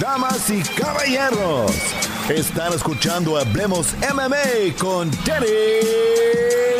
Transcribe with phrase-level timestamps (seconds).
[0.00, 1.70] Damas y caballeros,
[2.28, 5.46] están escuchando Hablemos MMA con Danny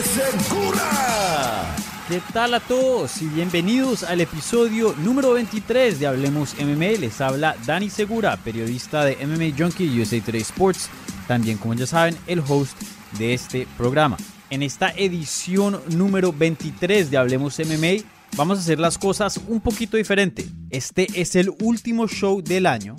[0.02, 1.74] Segura.
[2.09, 6.98] ¿Qué tal a todos y bienvenidos al episodio número 23 de Hablemos MMA?
[6.98, 10.90] Les habla Dani Segura, periodista de MMA Junkie USA Today Sports,
[11.28, 12.76] también como ya saben, el host
[13.12, 14.16] de este programa.
[14.51, 18.04] En esta edición número 23 de Hablemos MMA,
[18.37, 20.47] vamos a hacer las cosas un poquito diferente.
[20.70, 22.97] Este es el último show del año,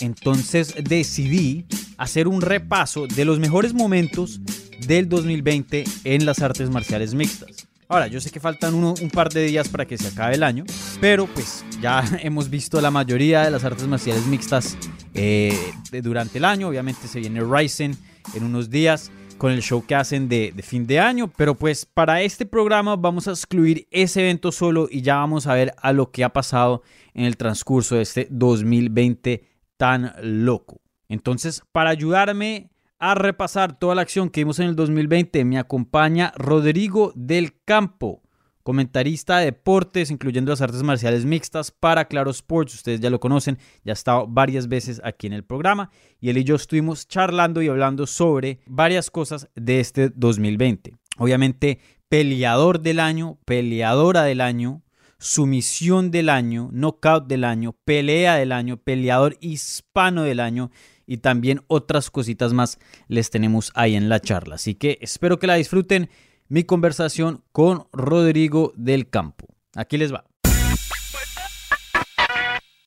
[0.00, 1.66] entonces decidí
[1.96, 4.40] hacer un repaso de los mejores momentos
[4.86, 7.68] del 2020 en las artes marciales mixtas.
[7.88, 10.64] Ahora, yo sé que faltan un par de días para que se acabe el año,
[11.00, 14.76] pero pues ya hemos visto la mayoría de las artes marciales mixtas
[15.12, 15.56] eh,
[16.02, 16.68] durante el año.
[16.68, 17.96] Obviamente se viene Ryzen
[18.34, 21.30] en unos días con el show que hacen de, fin de año.
[21.36, 25.54] Pero pues para este programa vamos a excluir ese evento solo y ya vamos a
[25.54, 26.82] ver a lo que ha pasado
[27.14, 29.44] en el transcurso de este 2020
[29.76, 30.80] tan loco.
[31.08, 36.32] Entonces, para ayudarme a repasar toda la acción que vimos en el 2020, me acompaña
[36.36, 38.23] Rodrigo del Campo
[38.64, 42.74] comentarista de deportes, incluyendo las artes marciales mixtas para Claro Sports.
[42.74, 46.38] Ustedes ya lo conocen, ya ha estado varias veces aquí en el programa y él
[46.38, 50.96] y yo estuvimos charlando y hablando sobre varias cosas de este 2020.
[51.18, 54.82] Obviamente, peleador del año, peleadora del año,
[55.18, 60.70] sumisión del año, knockout del año, pelea del año, peleador hispano del año
[61.06, 64.54] y también otras cositas más les tenemos ahí en la charla.
[64.54, 66.08] Así que espero que la disfruten
[66.48, 69.46] mi conversación con Rodrigo del Campo.
[69.74, 70.24] Aquí les va.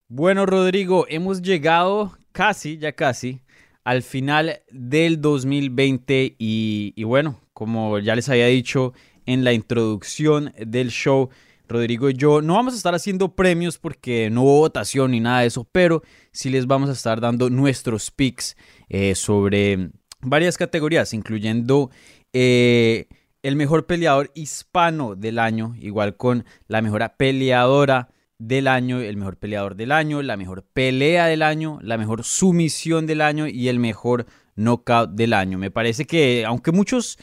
[0.10, 3.42] Bueno, Rodrigo, hemos llegado casi, ya casi,
[3.84, 8.94] al final del 2020 y, bueno, como ya les había dicho
[9.26, 11.30] en la introducción del show,
[11.68, 15.42] Rodrigo y yo no vamos a estar haciendo premios porque no hubo votación ni nada
[15.42, 16.02] de eso, pero
[16.32, 18.56] sí les vamos a estar dando nuestros picks
[18.88, 19.90] eh, sobre
[20.22, 21.90] varias categorías, incluyendo
[22.32, 23.08] eh,
[23.48, 29.38] el mejor peleador hispano del año, igual con la mejor peleadora del año, el mejor
[29.38, 33.80] peleador del año, la mejor pelea del año, la mejor sumisión del año y el
[33.80, 34.26] mejor
[34.58, 35.58] knockout del año.
[35.58, 37.18] Me parece que, aunque muchos,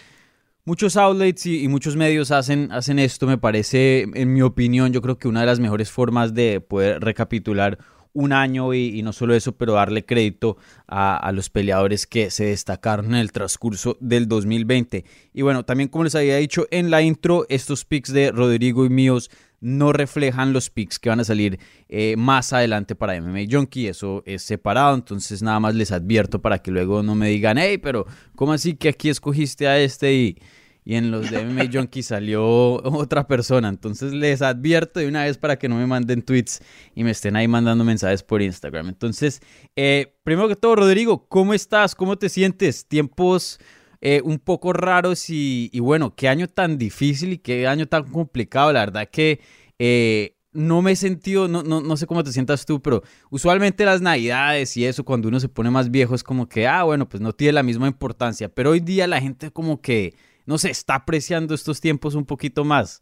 [0.65, 5.03] muchos outlets y, y, muchos medios hacen, hacen esto, me parece, en mi opinión, yo
[5.03, 7.79] creo que una de las mejores formas de poder recapitular
[8.15, 12.47] un año y, no solo eso, pero darle crédito a, a, los peleadores que se
[12.47, 15.05] destacaron en el transcurso del 2020.
[15.35, 18.89] Y bueno, también como les había dicho en la intro, estos picks de Rodrigo y
[18.89, 19.31] míos
[19.65, 21.59] no reflejan los picks que van a salir
[21.89, 26.59] eh, más adelante para MMA Junkie, eso es separado, entonces nada más les advierto para
[26.59, 30.39] que luego no me digan, hey, pero ¿cómo así que aquí escogiste a este y
[30.85, 32.45] y en los de MMA Junkie salió
[32.85, 33.69] otra persona.
[33.69, 36.61] Entonces les advierto de una vez para que no me manden tweets
[36.95, 38.89] y me estén ahí mandando mensajes por Instagram.
[38.89, 39.41] Entonces,
[39.77, 41.95] eh, primero que todo, Rodrigo, ¿cómo estás?
[41.95, 42.87] ¿Cómo te sientes?
[42.87, 43.59] Tiempos
[44.03, 48.73] eh, un poco raros y, bueno, qué año tan difícil y qué año tan complicado.
[48.73, 49.41] La verdad que...
[49.79, 53.85] Eh, no me he sentido, no, no, no sé cómo te sientas tú, pero usualmente
[53.85, 57.09] las navidades y eso, cuando uno se pone más viejo, es como que, ah, bueno,
[57.09, 58.49] pues no tiene la misma importancia.
[58.49, 60.15] Pero hoy día la gente como que
[60.47, 63.01] no se está apreciando estos tiempos un poquito más.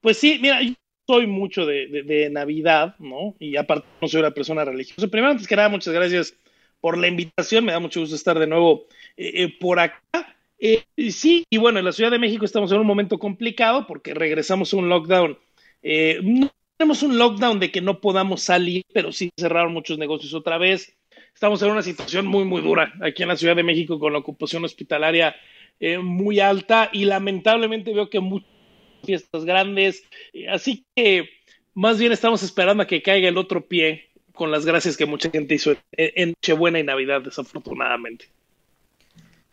[0.00, 0.74] Pues sí, mira, yo
[1.06, 3.34] soy mucho de, de, de, Navidad, ¿no?
[3.38, 5.08] Y aparte no soy una persona religiosa.
[5.08, 6.34] Primero, antes que nada, muchas gracias
[6.80, 7.64] por la invitación.
[7.64, 8.86] Me da mucho gusto estar de nuevo
[9.16, 10.36] eh, eh, por acá.
[10.58, 14.14] Eh, sí, y bueno, en la Ciudad de México estamos en un momento complicado porque
[14.14, 15.38] regresamos a un lockdown.
[15.82, 20.34] Eh, no tenemos un lockdown de que no podamos salir, pero sí cerraron muchos negocios
[20.34, 20.96] otra vez.
[21.32, 24.18] Estamos en una situación muy, muy dura aquí en la Ciudad de México con la
[24.18, 25.36] ocupación hospitalaria
[25.80, 28.48] eh, muy alta y lamentablemente veo que muchas
[29.04, 31.28] fiestas grandes, eh, así que
[31.74, 35.30] más bien estamos esperando a que caiga el otro pie con las gracias que mucha
[35.30, 38.26] gente hizo en, en Nochebuena y Navidad, desafortunadamente.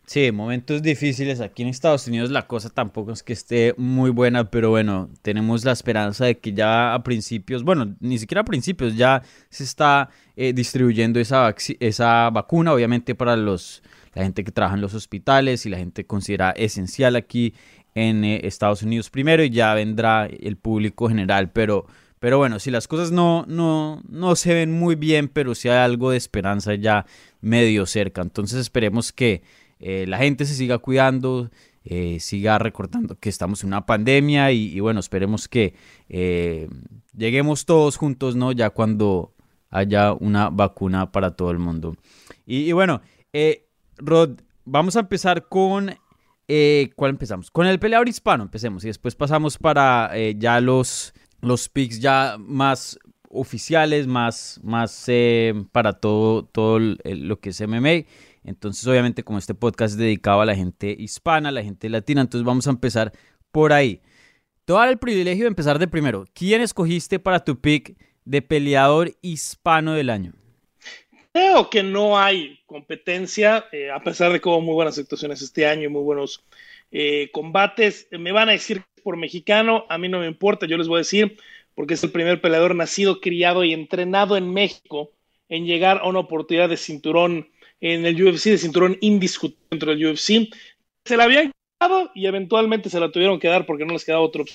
[0.06, 1.40] Sí, momentos difíciles.
[1.40, 5.64] Aquí en Estados Unidos la cosa tampoco es que esté muy buena, pero bueno, tenemos
[5.64, 10.10] la esperanza de que ya a principios, bueno, ni siquiera a principios, ya se está
[10.36, 13.82] eh, distribuyendo esa, esa vacuna, obviamente para los,
[14.16, 17.52] la gente que trabaja en los hospitales y la gente considera esencial aquí
[17.94, 21.86] en eh, Estados Unidos primero y ya vendrá el público general, pero,
[22.18, 25.76] Pero bueno, si las cosas no, no, no se ven muy bien, pero si hay
[25.76, 27.04] algo de esperanza ya
[27.42, 28.22] medio cerca.
[28.22, 29.42] Entonces esperemos que
[29.80, 31.50] eh, la gente se siga cuidando,
[31.84, 35.74] eh, siga recordando que estamos en una pandemia y, bueno, esperemos que
[37.14, 38.52] lleguemos todos juntos, ¿no?
[38.52, 39.34] Ya cuando
[39.68, 41.96] haya una vacuna para todo el mundo.
[42.46, 43.02] Y, bueno,
[43.98, 45.94] Rod, vamos a empezar con...
[46.94, 47.50] ¿Cuál empezamos?
[47.50, 52.98] Con el peleador hispano, empecemos y después pasamos para ya los los picks ya más
[53.28, 58.06] oficiales, más, más eh, para todo, todo lo que es MMA.
[58.44, 62.20] Entonces, obviamente, como este podcast es dedicado a la gente hispana, a la gente latina,
[62.20, 63.12] entonces vamos a empezar
[63.50, 64.00] por ahí.
[64.64, 66.24] Te voy el privilegio de empezar de primero.
[66.32, 70.32] ¿Quién escogiste para tu pick de peleador hispano del año?
[71.36, 75.66] Creo que no hay competencia, eh, a pesar de que hubo muy buenas actuaciones este
[75.66, 76.42] año muy buenos
[76.90, 78.08] eh, combates.
[78.10, 81.04] Me van a decir por mexicano, a mí no me importa, yo les voy a
[81.04, 81.36] decir,
[81.74, 85.12] porque es el primer peleador nacido, criado y entrenado en México
[85.50, 87.50] en llegar a una oportunidad de cinturón
[87.82, 90.48] en el UFC, de cinturón indiscutible dentro del UFC.
[91.04, 94.22] Se la habían quedado y eventualmente se la tuvieron que dar porque no les quedaba
[94.22, 94.46] otro.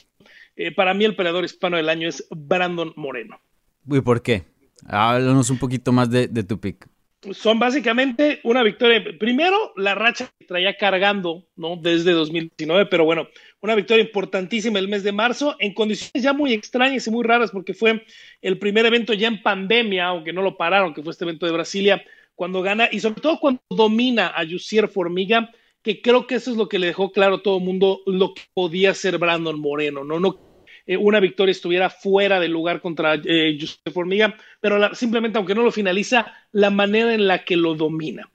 [0.56, 3.40] Eh, para mí el peleador hispano del año es Brandon Moreno.
[3.88, 4.51] ¿Y por qué?
[4.88, 6.88] Háblanos un poquito más de, de tu pick
[7.34, 9.04] son básicamente una victoria.
[9.20, 11.76] Primero, la racha que traía cargando, ¿no?
[11.76, 13.28] Desde 2019, pero bueno,
[13.62, 17.52] una victoria importantísima el mes de marzo, en condiciones ya muy extrañas y muy raras,
[17.52, 18.04] porque fue
[18.42, 21.52] el primer evento ya en pandemia, aunque no lo pararon, que fue este evento de
[21.52, 22.04] Brasilia,
[22.36, 25.52] cuando gana, y sobre todo cuando domina a Jussier Formiga,
[25.84, 28.34] que creo que eso es lo que le dejó claro a todo el mundo lo
[28.34, 30.20] que podía ser Brandon Moreno, ¿no?
[30.20, 30.51] No
[30.86, 33.58] eh, una victoria estuviera fuera del lugar contra eh,
[33.94, 38.30] Formiga, pero simplemente, aunque no lo finaliza, la manera en la que lo domina.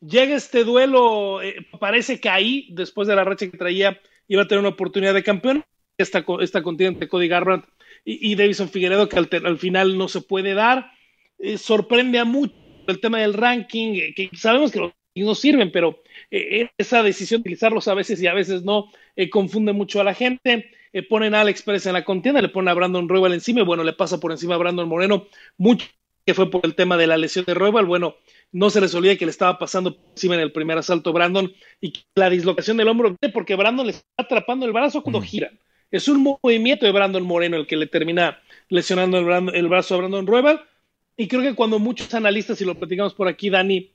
[0.00, 4.48] Llega este duelo, eh, parece que ahí, después de la racha que traía, iba a
[4.48, 5.64] tener una oportunidad de campeón.
[5.98, 7.66] Esta, esta contienda Cody Garbrandt
[8.04, 10.92] y, Davison Figueredo, que al, final no se puede dar.
[11.38, 12.54] Eh, sorprende a mucho
[12.86, 17.88] el tema del ranking, que sabemos que los no sirven, pero esa decisión de utilizarlos
[17.88, 18.92] a veces y a veces no
[19.30, 20.70] confunde mucho a la gente
[21.02, 23.84] ponen a Alex Pérez en la contienda, le ponen a Brandon Royal encima, y bueno,
[23.84, 25.26] le pasa por encima a Brandon Moreno,
[25.58, 25.86] mucho
[26.26, 28.16] que fue por el tema de la lesión de Royal, bueno,
[28.50, 31.52] no se les olvida que le estaba pasando por encima en el primer asalto Brandon
[31.80, 35.52] y la dislocación del hombro, porque Brandon le está atrapando el brazo cuando gira.
[35.90, 40.26] Es un movimiento de Brandon Moreno el que le termina lesionando el, brazo a Brandon
[40.26, 40.64] Royal.
[41.16, 43.92] Y creo que cuando muchos analistas, y lo platicamos por aquí, Dani,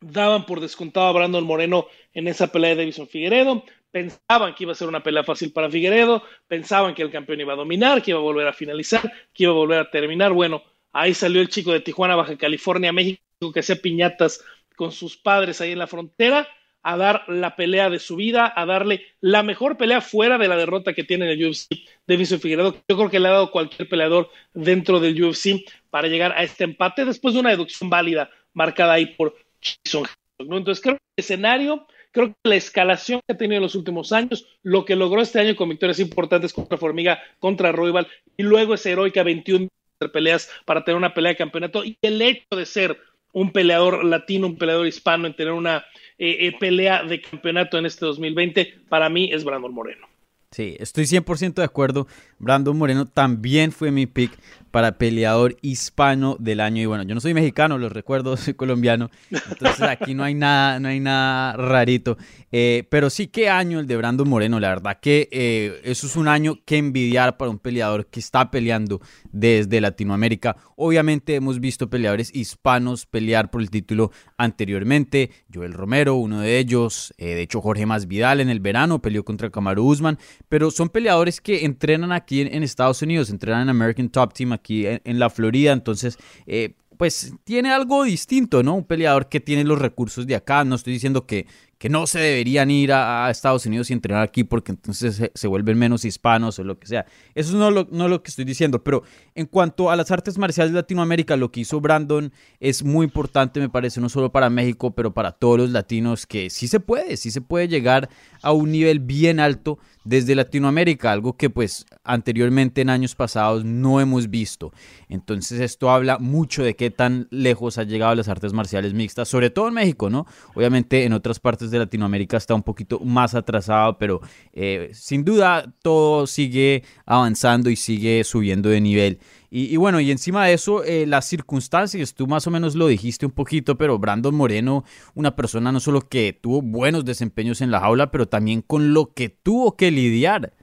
[0.00, 4.72] daban por descontado a Brandon Moreno en esa pelea de Davison Figueredo, pensaban que iba
[4.72, 8.10] a ser una pelea fácil para Figueredo, pensaban que el campeón iba a dominar, que
[8.10, 9.02] iba a volver a finalizar,
[9.32, 10.32] que iba a volver a terminar.
[10.32, 10.62] Bueno,
[10.92, 13.22] ahí salió el chico de Tijuana, Baja California, México,
[13.52, 14.44] que hacía piñatas
[14.76, 16.46] con sus padres ahí en la frontera,
[16.82, 20.56] a dar la pelea de su vida, a darle la mejor pelea fuera de la
[20.56, 21.68] derrota que tiene en el UFC
[22.06, 22.76] de Vicio Figueredo.
[22.88, 26.62] Yo creo que le ha dado cualquier peleador dentro del UFC para llegar a este
[26.62, 30.06] empate después de una deducción válida marcada ahí por Jason.
[30.38, 31.86] Entonces creo que el escenario
[32.16, 35.38] Creo que la escalación que ha tenido en los últimos años, lo que logró este
[35.38, 39.68] año con victorias importantes contra Formiga, contra Royal, y luego esa heroica 21
[40.14, 42.98] peleas para tener una pelea de campeonato, y el hecho de ser
[43.34, 45.84] un peleador latino, un peleador hispano, en tener una
[46.16, 50.06] eh, eh, pelea de campeonato en este 2020, para mí es Brandon Moreno.
[50.52, 52.06] Sí, estoy 100% de acuerdo.
[52.38, 54.32] Brandon Moreno también fue mi pick
[54.76, 56.82] para peleador hispano del año.
[56.82, 59.08] Y bueno, yo no soy mexicano, lo recuerdo, soy colombiano.
[59.30, 62.18] Entonces aquí no hay nada, no hay nada rarito.
[62.52, 64.60] Eh, pero sí, qué año el de Brandon Moreno.
[64.60, 68.50] La verdad que eh, eso es un año que envidiar para un peleador que está
[68.50, 69.00] peleando
[69.32, 70.58] desde Latinoamérica.
[70.76, 75.30] Obviamente hemos visto peleadores hispanos pelear por el título anteriormente.
[75.50, 77.14] Joel Romero, uno de ellos.
[77.16, 80.18] Eh, de hecho, Jorge Masvidal en el verano peleó contra Kamaru Usman.
[80.50, 84.84] Pero son peleadores que entrenan aquí en, Estados Unidos, entrenan en American Top Team aquí
[84.86, 86.18] en, la Florida, entonces...
[86.46, 88.74] Eh, pues tiene algo distinto, ¿no?
[88.74, 90.64] Un peleador que tiene los recursos de acá.
[90.64, 91.46] No estoy diciendo que,
[91.78, 95.78] que no se deberían ir a, Estados Unidos y entrenar aquí porque entonces se, vuelven
[95.78, 97.06] menos hispanos o lo que sea.
[97.34, 99.02] Eso no lo, no lo que estoy diciendo, pero
[99.34, 103.60] en cuanto a las artes marciales de Latinoamérica, lo que hizo Brandon es muy importante,
[103.60, 107.16] me parece, no solo para México, pero para todos los latinos, que sí se puede,
[107.16, 108.08] sí se puede llegar
[108.40, 114.00] a un nivel bien alto desde Latinoamérica, algo que pues anteriormente en años pasados no
[114.00, 114.72] hemos visto.
[115.08, 119.50] Entonces esto habla mucho de qué tan lejos ha llegado las artes marciales mixtas, sobre
[119.50, 120.24] todo en México, ¿no?
[120.54, 124.20] Obviamente en otras partes de Latinoamérica está un poquito más atrasado, pero
[124.52, 129.18] eh, sin duda todo sigue avanzando y sigue subiendo de nivel.
[129.50, 133.26] Y, bueno, y encima de eso, eh, las circunstancias, tú más o menos lo dijiste
[133.26, 134.84] un poquito, pero Brandon Moreno,
[135.14, 139.12] una persona no solo que tuvo buenos desempeños en la jaula, pero también con lo
[139.14, 140.54] que tuvo que lidiar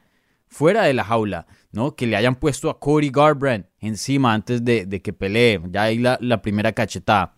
[0.47, 1.95] fuera de la jaula ¿no?
[1.95, 6.17] Que le hayan puesto a Cody Garbrandt encima antes de, que pelee, ya ahí la,
[6.21, 7.35] la primera cachetada.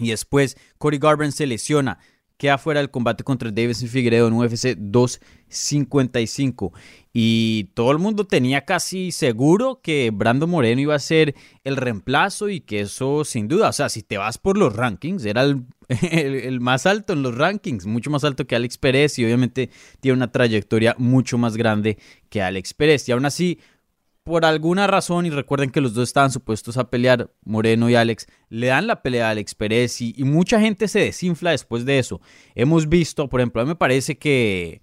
[0.00, 1.98] Y después Cody Garbrandt se lesiona,
[2.36, 6.72] queda fuera del combate contra Davidson Figueredo en UFC 255.
[7.12, 12.48] Y todo el mundo tenía casi seguro que Brando Moreno iba a ser el reemplazo
[12.48, 15.64] y que eso sin duda, o sea, si te vas por los rankings, era el,
[16.10, 20.16] el, más alto en los rankings, mucho más alto que Alex Pérez y obviamente tiene
[20.16, 21.98] una trayectoria mucho más grande
[22.30, 23.08] que Alex Pérez.
[23.08, 23.60] Y aún así,
[24.24, 28.26] por alguna razón, y recuerden que los dos estaban supuestos a pelear, Moreno y Alex,
[28.48, 32.22] le dan la pelea a Alex Pérez y, mucha gente se desinfla después de eso.
[32.54, 34.80] Hemos visto, por ejemplo, a mí me parece que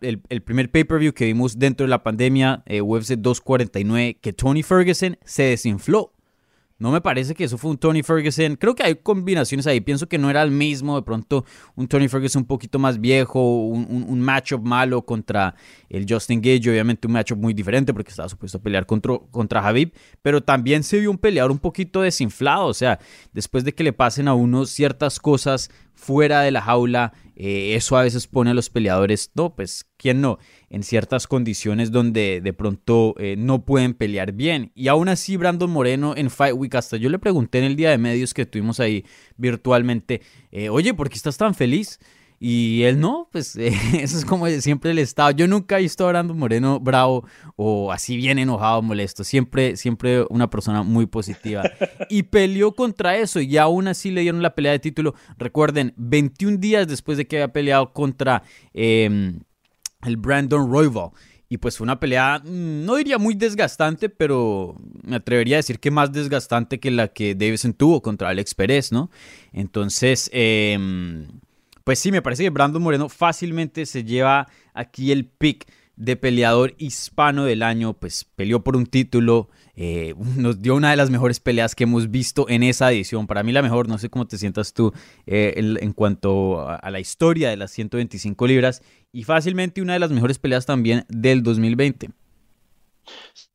[0.00, 5.18] el, primer pay-per-view que vimos dentro de la pandemia, eh, UFC 249, que Tony Ferguson
[5.24, 6.13] se desinfló
[6.76, 8.56] no me parece que eso fue un Tony Ferguson.
[8.56, 9.80] Creo que hay combinaciones ahí.
[9.80, 10.96] Pienso que no era el mismo.
[10.96, 11.44] De pronto,
[11.76, 15.54] un Tony Ferguson un poquito más viejo, un, un, matchup malo contra
[15.88, 16.68] el Justin Gage.
[16.68, 19.72] Obviamente, un matchup muy diferente porque estaba supuesto a pelear contra, contra.
[20.20, 22.66] Pero también se vio un peleador un poquito desinflado.
[22.66, 22.98] O sea,
[23.32, 27.96] después de que le pasen a uno ciertas cosas fuera de la jaula, eh, eso
[27.96, 30.38] a veces pone a los peleadores, no, pues, ¿quién no?
[30.70, 34.70] En ciertas condiciones donde de pronto eh, no pueden pelear bien.
[34.74, 37.90] Y aún así, Brandon Moreno en Fight Week, hasta yo le pregunté en el día
[37.90, 39.04] de medios que tuvimos ahí
[39.36, 40.20] virtualmente,
[40.52, 41.98] eh, oye, ¿por qué estás tan feliz?
[42.46, 45.30] Y él no, pues eso es como siempre el estado.
[45.30, 49.24] Yo nunca he visto a Brandon Moreno bravo o así bien enojado, molesto.
[49.24, 51.62] Siempre, siempre una persona muy positiva.
[52.10, 55.14] Y peleó contra eso y aún así le dieron la pelea de título.
[55.38, 58.42] Recuerden, 21 días después de que había peleado contra
[58.74, 59.40] em,
[60.02, 61.12] el Brandon Royval.
[61.48, 65.80] Y pues fue una pelea, mm, no diría muy desgastante, pero me atrevería a decir
[65.80, 69.10] que más desgastante que la que Davison tuvo contra Alex Pérez, ¿no?
[69.52, 70.76] Entonces, eh,
[71.84, 76.74] pues sí, me parece que Brandon Moreno fácilmente se lleva aquí el pick de peleador
[76.78, 81.40] hispano del año, pues peleó por un título, eh, nos dio una de las mejores
[81.40, 84.38] peleas que hemos visto en esa edición, para mí la mejor, no sé cómo te
[84.38, 84.92] sientas tú
[85.26, 90.10] eh, en, cuanto a, la historia de las 125 libras y fácilmente una de las
[90.10, 92.10] mejores peleas también del 2020.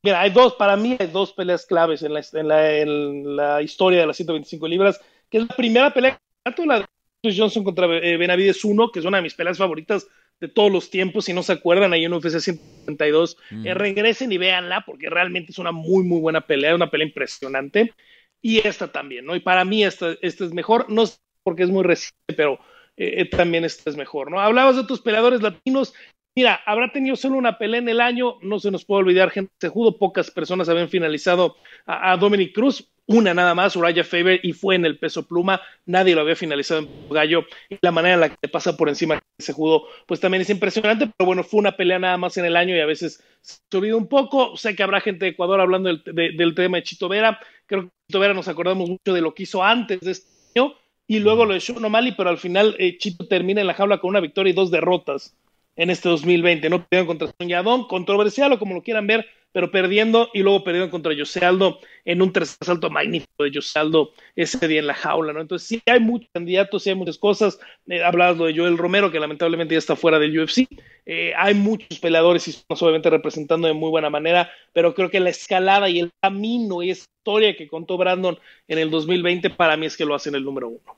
[0.02, 4.68] Mira, hay dos, para mí hay dos peleas claves en la, historia de las 125
[4.68, 6.88] libras, que es la primera pelea, la
[7.22, 10.08] Johnson contra eh, Benavides 1, que es una de mis peleas favoritas
[10.40, 13.66] de todos los tiempos, si no se acuerdan, ahí en UFC 132, mm.
[13.66, 17.92] eh, regresen y véanla, porque realmente es una muy, muy buena pelea, una pelea impresionante.
[18.40, 19.36] Y esta también, ¿no?
[19.36, 22.58] Y para mí esta, esta es mejor, no sé porque es muy reciente, pero
[22.96, 24.40] eh, también esta es mejor, ¿no?
[24.40, 25.94] Hablabas de otros peleadores latinos,
[26.36, 29.52] Mira, habrá tenido solo una pelea en el año, no se nos puede olvidar, gente
[29.60, 34.40] se judo, pocas personas habían finalizado a, a Dominic Cruz, una nada más, Uriah Faber,
[34.42, 38.14] y fue en el peso pluma, nadie lo había finalizado en gallo, y la manera
[38.14, 41.58] en la que pasa por encima ese judo, pues también es impresionante, pero bueno, fue
[41.58, 44.76] una pelea nada más en el año y a veces se olvida un poco, sé
[44.76, 48.34] que habrá gente de Ecuador hablando del, tema de Chito Vera, creo que Chito Vera
[48.34, 50.74] nos acordamos mucho de lo que hizo antes de este año,
[51.06, 53.98] y luego lo de Sean O'Malley, pero al final eh, Chito termina en la jaula
[53.98, 55.36] con una victoria y dos derrotas
[55.74, 60.30] en este 2020, no perdieron contra Soñadón, controversial o como lo quieran ver, pero perdiendo
[60.32, 64.66] y luego perdieron contra José Aldo en un tercer asalto magnífico de José Aldo ese
[64.68, 65.40] día en la jaula, ¿no?
[65.40, 67.58] Entonces sí hay muchos candidatos, sí hay muchas cosas.
[67.86, 70.66] Eh, hablabas de Joel Romero, que lamentablemente ya está fuera del UFC.
[71.06, 75.20] Eh, hay muchos peleadores y estamos obviamente representando de muy buena manera, pero creo que
[75.20, 78.38] la escalada y el camino y historia que contó Brandon
[78.68, 80.96] en el 2020 para mí es que lo hacen el número uno.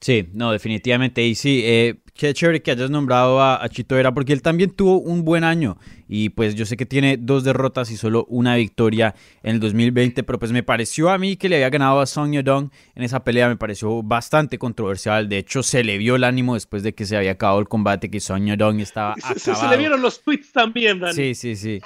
[0.00, 1.22] Sí, no, definitivamente.
[1.22, 4.70] Y sí, eh, qué chévere que hayas nombrado a, a, Chito Vera, porque él también
[4.70, 5.78] tuvo un buen año.
[6.08, 10.24] Y pues yo sé que tiene dos derrotas y solo una victoria en el 2020,
[10.24, 13.22] pero pues me pareció a mí que le había ganado a Song Yadong en esa
[13.22, 15.28] pelea, me pareció bastante controversial.
[15.28, 18.10] De hecho, se le vio el ánimo después de que se había acabado el combate,
[18.10, 19.38] que Song Yadong estaba acabado.
[19.38, 21.14] Se, le vieron los tweets también, Dani.
[21.14, 21.80] Sí, sí, sí.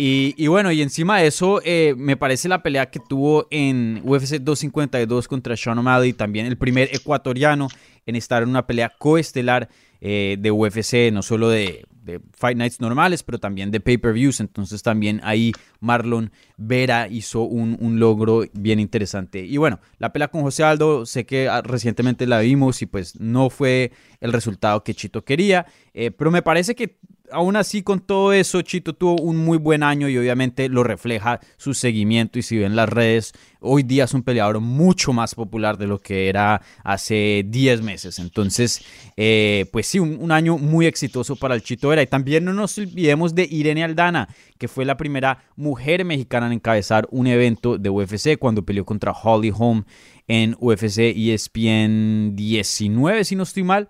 [0.00, 4.36] Y, bueno, y encima de eso, eh, me parece la pelea que tuvo en UFC
[4.36, 7.66] 252 contra Sean O'Malley, también el primer ecuatoriano
[8.06, 9.68] en estar en una pelea coestelar
[10.00, 11.84] eh, de UFC, no solo de,
[12.32, 14.40] Fight Nights normales, pero también de pay-per-views.
[14.40, 19.44] Entonces también ahí Marlon Vera hizo un, logro bien interesante.
[19.44, 23.20] Y bueno, la pelea con José Aldo, sé que ah, recientemente la vimos y pues
[23.20, 26.98] no fue el resultado que Chito quería, eh, pero me parece que
[27.30, 31.40] aún así, con todo eso, Chito tuvo un muy buen año y obviamente lo refleja
[31.56, 32.38] su seguimiento.
[32.38, 36.00] Y si ven las redes, hoy día es un peleador mucho más popular de lo
[36.00, 38.18] que era hace 10 meses.
[38.18, 38.82] Entonces,
[39.16, 42.02] eh, pues sí, un, año muy exitoso para el Chito Vera.
[42.02, 46.52] Y también no nos olvidemos de Irene Aldana, que fue la primera mujer mexicana en
[46.52, 49.84] encabezar un evento de UFC cuando peleó contra Holly Holm
[50.26, 53.88] en UFC ESPN 19, si no estoy mal.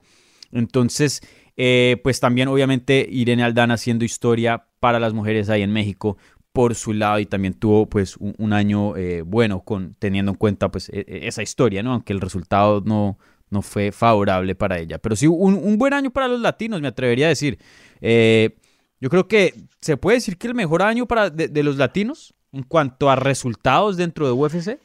[0.53, 1.21] Entonces,
[1.61, 6.17] eh, pues también obviamente Irene Aldana haciendo historia para las mujeres ahí en México
[6.53, 10.71] por su lado y también tuvo pues un, año eh, bueno con teniendo en cuenta
[10.71, 11.93] pues e, e, esa historia, ¿no?
[11.93, 13.19] Aunque el resultado no,
[13.51, 14.99] no fue favorable para ella.
[14.99, 17.59] Pero sí, un, buen año para los latinos, me atrevería a decir.
[18.01, 18.57] Eh,
[19.01, 22.63] yo creo que se puede decir que el mejor año para de, los latinos en
[22.63, 24.79] cuanto a resultados dentro de UFC.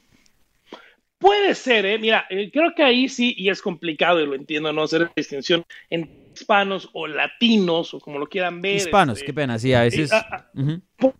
[1.19, 1.99] Puede ser, ¿eh?
[1.99, 6.22] Mira, creo que ahí sí, y es complicado, y lo entiendo, no hacer distinción entre
[6.33, 8.75] hispanos o latinos, o como lo quieran ver.
[8.75, 10.11] Hispanos, este, qué pena, sí, a veces.
[10.11, 11.13] Eh, ah, ah,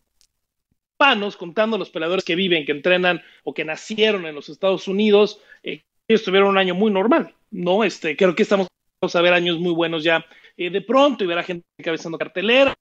[0.91, 5.41] hispanos, contando los peleadores que viven, que entrenan o que nacieron en los Estados Unidos,
[5.63, 7.83] eh, ellos tuvieron un año muy normal, ¿no?
[7.83, 8.67] Este, creo que estamos
[9.13, 12.73] a ver años muy buenos ya eh, de pronto y ver a gente cabezando cartelera,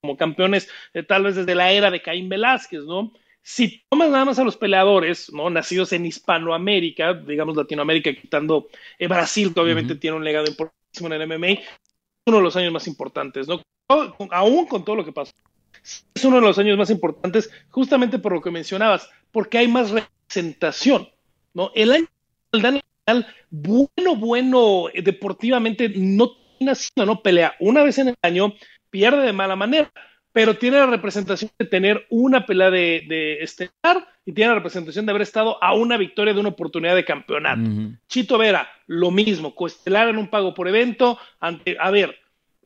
[0.00, 3.12] como campeones, eh, tal vez desde la era de Caín Velázquez, ¿no?
[3.42, 5.50] Si tomas nada más a los peleadores, ¿no?
[5.50, 8.68] Nacidos en Hispanoamérica, digamos Latinoamérica, quitando
[8.98, 11.60] eh, Brasil, que obviamente tiene un legado importantísimo en el MMA,
[12.26, 13.60] uno de los años más importantes, ¿no?
[14.30, 15.32] Aún con todo lo que pasó.
[16.14, 19.90] Es uno de los años más importantes, justamente por lo que mencionabas, porque hay más
[19.90, 21.08] representación,
[21.54, 21.70] ¿no?
[21.74, 22.06] El año
[23.50, 28.52] bueno, bueno, eh, deportivamente no tiene no pelea una vez en el año,
[28.90, 29.92] pierde de mala manera,
[30.36, 35.06] pero tiene la representación de tener una pelea de, de estelar y tiene la representación
[35.06, 37.62] de haber estado a una victoria de una oportunidad de campeonato.
[38.06, 42.16] Chito Vera, lo mismo, coestelar en un pago por evento, ante, a ver,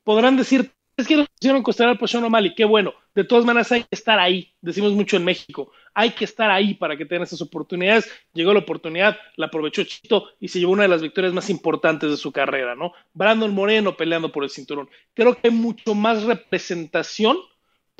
[0.02, 2.92] podrán decir es que nos hicieron costear por Sean O'Malley, qué bueno.
[3.14, 4.52] De todas maneras, hay que estar ahí.
[4.60, 5.70] Decimos mucho en México.
[5.94, 8.10] Hay que estar ahí para que tengan esas oportunidades.
[8.34, 12.10] Llegó la oportunidad, la aprovechó Chito y se llevó una de las victorias más importantes
[12.10, 12.92] de su carrera, ¿no?
[13.14, 14.90] Brandon Moreno peleando por el cinturón.
[15.14, 17.38] Creo que hay mucho más representación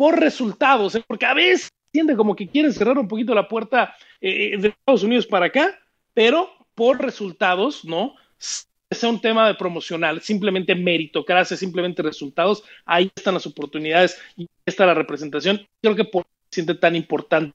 [0.01, 1.05] por resultados, ¿eh?
[1.07, 5.03] porque a veces siente como que quieren cerrar un poquito la puerta eh, de Estados
[5.03, 5.79] Unidos para acá,
[6.15, 8.15] pero por resultados, ¿no?
[8.39, 14.87] sea un tema de promocional, simplemente meritocracia, simplemente resultados, ahí están las oportunidades y está
[14.87, 15.67] la representación.
[15.83, 17.55] Creo que por se siente tan importante.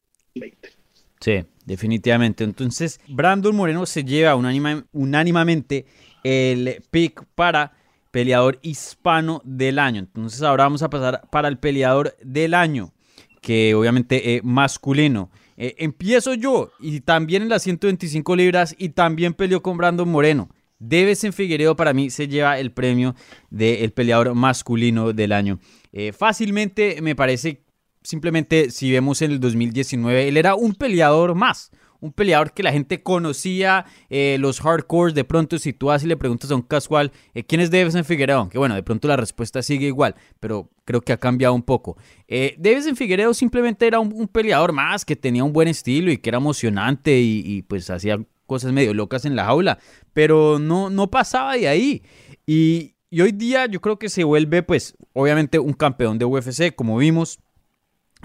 [1.19, 2.43] Sí, definitivamente.
[2.43, 5.87] Entonces, Brandon Moreno se lleva unánimamente
[6.23, 7.71] el pick para
[8.15, 9.99] peleador hispano del año.
[9.99, 12.93] Entonces, ahora vamos a pasar para el peleador del año,
[13.41, 15.29] que obviamente es masculino.
[15.57, 20.47] Eh, empiezo yo y también en las 125 libras y también peleó con Brandon Moreno.
[20.79, 23.15] en Figueredo para mí se lleva el premio
[23.49, 25.59] del peleador masculino del año.
[25.91, 27.65] Eh, fácilmente me parece
[28.01, 31.69] simplemente si vemos en el 2019, él era un peleador más.
[32.05, 35.15] Un peleador que la gente conocía, eh, los hardcores.
[35.15, 38.47] De pronto, si tú así le preguntas a un casual, eh, ¿quién es Davison Figueredo?
[38.47, 41.97] Que bueno, de pronto la respuesta sigue igual, pero creo que ha cambiado un poco.
[42.27, 46.29] Eh, Davison Figueredo simplemente era un, peleador más que tenía un buen estilo y que
[46.29, 49.79] era emocionante y, pues hacía cosas medio locas en la jaula,
[50.13, 52.03] pero no, no pasaba de ahí.
[52.45, 56.75] Y, y hoy día yo creo que se vuelve, pues, obviamente un campeón de UFC,
[56.75, 57.39] como vimos,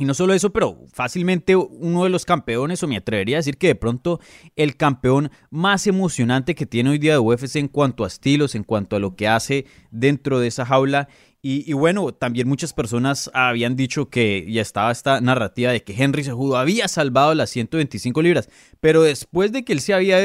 [0.00, 3.58] y no solo eso, pero fácilmente uno de los campeones, o me atrevería a decir
[3.58, 4.18] que de pronto
[4.56, 8.64] el campeón más emocionante que tiene hoy día de UFC en cuanto a estilos, en
[8.64, 11.08] cuanto a lo que hace dentro de esa jaula.
[11.42, 16.22] Y, bueno, también muchas personas habían dicho que ya estaba esta narrativa de que Henry
[16.22, 20.18] Cejudo había salvado las 125 libras, pero después de que él se había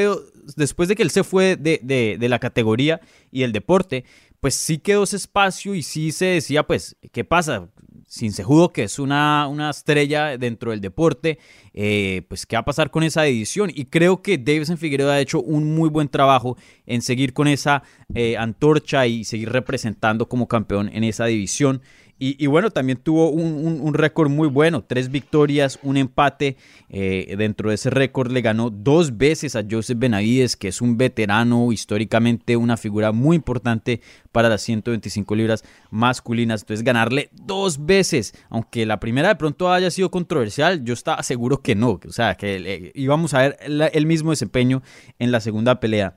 [0.58, 1.80] después de que él se fue de,
[2.20, 3.00] de la categoría
[3.32, 4.04] y el deporte,
[4.46, 7.70] pues sí quedó ese espacio y sí se decía, pues, ¿qué pasa?
[8.08, 11.40] Sin Sejudo, que es una, una estrella dentro del deporte,
[11.74, 13.72] eh, pues qué va a pasar con esa edición.
[13.74, 17.84] Y creo que Davidson Figueroa ha hecho un muy buen trabajo en seguir con esa
[18.14, 21.82] eh, antorcha y seguir representando como campeón en esa división.
[22.18, 26.56] Y, bueno, también tuvo un, récord muy bueno, tres victorias, un empate.
[26.88, 30.96] Eh, dentro de ese récord le ganó dos veces a Joseph Benavides, que es un
[30.96, 34.00] veterano, históricamente una figura muy importante
[34.32, 36.62] para las 125 libras masculinas.
[36.62, 41.62] Entonces ganarle dos veces, aunque la primera de pronto haya sido controversial, yo estaba seguro
[41.62, 42.00] que no.
[42.08, 43.58] O sea, que íbamos a ver
[43.94, 44.82] el mismo desempeño
[45.20, 46.16] en la segunda pelea.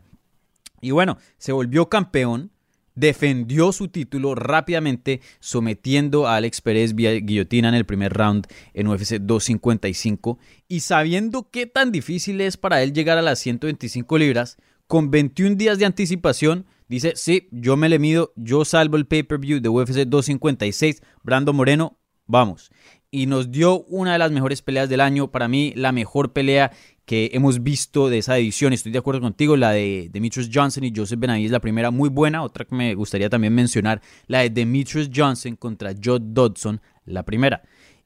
[0.80, 2.52] Y bueno, se volvió campeón
[2.98, 8.88] defendió su título rápidamente sometiendo a Alex Pérez vía guillotina en el primer round en
[8.88, 14.56] UFC 255 y sabiendo qué tan difícil es para él llegar a las 125 libras,
[14.88, 19.60] con 21 días de anticipación, dice, sí, yo me le mido, yo salvo el pay-per-view
[19.60, 22.70] de UFC 256, Brando Moreno, vamos.
[23.10, 26.72] Y nos dio una de las mejores peleas del año, para mí la mejor pelea
[27.08, 28.74] que hemos visto de esa división.
[28.74, 32.42] Estoy de acuerdo contigo, la de Demetrius Johnson y Joseph Benavides, la primera muy buena.
[32.42, 37.62] Otra que me gustaría también mencionar, la de Demetrius Johnson contra Joe Dodson, la primera.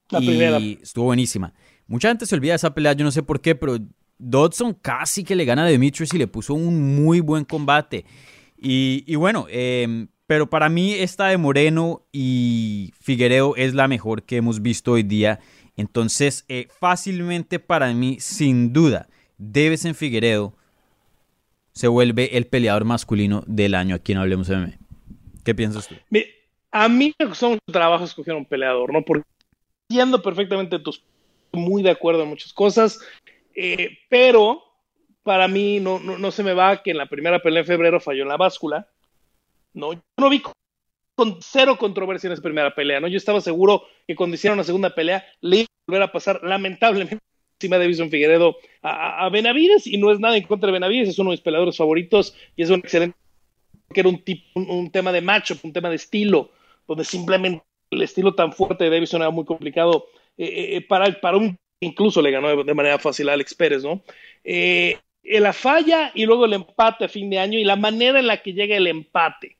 [0.08, 1.52] La y estuvo buenísima.
[1.88, 3.76] Mucha gente se olvida de esa pelea, yo no sé por qué, pero
[4.18, 8.04] Dodson casi que le gana a Demetrius y le puso un muy buen combate.
[8.56, 14.36] Y, bueno, em, pero para mí esta de Moreno y Figuereo es la mejor que
[14.36, 15.40] hemos visto hoy día
[15.76, 19.08] Entonces, eh, fácilmente para mí, sin duda,
[19.38, 20.54] en Figueredo
[21.72, 24.78] se vuelve el peleador masculino del año aquí en Hablemos MMA.
[25.44, 25.94] ¿Qué piensas tú?
[26.70, 29.02] A mí me costó mucho trabajo escoger un peleador, ¿no?
[29.02, 29.26] Porque
[29.88, 31.02] entiendo perfectamente tus
[31.52, 33.00] muy de acuerdo en muchas cosas,
[33.54, 34.62] eh, pero
[35.22, 38.22] para mí no, no, se me va que en la primera pelea en febrero falló
[38.22, 38.88] en la báscula.
[39.74, 40.42] No, yo no vi
[41.14, 43.08] con cero controversia en esa primera pelea, ¿no?
[43.08, 46.40] Yo estaba seguro que cuando hicieron una segunda pelea le iba a volver a pasar
[46.42, 47.18] lamentablemente
[47.58, 51.18] encima de Bison Figueredo a, Benavides y no es nada en contra de Benavides, es
[51.18, 53.16] uno de mis peleadores favoritos y es un excelente
[53.92, 56.50] que era un, tipo, un, tema de macho, un tema de estilo,
[56.88, 60.06] donde simplemente el estilo tan fuerte de Davison era muy complicado
[60.38, 64.02] eh, eh, para, para un incluso le ganó de, manera fácil a Alex Pérez, ¿no?
[64.44, 68.26] Eh, la falla y luego el empate a fin de año y la manera en
[68.26, 69.58] la que llega el empate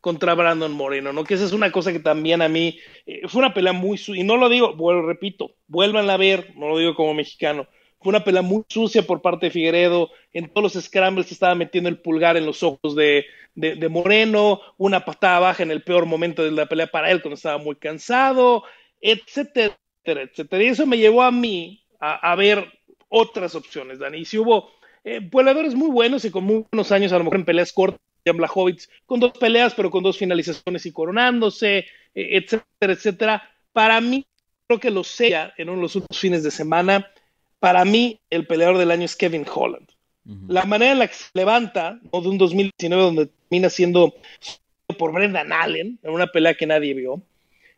[0.00, 1.24] contra Brandon Moreno, ¿no?
[1.24, 4.24] Que esa es una cosa que también a mí eh, fue una pelea muy y
[4.24, 7.66] no lo digo, bueno, repito, vuelvan a ver, no lo digo como mexicano,
[8.00, 11.90] fue una pelea muy sucia por parte de Figueredo, en todos los scrambles estaba metiendo
[11.90, 16.42] el pulgar en los ojos de, de, Moreno, una patada baja en el peor momento
[16.42, 18.64] de la pelea para él cuando estaba muy cansado,
[19.00, 20.62] etcétera, etcétera.
[20.62, 22.64] Y eso me llevó a mí a, ver
[23.08, 24.18] otras opciones, Dani.
[24.18, 24.70] Y si hubo
[25.04, 25.20] eh,
[25.74, 29.20] muy buenos y con muy buenos años, a lo mejor en peleas cortas, Blachowicz con
[29.20, 33.50] dos peleas, pero con dos finalizaciones y coronándose, eh, etcétera, etcétera.
[33.72, 34.26] Para mí,
[34.66, 37.10] creo que lo sea en uno de los últimos fines de semana.
[37.58, 39.88] Para mí, el peleador del año es Kevin Holland.
[40.46, 44.14] La manera en la que se levanta de un 2019 donde termina siendo
[44.96, 47.22] por Brendan Allen, en una pelea que nadie vio,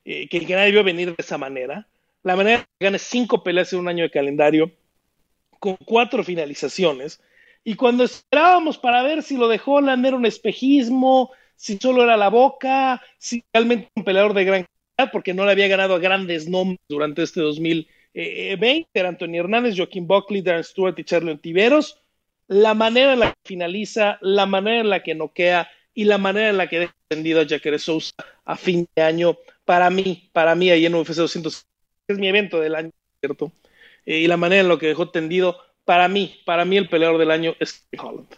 [0.04, 1.86] eh, que, que, nadie vio venir de esa manera.
[2.22, 4.70] La manera en que gane cinco peleas en un año de calendario
[5.58, 7.20] con cuatro finalizaciones.
[7.64, 12.28] Y cuando esperábamos para ver si lo dejó Holland un espejismo, si solo era la
[12.28, 16.48] boca, si realmente un peleador de gran calidad, porque no le había ganado a grandes
[16.48, 22.00] nombres durante este 2020, era Antonio Hernández, Joaquín Buckley, Darren Stewart y Charlie Ontiveros,
[22.48, 26.50] la manera en la que finaliza, la manera en la que noquea y la manera
[26.50, 28.12] en la que deja tendido a Jacare Sousa
[28.44, 31.66] a fin de año, para mí, para mí ahí en UFC 200,
[32.08, 33.52] es mi evento del año, ¿cierto?
[34.04, 37.18] Eh, y la manera en la que dejó tendido, para mí, para mí el peleador
[37.18, 38.28] del año es Kevin Holland.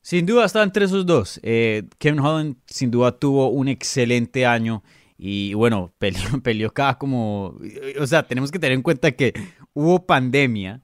[0.00, 1.38] Sin duda está entre esos dos.
[1.42, 4.82] Eh, Kevin Holland sin duda tuvo un excelente año
[5.16, 7.56] y bueno, peleó, peleó cada como...
[8.00, 9.32] O sea, tenemos que tener en cuenta que
[9.72, 10.82] hubo pandemia.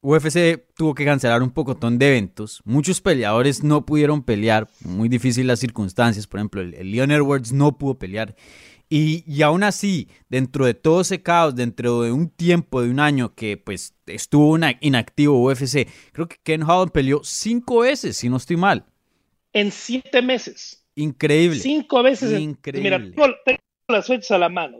[0.00, 2.60] UFC tuvo que cancelar un pocotón de eventos.
[2.64, 4.68] Muchos peleadores no pudieron pelear.
[4.84, 6.26] Muy difícil las circunstancias.
[6.26, 8.34] Por ejemplo, el, el Leon Edwards no pudo pelear.
[8.88, 13.00] Y, y, aún así, dentro de todo ese caos, dentro de un tiempo de un
[13.00, 18.28] año que pues estuvo una, inactivo UFC, creo que Ken Holland peleó cinco veces, si
[18.28, 18.84] no estoy mal.
[19.52, 20.84] En siete meses.
[20.94, 21.58] Increíble.
[21.58, 22.38] Cinco veces.
[22.40, 22.98] Increíble.
[22.98, 24.78] Mira, tengo, las fechas a la mano.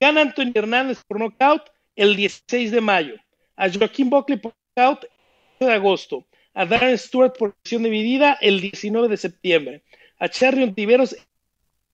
[0.00, 1.62] Gana Antonio Hernández por nocaut
[1.94, 3.14] el 16 de mayo.
[3.56, 5.04] A Joaquín Buckley por nocaut
[5.60, 6.26] el de agosto.
[6.52, 9.82] A Darren Stewart por decisión dividida el 19 de septiembre.
[10.18, 11.20] A Cherry Ontiveros el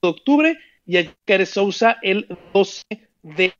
[0.02, 2.82] de octubre y a Sousa el 12
[3.22, 3.54] de,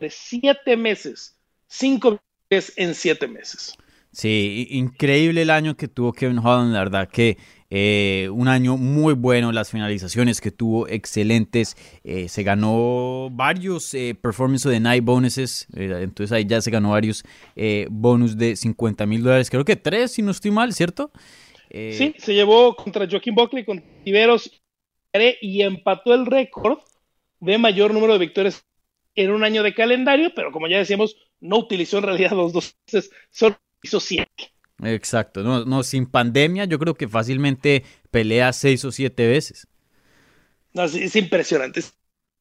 [0.00, 1.38] de siete meses.
[1.66, 3.76] Cinco veces en siete meses.
[4.12, 7.36] Sí, increíble el año que tuvo Kevin Holland, la verdad que
[7.70, 14.14] eh, un año muy bueno, las finalizaciones que tuvo excelentes, eh, se ganó varios eh,
[14.20, 17.22] performance de night bonuses, entonces ahí ya se ganó varios
[17.90, 21.12] bonus de 50 mil dólares, creo que tres si no estoy mal, ¿cierto?
[21.70, 24.50] sí, se llevó contra Joaquín Buckley, con Tiberos
[25.40, 26.78] y empató el récord
[27.40, 28.64] de mayor número de victorias
[29.14, 32.76] en un año de calendario, pero como ya decíamos, no utilizó en realidad los dos
[33.30, 34.52] solo hizo siete.
[34.82, 39.66] Exacto, no, no, sin pandemia yo creo que fácilmente pelea seis o siete veces.
[40.72, 41.82] No, es, impresionante.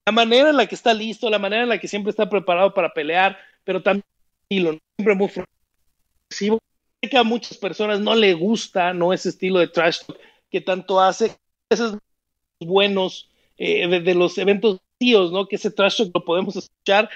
[0.05, 2.73] La manera en la que está listo, la manera en la que siempre está preparado
[2.73, 4.05] para pelear, pero también
[4.47, 5.31] siempre muy
[6.29, 6.59] agresivo.
[7.01, 10.19] que a muchas personas no le gusta, no ese estilo de trash talk
[10.51, 11.35] que tanto hace.
[11.69, 11.81] Es
[12.59, 15.47] buenos eh, de, los eventos tíos, ¿no?
[15.47, 17.09] Que ese trash lo podemos escuchar.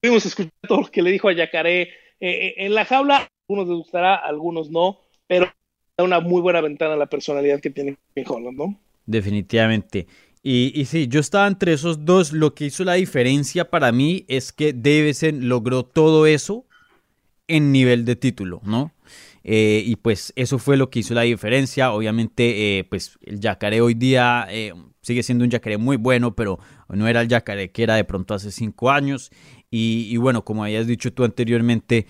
[0.00, 1.88] Pudimos escuchar todo lo que le dijo a Yacaré eh,
[2.20, 3.28] eh, en la jaula.
[3.48, 5.52] algunos les gustará, algunos no, pero
[5.96, 8.78] da una muy buena ventana a la personalidad que tiene Holland, ¿no?
[9.06, 10.06] Definitivamente.
[10.42, 12.32] Y, y sí, yo estaba entre esos dos.
[12.32, 16.66] Lo que hizo la diferencia para mí es que Davison logró todo eso
[17.48, 18.92] en nivel de título, ¿no?
[19.48, 21.92] Eh, y pues eso fue lo que hizo la diferencia.
[21.92, 26.58] Obviamente, eh, pues el yacaré hoy día eh, sigue siendo un yacaré muy bueno, pero
[26.88, 29.30] no era el yacaré que era de pronto hace cinco años.
[29.70, 32.06] Y, bueno, como habías dicho tú anteriormente,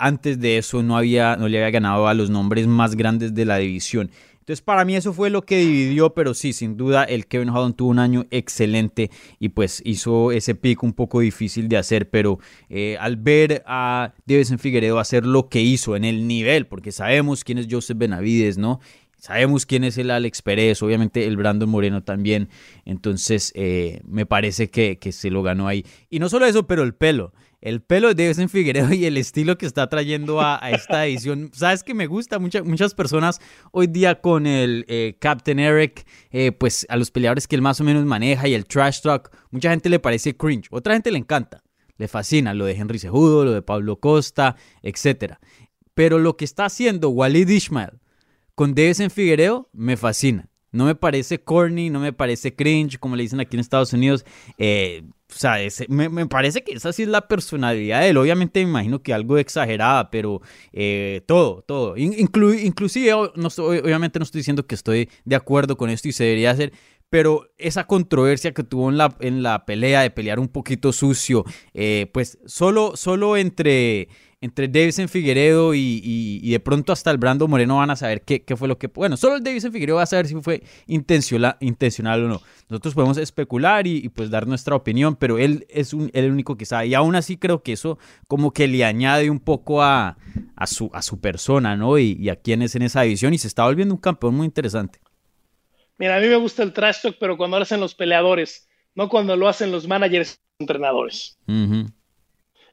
[0.00, 3.44] antes de eso no, había, no le había ganado a los nombres más grandes de
[3.44, 4.10] la división.
[4.48, 7.76] Entonces, para mí eso fue lo que dividió, pero sí, sin duda, el Kevin Holland
[7.76, 12.38] tuvo un año excelente y pues hizo ese pick un poco difícil de hacer, pero
[12.70, 17.44] eh, al ver a Davison Figueredo hacer lo que hizo en el nivel, porque sabemos
[17.44, 18.80] quién es Joseph Benavides, ¿no?
[19.18, 22.48] Sabemos quién es el Alex Pérez, obviamente el Brandon Moreno también.
[22.86, 25.84] Entonces, eh, me parece que, que, se lo ganó ahí.
[26.08, 27.34] Y no solo eso, pero el pelo.
[27.60, 31.50] El pelo de Davison Figueredo y el estilo que está trayendo a, esta edición.
[31.52, 32.38] Sabes que me gusta.
[32.38, 33.40] Muchas muchas personas
[33.72, 37.80] hoy día con el eh, Captain Eric, eh, pues a los peleadores que él más
[37.80, 40.68] o menos maneja y el trash talk, mucha gente le parece cringe.
[40.70, 41.62] Otra gente le encanta.
[41.96, 45.34] Le fascina lo de Henry Cejudo, lo de Pablo Costa, etc.
[45.94, 47.98] Pero lo que está haciendo Walid Ishmael
[48.58, 50.48] con en Figuereo me fascina.
[50.70, 54.24] No me parece corny, no me parece cringe, como le dicen aquí en Estados Unidos.
[54.58, 55.56] Eh, o sea,
[55.88, 58.16] me, parece que esa sí es la personalidad de él.
[58.16, 60.40] Obviamente me imagino que algo exagerada, pero
[60.72, 61.96] eh, todo, todo.
[61.96, 66.50] inclusive, no obviamente no estoy diciendo que estoy de acuerdo con esto y se debería
[66.50, 66.72] hacer,
[67.10, 71.44] pero esa controversia que tuvo en la, en la pelea de pelear un poquito sucio,
[71.74, 74.08] eh, pues solo, solo entre
[74.40, 78.68] entre Davison Figueredo y, de pronto hasta el Brando Moreno van a saber qué, fue
[78.68, 78.86] lo que...
[78.86, 82.42] Bueno, solo el Davison Figueredo va a saber si fue intencional, intencional o no.
[82.68, 86.66] Nosotros podemos especular y, pues dar nuestra opinión, pero él es un, el único que
[86.66, 86.86] sabe.
[86.86, 87.98] Y aún así creo que eso
[88.28, 90.16] como que le añade un poco a,
[90.54, 91.98] a, su, a su persona, ¿no?
[91.98, 95.00] Y, a quién es en esa división y se está volviendo un campeón muy interesante.
[95.96, 99.08] Mira, a mí me gusta el trash talk, pero cuando lo hacen los peleadores, no
[99.08, 101.38] cuando lo hacen los managers entrenadores.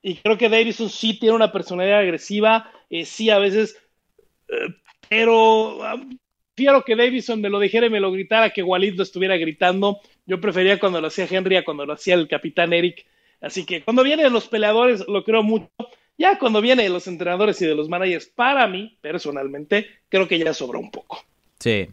[0.06, 3.76] Y creo que Davison sí tiene una personalidad agresiva, eh, sí a veces,
[4.48, 4.68] eh,
[5.10, 5.80] pero
[6.54, 10.00] prefiero que Davison me lo dijera y me lo gritara que Walid lo estuviera gritando.
[10.28, 13.04] Yo prefería cuando lo hacía Henry a cuando lo hacía el capitán Eric.
[13.42, 15.72] Así que cuando vienen los peleadores lo creo mucho.
[16.20, 20.38] Ya cuando viene de los entrenadores y de los managers, para mí, personalmente, creo que
[20.38, 21.26] ya sobra un poco.
[21.60, 21.88] Sí,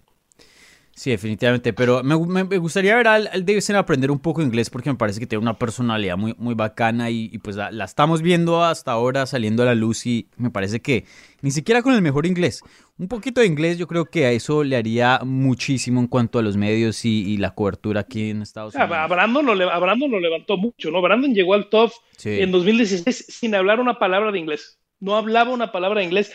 [1.02, 4.94] Sí, definitivamente, pero me, gustaría ver al, al, Davison aprender un poco inglés porque me
[4.94, 9.26] parece que tiene una personalidad muy, muy bacana y, pues la, estamos viendo hasta ahora
[9.26, 11.04] saliendo a la luz y me parece que
[11.40, 12.62] ni siquiera con el mejor inglés.
[12.98, 16.42] Un poquito de inglés yo creo que a eso le haría muchísimo en cuanto a
[16.42, 18.92] los medios y, la cobertura aquí en Estados Unidos.
[18.96, 21.02] A Brandon, lo, lo levantó mucho, ¿no?
[21.02, 21.90] Brandon llegó al top
[22.22, 24.78] en 2016 sin hablar una palabra de inglés.
[25.00, 26.32] No hablaba una palabra de inglés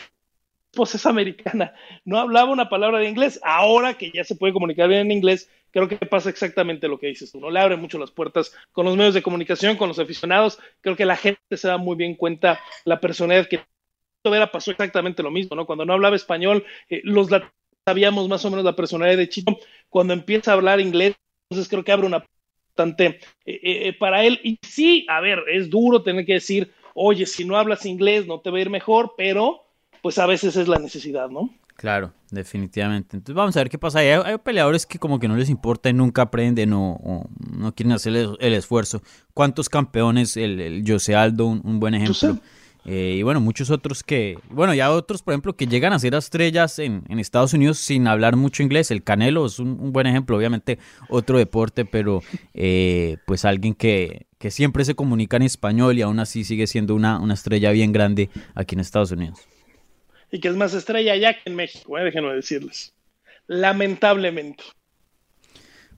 [0.78, 1.74] pues es americana,
[2.06, 3.40] no hablaba una palabra de inglés.
[3.44, 7.08] Ahora que ya se puede comunicar bien en inglés, creo que pasa exactamente lo que
[7.08, 7.50] dices tú, ¿no?
[7.50, 10.60] Le abre mucho las puertas con los medios de comunicación, con los aficionados.
[10.82, 13.62] Creo que la gente se da muy bien cuenta la personalidad que
[14.24, 15.66] Vera pasó exactamente lo mismo, ¿no?
[15.66, 17.28] Cuando no hablaba español, eh, los
[17.86, 19.58] sabíamos más o menos la personalidad de Chito.
[19.90, 21.16] Cuando empieza a hablar inglés,
[21.50, 22.26] entonces creo que abre una
[22.78, 24.40] bastante eh, eh, para él.
[24.44, 28.40] Y sí, a ver, es duro tener que decir, oye, si no hablas inglés no
[28.40, 29.67] te va a ir mejor, pero
[30.08, 31.50] pues a veces es la necesidad, ¿no?
[31.76, 33.18] Claro, definitivamente.
[33.18, 34.00] Entonces vamos a ver qué pasa.
[34.00, 37.92] Hay, hay peleadores que como que no les importa y nunca aprenden o, no quieren
[37.92, 39.02] hacer el, esfuerzo.
[39.34, 40.38] ¿Cuántos campeones?
[40.38, 42.40] El, el José Aldo, un, buen ejemplo.
[42.86, 46.16] Eh, y bueno, muchos otros que, bueno, ya otros, por ejemplo, que llegan a ser
[46.16, 48.92] estrellas en, en Estados Unidos sin hablar mucho inglés.
[48.92, 54.52] El Canelo es un, buen ejemplo, obviamente otro deporte, pero eh, pues alguien que, que,
[54.52, 58.30] siempre se comunica en español y aún así sigue siendo una, una estrella bien grande
[58.56, 59.46] aquí en Estados Unidos
[60.32, 62.04] y que es más estrella allá que en México, ¿eh?
[62.04, 62.94] déjenme decirles.
[63.48, 64.64] Lamentablemente.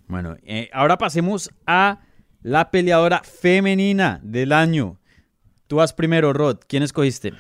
[0.08, 2.02] Bueno, eh, ahora pasemos a
[2.42, 5.00] la peleadora femenina del año.
[5.68, 6.60] Tú vas primero, Rod.
[6.68, 7.34] ¿Quién escogiste?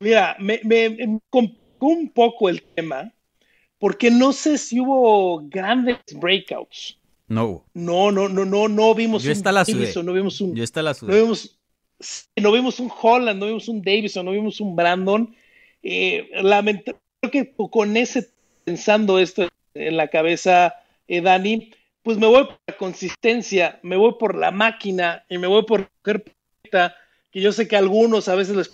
[0.00, 3.12] Mira, me, me, complicó un poco el tema
[3.78, 6.98] porque no sé si hubo grandes breakouts.
[7.28, 7.64] No.
[7.74, 9.64] No, no, no, no, no vimos Yo un la
[10.02, 10.54] no vimos un.
[10.54, 11.58] Yo está la No vimos,
[12.36, 15.34] no vimos un Holland, no vimos un Davison, no vimos un Brandon.
[15.84, 18.30] Eh, lamentablemente, que con ese
[18.64, 20.74] pensando esto en la cabeza,
[21.06, 25.46] eh, Dani, pues me voy por la consistencia, me voy por la máquina y me
[25.46, 26.24] voy por mujer
[27.30, 28.70] que yo sé que a algunos a veces les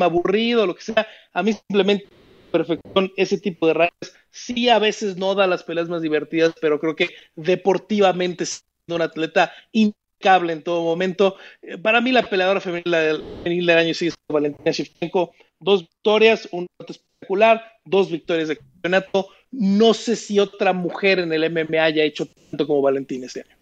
[0.00, 2.06] aburrido, lo que sea, a mí simplemente
[2.50, 6.78] perfección ese tipo de rayas sí a veces no da las peleas más divertidas, pero
[6.78, 11.36] creo que deportivamente es un atleta impecable en todo momento.
[11.62, 16.66] Eh, para mí la peleadora femenina del año sigue siendo Valentina Shevchenko, dos victorias, un
[16.86, 19.28] espectacular, dos victorias de campeonato.
[19.50, 23.56] No sé si otra mujer en el MMA haya hecho tanto como Valentín este año.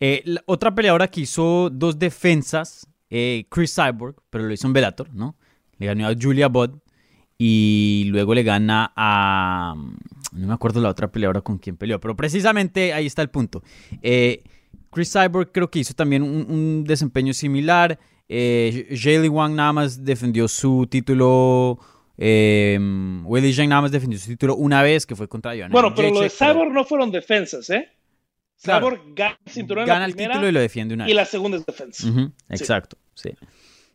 [0.00, 5.12] Eh, otra peleadora que hizo dos defensas, eh, Chris Cyborg, pero lo hizo en Bellator,
[5.14, 5.36] ¿no?
[5.78, 6.78] Le ganó a Julia Budd
[7.38, 9.74] y luego le gana a...
[10.32, 13.62] No me acuerdo la otra peleadora con quien peleó, pero precisamente ahí está el punto.
[14.02, 14.42] Eh,
[14.90, 17.98] Chris Cyborg creo que hizo también un desempeño similar.
[18.28, 21.78] Eh, Wang nada más defendió su título
[22.16, 22.78] Eh,
[23.24, 26.10] Willie Zhang nada más defendió su título una vez, que fue contra Joanna Bueno, pero
[26.10, 27.88] lo de pero Cyborg no fueron defensas, ¿eh?
[28.62, 28.86] Claro.
[28.88, 31.08] Cyborg gana el cinturón en gana la el primera título y lo defiende una y
[31.08, 31.16] vez.
[31.16, 32.08] la segunda es defensa.
[32.48, 33.30] Exacto, sí.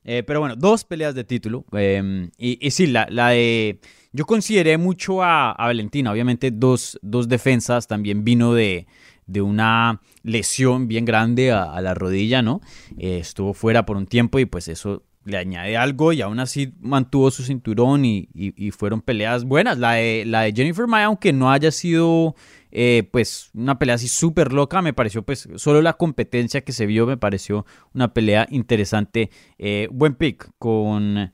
[0.03, 1.65] Eh, pero bueno, dos peleas de título.
[1.73, 3.79] eh, y, y sí, la, la de.
[4.11, 6.11] Yo consideré mucho a, a Valentina.
[6.11, 7.85] Obviamente, dos, dos defensas.
[7.87, 8.87] También vino de,
[9.29, 12.61] de una lesión bien grande a, la rodilla, ¿no?
[12.97, 16.73] Eh, estuvo fuera por un tiempo y pues eso le añade algo y aún así
[16.79, 18.27] mantuvo su cinturón y,
[18.71, 19.77] fueron peleas buenas.
[19.77, 22.35] La de, la de Jennifer Maya, aunque no haya sido
[22.71, 26.87] eh, pues una pelea así súper loca, me pareció pues solo la competencia que se
[26.87, 29.29] vio me pareció una pelea interesante.
[29.59, 31.31] Eh, buen pick con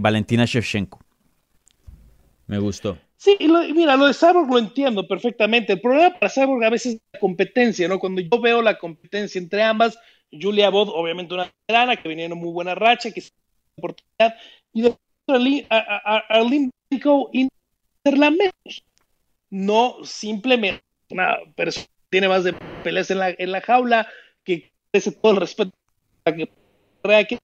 [0.00, 0.98] Valentina Shevchenko.
[2.48, 2.98] Me gustó.
[3.22, 5.74] Sí, lo- mira, lo de Cyborg lo entiendo perfectamente.
[5.74, 8.00] El problema para Cyborg a veces es la competencia, ¿no?
[8.00, 9.96] Cuando yo veo la competencia entre ambas,
[10.32, 13.20] Julia Bod, obviamente una veterana que venía en muy buena racha, que
[13.76, 14.36] una oportunidad,
[14.72, 14.96] y de
[15.28, 17.30] Arlene, Blanco
[18.04, 18.82] la menos.
[19.50, 24.08] No simplemente una persona que tiene más de peleas en la, en la jaula,
[24.44, 25.72] que merece todo el respeto
[26.24, 27.38] que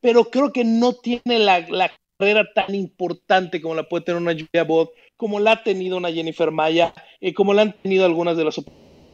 [0.00, 4.32] pero creo que no tiene la, la carrera tan importante como la puede tener una
[4.32, 8.36] Julia Bod, como la ha tenido una Jennifer Maya, eh, como la han tenido algunas
[8.36, 8.60] de las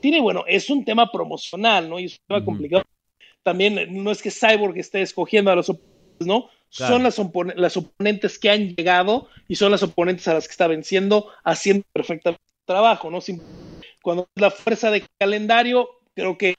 [0.01, 1.99] Tiene, bueno, es un tema promocional, ¿no?
[1.99, 2.83] Y es un tema complicado.
[3.43, 6.49] También eh, no es que Cyborg esté escogiendo a los oponentes, ¿no?
[6.75, 6.95] Claro.
[6.95, 10.53] Son las, opon- las oponentes que han llegado y son las oponentes a las que
[10.53, 13.21] está venciendo, haciendo perfectamente el trabajo, ¿no?
[13.21, 13.41] Sim-
[14.03, 16.55] Cuando la fuerza de calendario, creo que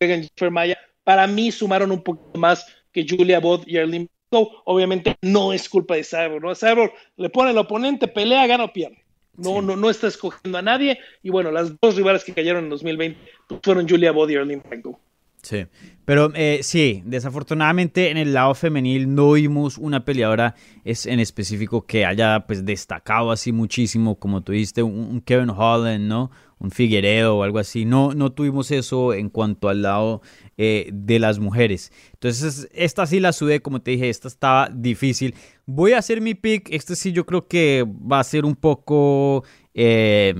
[0.00, 4.08] Jennifer Maya, para mí sumaron un poquito más que Julia Bod y Arlene.
[4.32, 6.54] Obviamente no es culpa de Cyborg, ¿no?
[6.54, 9.02] Cyborg le pone el oponente, pelea, gana o pierde.
[9.36, 9.66] No, Sí.
[9.66, 10.98] no, no está escogiendo a nadie.
[11.22, 14.62] Y bueno, las dos rivales que cayeron en 2020 pues, fueron Julia Bod y Arlene
[14.68, 15.00] Blanco.
[15.42, 15.66] Sí,
[16.04, 21.86] pero eh, sí, desafortunadamente en el lado femenil no vimos una peleadora es, en específico
[21.86, 26.30] que haya pues destacado así muchísimo, como tú dijiste, un, Kevin Holland, ¿no?
[26.58, 27.86] Un Figueredo o algo así.
[27.86, 30.20] No, no tuvimos eso en cuanto al lado
[30.58, 31.90] eh, de las mujeres.
[32.12, 35.34] Entonces, esta sí la sudé, como te dije, esta estaba difícil.
[35.64, 36.68] Voy a hacer mi pick.
[36.70, 39.42] Este sí yo creo que va a ser un poco...
[39.72, 40.34] eh,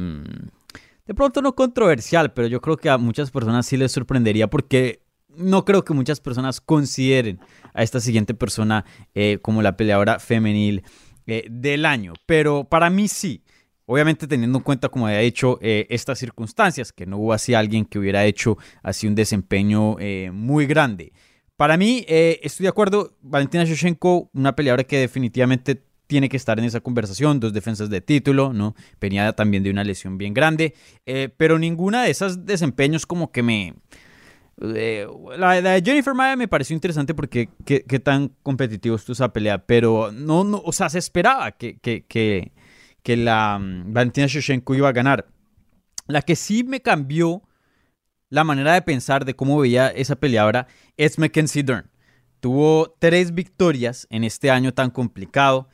[1.11, 5.03] de pronto no controversial, pero yo creo que a muchas personas sí les sorprendería porque
[5.27, 7.41] no creo que muchas personas consideren
[7.75, 10.85] a esta siguiente persona eh, como la peleadora femenil
[11.27, 12.13] eh, del año.
[12.27, 13.43] Pero para mí sí.
[13.87, 17.87] Obviamente teniendo en cuenta, como había dicho, eh, estas circunstancias, que no hubo así alguien
[17.87, 19.97] que hubiera hecho así un desempeño
[20.33, 21.13] muy grande.
[21.57, 26.65] Para mí, estoy de acuerdo, Valentina Shevchenko, una peleadora que definitivamente tiene que estar en
[26.65, 28.75] esa conversación, dos defensas de título, ¿no?
[29.01, 30.75] Venía también de una lesión bien grande,
[31.07, 33.75] eh, pero ninguna de esas desempeños como que me...
[34.61, 35.07] eh,
[35.39, 40.11] la, de Jennifer Maya me pareció interesante porque qué, tan competitivo estuvo esa pelea, pero
[40.11, 44.93] no, no, o sea, se esperaba que, que, que, la mm, Valentina Shevchenko iba a
[44.93, 45.29] ganar.
[46.09, 47.45] La que sí me cambió
[48.31, 51.89] la manera de pensar de cómo veía esa peleadora es Mackenzie Dern.
[52.41, 55.69] Tuvo tres victorias en este año tan complicado.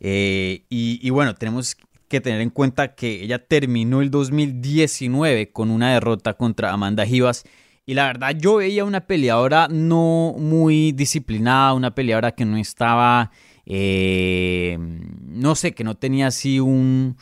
[0.00, 1.76] Eh, y, bueno, tenemos
[2.08, 7.44] que tener en cuenta que ella terminó el 2019 con una derrota contra Amanda Rivas.
[7.84, 13.30] Y la verdad, yo veía una peleadora no muy disciplinada, una peleadora que no estaba,
[13.64, 17.16] eh, no sé, que no tenía así un,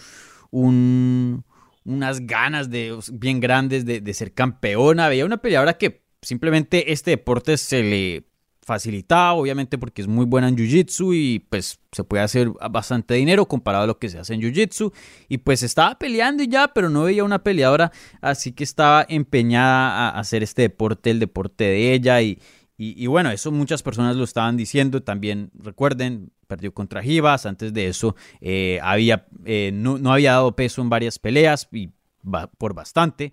[0.51, 1.45] un,
[1.85, 5.09] unas ganas de, bien grandes de, de ser campeona.
[5.09, 8.25] Veía una peleadora que simplemente este deporte se le
[8.65, 13.47] facilitaba, obviamente porque es muy buena en Jiu-Jitsu y pues se puede hacer bastante dinero
[13.47, 14.93] comparado a lo que se hace en Jiu-Jitsu
[15.29, 20.09] y pues estaba peleando y ya, pero no veía una peleadora, así que estaba empeñada
[20.09, 22.39] a hacer este deporte, el deporte de ella y,
[22.77, 27.87] y, bueno, eso muchas personas lo estaban diciendo, también recuerden, perdió contra Givas, antes de
[27.87, 31.91] eso eh, había, eh, no, no había dado peso en varias peleas y
[32.59, 33.33] por bastante.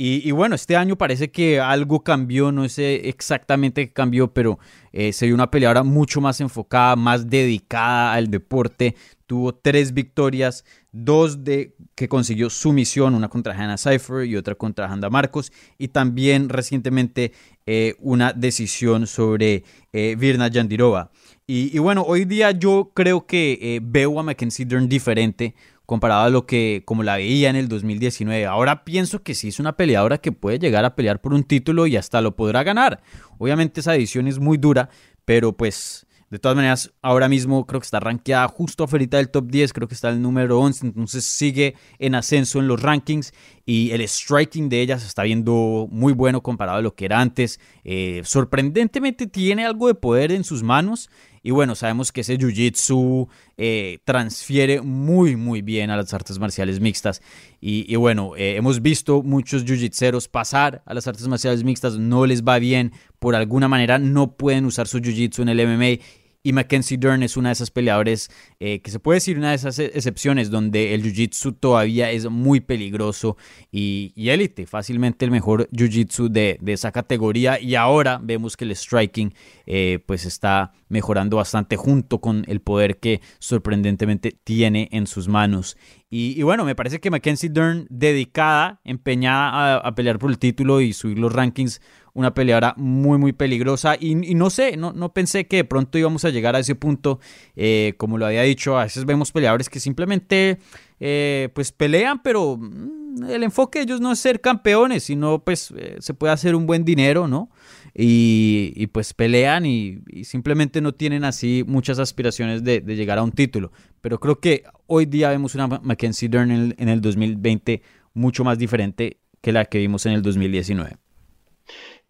[0.00, 4.60] Y, bueno, este año parece que algo cambió, no sé exactamente qué cambió, pero
[4.92, 8.94] eh, se vio una peleadora mucho más enfocada, más dedicada al deporte.
[9.26, 14.86] Tuvo tres victorias, dos de que consiguió sumisión, una contra Hannah Cypher y otra contra
[14.86, 17.32] Handa Marcos, y también recientemente
[17.66, 21.10] eh, una decisión sobre eh, Virna Yandirova.
[21.50, 25.54] Y, bueno, hoy día yo creo que eh, veo a Mackenzie diferente
[25.88, 28.44] comparado a lo que como la veía en el 2019.
[28.44, 31.86] Ahora pienso que sí es una peleadora que puede llegar a pelear por un título
[31.86, 33.00] y hasta lo podrá ganar.
[33.38, 34.90] Obviamente esa edición es muy dura,
[35.24, 39.46] pero pues de todas maneras ahora mismo creo que está rankeada justo afuera del top
[39.46, 43.32] 10, creo que está el número 11, entonces sigue en ascenso en los rankings
[43.64, 47.18] y el striking de ella se está viendo muy bueno comparado a lo que era
[47.18, 47.60] antes.
[47.84, 51.08] Eh, sorprendentemente tiene algo de poder en sus manos.
[51.42, 56.80] Y bueno, sabemos que ese jiu-jitsu eh, transfiere muy, muy bien a las artes marciales
[56.80, 57.22] mixtas.
[57.60, 62.44] Y, bueno, eh, hemos visto muchos jiu-jitseros pasar a las artes marciales mixtas, no les
[62.44, 66.02] va bien, por alguna manera no pueden usar su jiu-jitsu en el MMA
[66.48, 69.56] y Mackenzie Dern es una de esas peleadores eh, que se puede decir una de
[69.56, 73.36] esas excepciones donde el jiu-jitsu todavía es muy peligroso
[73.70, 77.60] y, élite, fácilmente el mejor jiu-jitsu de, esa categoría.
[77.60, 79.34] Y ahora vemos que el striking
[79.66, 85.76] eh, pues está mejorando bastante junto con el poder que sorprendentemente tiene en sus manos.
[86.10, 90.80] Y, bueno, me parece que Mackenzie Dern, dedicada, empeñada a, a pelear por el título
[90.80, 91.82] y subir los rankings
[92.18, 93.96] una peleadora muy, muy peligrosa.
[93.98, 97.20] Y, no sé, no, no, pensé que de pronto íbamos a llegar a ese punto.
[97.54, 100.58] Eh, como lo había dicho, a veces vemos peleadores que simplemente
[100.98, 105.72] eh, pues pelean, pero mm, el enfoque de ellos no es ser campeones, sino pues
[105.76, 107.50] eh, se puede hacer un buen dinero, ¿no?
[107.94, 113.70] Y, pues pelean y, simplemente no tienen así muchas aspiraciones de, llegar a un título.
[114.00, 117.80] Pero creo que hoy día vemos una Mackenzie Dern en el, en el 2020
[118.14, 120.96] mucho más diferente que la que vimos en el 2019.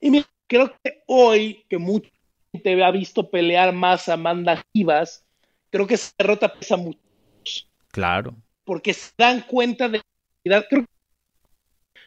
[0.00, 2.10] Y mira, creo que hoy, que mucha
[2.52, 5.24] gente ha visto pelear más a Amanda Givas,
[5.70, 6.98] creo que esa derrota pesa mucho.
[7.90, 8.34] Claro.
[8.64, 10.00] Porque se dan cuenta de
[10.44, 10.88] la Creo que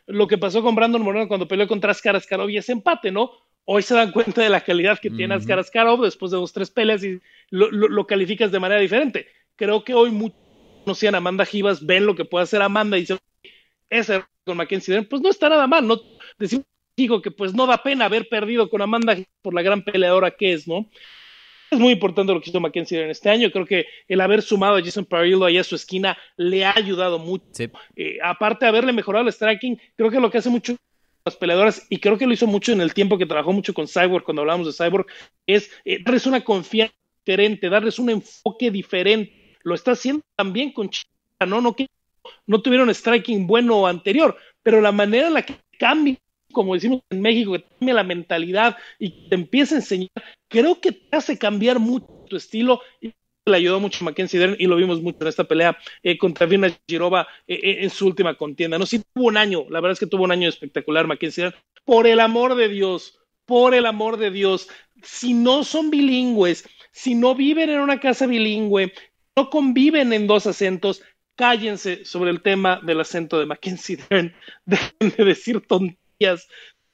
[0.08, 3.32] lo que pasó con Brandon Moreno cuando peleó contra Askar Askarov y ese empate, ¿no?
[3.66, 6.72] Hoy se dan cuenta de la calidad que tiene Askar Askarov después de dos, tres
[6.72, 9.28] peleas y lo, calificas de manera diferente.
[9.56, 10.40] Creo que hoy muchos
[10.84, 13.20] conocían a Amanda Givas, ven lo que puede hacer Amanda y dicen,
[13.90, 16.00] ese con Mackenzie, pues no está nada mal, no
[16.40, 16.66] decimos
[17.02, 20.54] digo que pues no da pena haber perdido con Amanda por la gran peleadora que
[20.54, 20.90] es, ¿no?
[21.72, 23.50] Es muy importante lo que hizo Mackenzie en este año.
[23.50, 27.18] Creo que el haber sumado a Jason Parillo ahí a su esquina le ha ayudado
[27.18, 27.46] mucho.
[27.96, 30.76] Eh, aparte de haberle mejorado el striking, creo que lo que hace mucho
[31.24, 33.88] las peleadoras, y creo que lo hizo mucho en el tiempo que trabajó mucho con
[33.88, 35.06] Cyborg, cuando hablamos de Cyborg,
[35.46, 39.56] es eh, darles una confianza diferente, darles un enfoque diferente.
[39.64, 41.62] Lo está haciendo también con Chica, ¿no?
[41.62, 41.88] No que
[42.48, 46.18] no tuvieron striking bueno anterior, pero la manera en la que cambia
[46.52, 50.10] como decimos en México, que cambia la mentalidad y te empieza a enseñar,
[50.48, 53.14] creo que te hace cambiar mucho tu estilo y
[53.46, 56.46] le ayudó mucho a Mackenzie Dern y lo vimos mucho en esta pelea eh, contra
[56.46, 58.78] Vina Girova eh, eh, en su última contienda.
[58.78, 61.56] No, sí tuvo un año, la verdad es que tuvo un año espectacular Mackenzie Dern.
[61.84, 64.70] Por el amor de Dios, por el amor de Dios,
[65.02, 68.94] si no son bilingües, si no viven en una casa bilingüe,
[69.36, 71.02] no conviven en dos acentos,
[71.36, 74.36] cállense sobre el tema del acento de Mackenzie Dern,
[74.66, 76.01] dejen de decir tonterías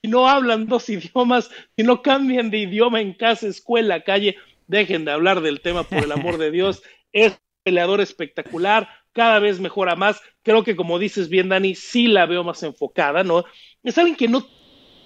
[0.01, 5.05] si no hablan dos idiomas, si no cambian de idioma en casa, escuela, calle, dejen
[5.05, 6.81] de hablar del tema por el amor de Dios.
[7.13, 10.21] Es un peleador espectacular, cada vez mejora más.
[10.43, 13.45] Creo que como dices bien, Dani, sí la veo más enfocada, ¿no?
[13.81, 14.45] Es alguien que no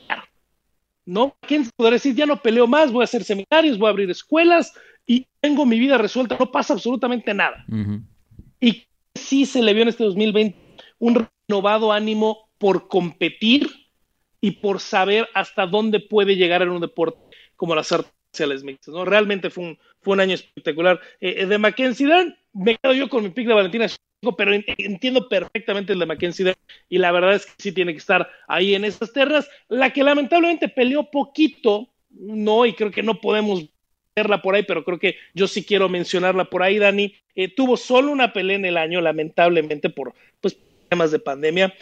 [1.05, 1.37] ¿no?
[1.41, 4.73] ¿Quién podría decir, ya no peleo más, voy a hacer seminarios, voy a abrir escuelas
[5.05, 7.65] y tengo mi vida resuelta, no pasa absolutamente nada.
[8.59, 8.83] Y
[9.15, 10.57] sí se le vio en este 2020
[10.99, 13.80] un renovado ánimo por competir
[14.41, 17.19] y por saber hasta dónde puede llegar en un deporte
[17.55, 18.93] como las artes marciales mixtas.
[18.93, 19.05] ¿no?
[19.05, 20.99] Realmente fue un, fue un año espectacular.
[21.19, 23.87] Eh, eh, de Mackenzie Dern, me quedo yo con mi pick de Valentina
[24.37, 27.97] pero entiendo perfectamente el de Mackenzie Dern y la verdad es que sí tiene que
[27.97, 29.49] estar ahí en esas terras.
[29.67, 33.65] La que lamentablemente peleó poquito, no, y creo que no podemos
[34.15, 37.15] verla por ahí, pero creo que yo sí quiero mencionarla por ahí, Dani.
[37.33, 40.55] Eh, tuvo solo una pelea en el año, lamentablemente, por pues,
[40.87, 41.73] temas de pandemia.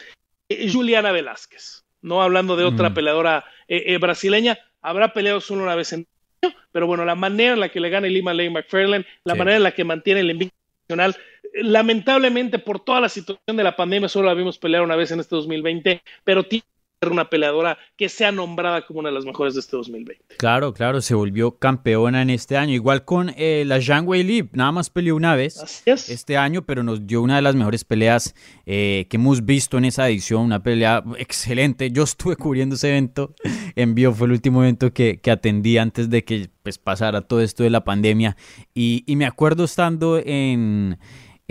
[0.71, 1.83] Juliana Velázquez.
[2.01, 2.93] No hablando de otra mm.
[2.93, 6.01] peleadora eh, eh, brasileña, habrá peleado solo una vez en
[6.41, 9.35] el año, pero bueno, la manera en la que le gana Lima Lane McFarlane, la
[9.35, 10.55] manera en la que mantiene el invicto
[10.87, 11.15] nacional,
[11.53, 15.19] lamentablemente por toda la situación de la pandemia solo la vimos pelear una vez en
[15.19, 16.65] este 2020, pero tiene
[17.07, 20.35] una peleadora que sea nombrada como una de las mejores de este 2020.
[20.37, 22.73] Claro, claro, se volvió campeona en este año.
[22.73, 27.07] Igual con eh, la Zhang Wei nada más peleó una vez este año, pero nos
[27.07, 28.35] dio una de las mejores peleas
[28.65, 31.89] eh, que hemos visto en esa edición, una pelea excelente.
[31.91, 33.33] Yo estuve cubriendo ese evento
[33.75, 37.63] en vivo, fue el último evento que, atendí antes de que pues, pasara todo esto
[37.63, 38.35] de la pandemia.
[38.73, 40.97] Y, me acuerdo estando en...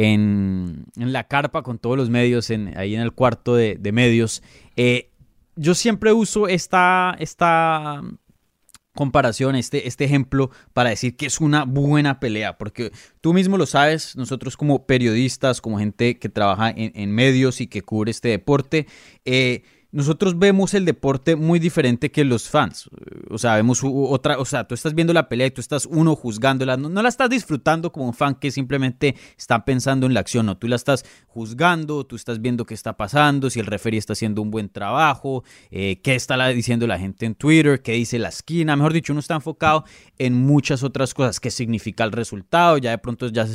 [0.00, 4.44] En, la carpa con todos los medios, en, ahí en el cuarto de, de medios,
[4.76, 5.07] eh,
[5.58, 8.00] yo siempre uso esta, esta
[8.94, 13.66] comparación, este, este ejemplo para decir que es una buena pelea, porque tú mismo lo
[13.66, 18.86] sabes, nosotros como periodistas, como gente que trabaja en, medios y que cubre este deporte,
[19.24, 22.90] eh, nosotros vemos el deporte muy diferente que los fans.
[23.30, 26.14] O sea, vemos otra, o sea, tú estás viendo la pelea y tú estás uno
[26.14, 30.44] juzgándola, no, la estás disfrutando como un fan que simplemente está pensando en la acción,
[30.46, 34.12] no, tú la estás juzgando, tú estás viendo qué está pasando, si el referee está
[34.12, 38.28] haciendo un buen trabajo, eh, qué está diciendo la gente en Twitter, qué dice la
[38.28, 39.84] esquina, mejor dicho, uno está enfocado
[40.18, 43.46] en muchas otras cosas, qué significa el resultado, ya de pronto ya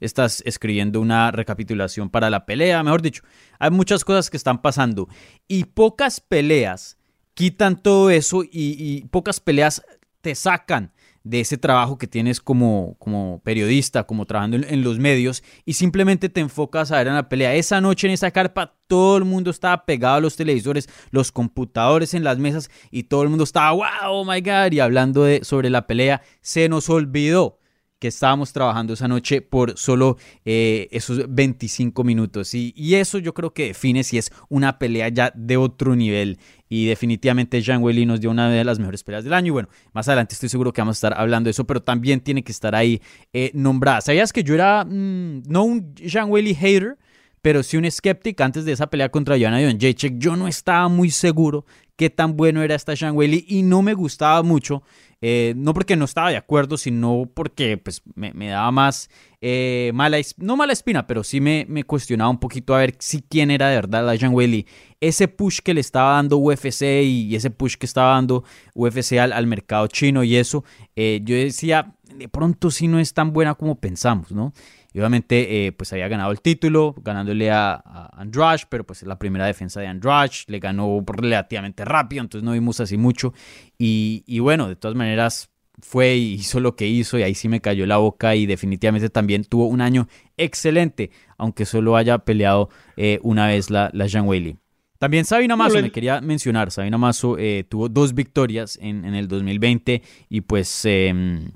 [0.00, 3.22] estás escribiendo una recapitulación para la pelea, mejor dicho,
[3.58, 5.08] hay muchas cosas que están pasando.
[5.48, 6.98] Y pocas peleas
[7.34, 9.80] quitan todo eso y, pocas peleas
[10.22, 15.44] te sacan de ese trabajo que tienes como, como periodista, como trabajando en, los medios,
[15.64, 17.54] y simplemente te enfocas a ver en la pelea.
[17.54, 22.12] Esa noche en esa carpa todo el mundo estaba pegado a los televisores, los computadores
[22.12, 25.44] en las mesas, y todo el mundo estaba, wow, oh my god, y hablando de,
[25.44, 26.22] sobre la pelea.
[26.40, 27.57] Se nos olvidó
[27.98, 32.54] que estábamos trabajando esa noche por solo eh, esos 25 minutos.
[32.54, 36.38] Y, eso yo creo que define si es una pelea ya de otro nivel.
[36.68, 39.48] Y definitivamente Jean Weili nos dio una de las mejores peleas del año.
[39.48, 42.20] Y bueno, más adelante estoy seguro que vamos a estar hablando de eso, pero también
[42.20, 43.00] tiene que estar ahí
[43.32, 44.00] eh, nombrada.
[44.00, 46.96] ¿Sabías que yo era mm, no un Jean Weili hater?
[47.40, 50.18] pero sí un escéptico antes de esa pelea contra Joanna Jacek.
[50.18, 51.64] Yo no estaba muy seguro
[51.98, 54.82] qué tan bueno era esta Sean Weili y no me gustaba mucho.
[55.20, 60.18] Eh, no porque no estaba de acuerdo, sino porque pues, me, daba más eh, mala,
[60.36, 63.68] no mala espina, pero sí me, me, cuestionaba un poquito a ver si quién era
[63.68, 64.64] de verdad la Jean Weili.
[65.00, 68.44] Ese push que le estaba dando UFC y, ese push que estaba dando
[68.74, 73.32] UFC al, mercado chino y eso, eh, yo decía, de pronto sí no es tan
[73.32, 74.52] buena como pensamos, ¿no?
[74.92, 79.08] Y obviamente, eh, pues había ganado el título, ganándole a, a, Andrade, pero pues es
[79.08, 83.34] la primera defensa de Andrade, le ganó relativamente rápido, entonces no vimos así mucho.
[83.78, 87.60] Y, bueno, de todas maneras, fue y hizo lo que hizo y ahí sí me
[87.60, 93.20] cayó la boca y definitivamente también tuvo un año excelente, aunque solo haya peleado eh,
[93.22, 94.56] una vez la, la Jean Weili.
[94.98, 99.28] También Sabina Mazo, me quería mencionar, Sabina Mazo eh, tuvo dos victorias en, en, el
[99.28, 101.52] 2020 y pues em,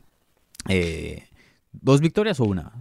[1.72, 2.72] ¿Dos victorias o una?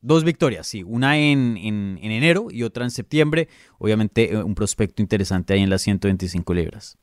[0.00, 0.82] Dos victorias, sí.
[0.82, 3.48] Una en, en, enero y otra en septiembre.
[3.78, 6.98] Obviamente eh, un prospecto interesante ahí en las 125 libras.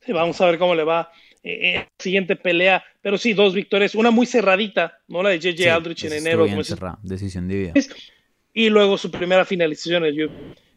[0.00, 1.10] Sí, vamos a ver cómo le va
[1.42, 2.84] en la siguiente pelea.
[3.00, 3.94] Pero sí, dos victorias.
[3.94, 5.22] Una muy cerradita, ¿no?
[5.22, 6.44] La de JJ Aldrich en enero.
[6.44, 7.72] Bien cerrada, decisión de vida.
[8.52, 10.30] Y luego su primera finalización el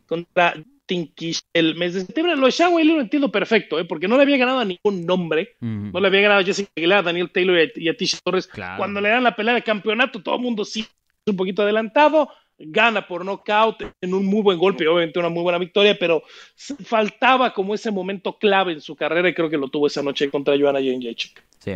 [0.08, 0.56] contra
[0.88, 2.36] Tinkish el mes de septiembre.
[2.36, 3.86] Lo de Sean lo entiendo perfecto, ¿eh?
[3.86, 5.56] porque no le había ganado a ningún nombre.
[5.60, 8.50] No le había ganado a Jessica Aguilar, a Daniel Taylor y a, Tisha Torres.
[8.78, 10.88] Cuando le dan la pelea de campeonato, todo el mundo sí
[11.26, 12.30] un poquito adelantado.
[12.60, 16.24] Gana por knockout en un muy buen golpe, obviamente una muy buena victoria, pero
[16.56, 20.32] faltaba como ese momento clave en su carrera y creo que lo tuvo esa noche
[20.32, 21.44] contra Joanna Jędrzejczyk.
[21.60, 21.74] Sí.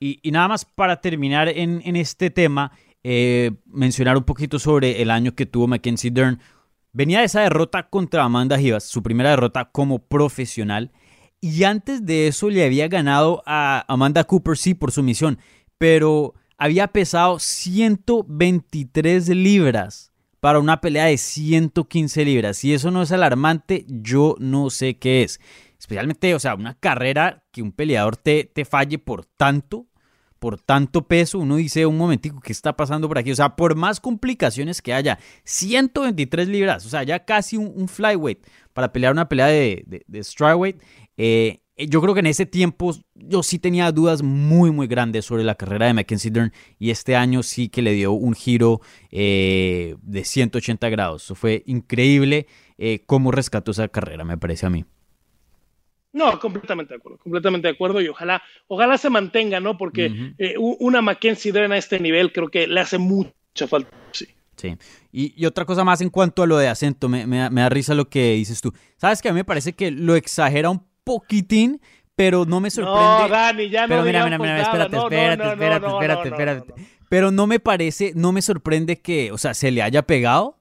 [0.00, 2.72] Y, nada más para terminar en, en este tema,
[3.04, 6.40] eh, mencionar un poquito sobre el año que tuvo Mackenzie Dern
[6.98, 10.90] Venía de esa derrota contra Amanda Givas, su primera derrota como profesional.
[11.40, 15.38] Y antes de eso le había ganado a Amanda Cooper, sí, por su misión.
[15.78, 22.56] Pero había pesado 123 libras para una pelea de 115 libras.
[22.56, 25.38] Si eso no es alarmante, yo no sé qué es.
[25.78, 29.86] Especialmente, o sea, una carrera que un peleador te, te falle por tanto
[30.38, 33.30] por tanto peso, uno dice un momentico, ¿qué está pasando por aquí?
[33.30, 38.46] O sea, por más complicaciones que haya, 123 libras, o sea, ya casi un, flyweight
[38.72, 40.80] para pelear una pelea de, de, strawweight.
[41.16, 45.44] Eh, yo creo que en ese tiempo yo sí tenía dudas muy, muy grandes sobre
[45.44, 48.80] la carrera de Mackenzie Dern y este año sí que le dio un giro
[49.10, 51.24] eh, de 180 grados.
[51.24, 52.46] Eso fue increíble
[52.78, 54.84] eh, cómo rescató esa carrera, me parece a mí.
[56.12, 59.76] No, completamente de acuerdo, completamente de acuerdo y ojalá, ojalá se mantenga, ¿no?
[59.76, 64.26] Porque eh, una Mackenzie Dren a este nivel creo que le hace mucha falta, sí.
[64.56, 64.76] Sí.
[65.12, 68.32] Y, otra cosa más en cuanto a lo de acento, me, da risa lo que
[68.32, 68.72] dices tú.
[68.96, 71.80] Sabes que a mí me parece que lo exagera un poquitín,
[72.16, 73.00] pero no me sorprende.
[73.00, 76.74] No, Dani, ya pero no mira, mira, mira, espérate, espérate, espérate, espérate, espérate.
[77.08, 80.57] Pero no me parece, no me sorprende que, o sea, se le haya pegado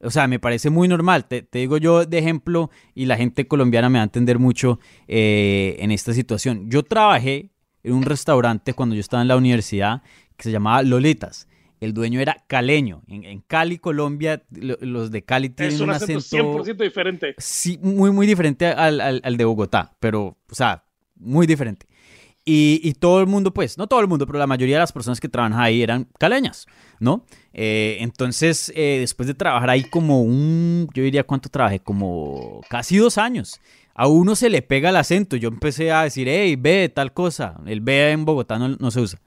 [0.00, 1.26] o sea, me parece muy normal.
[1.26, 4.78] Te, digo yo de ejemplo y la gente colombiana me va a entender mucho
[5.08, 6.70] eh, en esta situación.
[6.70, 7.50] Yo trabajé
[7.82, 10.02] en un restaurante cuando yo estaba en la universidad
[10.36, 11.48] que se llamaba Lolitas.
[11.80, 13.02] El dueño era caleño.
[13.06, 17.34] En, Cali, Colombia, los de Cali tienen un, acento, 100% diferente.
[17.36, 20.84] Sí, muy, muy diferente al, al de Bogotá, pero, o sea,
[21.16, 21.86] muy diferente.
[22.48, 25.18] Y, todo el mundo, pues, no todo el mundo, pero la mayoría de las personas
[25.18, 26.66] que trabajan ahí eran caleñas,
[27.00, 27.24] ¿no?
[27.52, 32.98] Eh, entonces, eh, después de trabajar ahí como un, yo diría cuánto trabajé, como casi
[32.98, 33.60] dos años,
[33.96, 35.36] a uno se le pega el acento.
[35.36, 37.56] Yo empecé a decir, hey, ve, tal cosa.
[37.66, 39.18] El ve en Bogotá no, no se usa.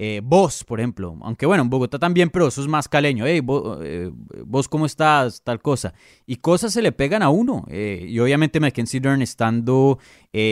[0.00, 3.40] Eh, vos, por ejemplo, aunque bueno, en Bogotá también, pero eso es más caleño, hey,
[3.40, 4.12] vos, eh,
[4.46, 5.92] vos cómo estás, tal cosa.
[6.24, 7.64] Y cosas se le pegan a uno.
[7.68, 9.98] Eh, y obviamente Mackenzie Dern estando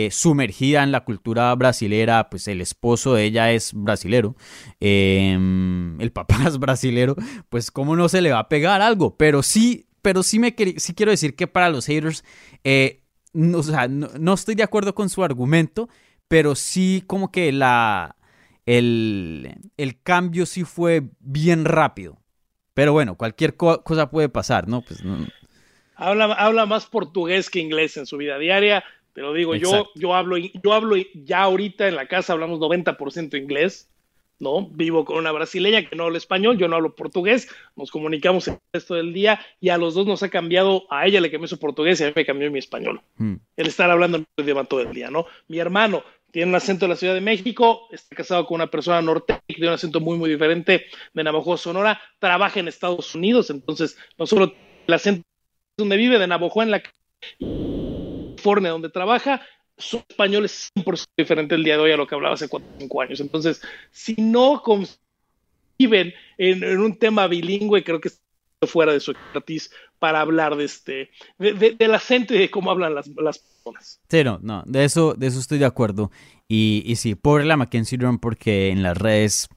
[0.09, 4.35] sumergida en la cultura brasilera, pues el esposo de ella es brasilero,
[4.81, 7.15] em, el papá es brasilero,
[7.47, 9.15] pues cómo no se le va a pegar algo.
[9.15, 12.25] Pero sí, pero sí, me sí quiero decir que para los haters,
[13.31, 15.87] no, o sea, no estoy de acuerdo con su argumento,
[16.27, 18.16] pero sí como que la
[18.67, 22.19] el, cambio sí fue bien rápido.
[22.73, 24.81] Pero bueno, cualquier cosa puede pasar, ¿no?
[24.81, 25.01] Pues
[25.95, 28.83] Habla, habla más portugués que inglés en su vida diaria.
[29.13, 33.35] Te lo digo, yo, yo, hablo, yo hablo ya ahorita en la casa, hablamos 90%
[33.35, 33.89] inglés,
[34.37, 34.67] ¿no?
[34.67, 38.59] Vivo con una brasileña que no habla español, yo no hablo portugués, nos comunicamos el
[38.71, 41.57] resto del día y a los dos nos ha cambiado, a ella le cambió su
[41.57, 43.01] portugués y a mí me cambió mi español.
[43.15, 43.37] Hmm.
[43.55, 45.25] El estar hablando en idioma todo el día, ¿no?
[45.47, 49.01] Mi hermano tiene un acento de la Ciudad de México, está casado con una persona
[49.01, 53.49] norte que tiene un acento muy, muy diferente de Navajo, Sonora, trabaja en Estados Unidos,
[53.49, 54.53] entonces no solo
[54.85, 55.25] el acento
[55.77, 56.83] donde vive, de Navajo en la
[57.39, 59.41] California, donde trabaja,
[59.77, 62.67] su español es 100% diferente el día de hoy a lo que hablaba hace 4
[62.67, 63.19] o 5 años.
[63.19, 63.61] Entonces,
[63.91, 68.09] si no conviven en, en un tema bilingüe, creo que
[68.65, 73.39] fuera de su expertise para hablar de este del acento de cómo hablan las, las
[73.39, 73.99] personas.
[74.09, 76.11] Sí, no, no, de eso, de eso estoy de acuerdo.
[76.47, 79.49] Y, y sí, por la Mackenzie Drum, porque en las redes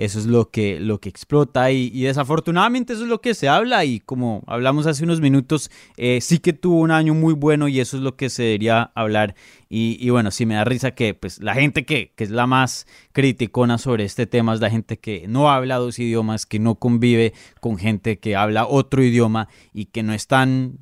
[0.00, 3.84] eso es lo que, lo que explota y, desafortunadamente eso es lo que se habla
[3.84, 7.80] y como hablamos hace unos minutos, eh, sí que tuvo un año muy bueno y
[7.80, 9.34] eso es lo que se debería hablar
[9.68, 12.86] y, bueno, sí me da risa que pues la gente que, que, es la más
[13.12, 17.34] criticona sobre este tema es la gente que no habla dos idiomas, que no convive
[17.60, 20.78] con gente que habla otro idioma y que no están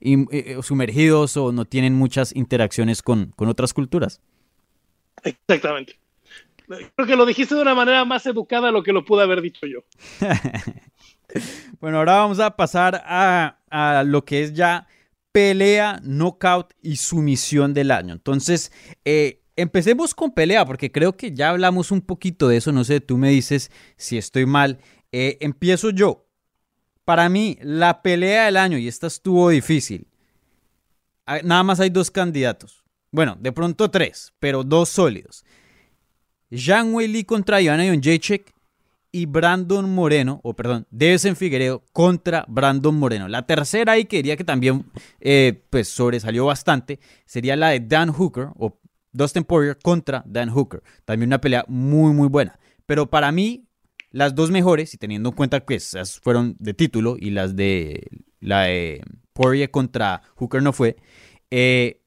[0.00, 4.22] eh, sumergidos o no tienen muchas interacciones con, con otras culturas.
[5.22, 5.98] Exactamente.
[6.68, 9.40] Creo que lo dijiste de una manera más educada de lo que lo pude haber
[9.40, 9.80] dicho yo.
[11.80, 14.86] bueno, ahora vamos a pasar a, lo que es ya
[15.32, 18.12] pelea, knockout y sumisión del año.
[18.12, 18.72] Entonces,
[19.04, 22.70] eh, empecemos con pelea, porque creo que ya hablamos un poquito de eso.
[22.72, 24.78] No sé, tú me dices si estoy mal.
[25.12, 26.26] Eh, empiezo yo.
[27.04, 30.06] Para mí, la pelea del año, y esta estuvo difícil.
[31.24, 32.84] Ah, nada más hay dos candidatos.
[33.10, 35.44] Bueno, de pronto tres, pero dos sólidos.
[36.50, 38.54] Jean Lee contra Jacek
[39.10, 43.28] y Brandon Moreno, o perdón, en Figueredo contra Brandon Moreno.
[43.28, 44.86] La tercera ahí que diría que también
[45.20, 48.78] eh, pues sobresalió bastante sería la de Dan Hooker o
[49.12, 50.82] Dustin Poirier contra Dan Hooker.
[51.04, 52.58] También una pelea muy muy buena.
[52.86, 53.68] Pero para mí
[54.10, 58.08] las dos mejores, y teniendo en cuenta que esas fueron de título y las de
[58.40, 60.96] la de Poirier contra Hooker no fue,
[61.50, 62.02] eh,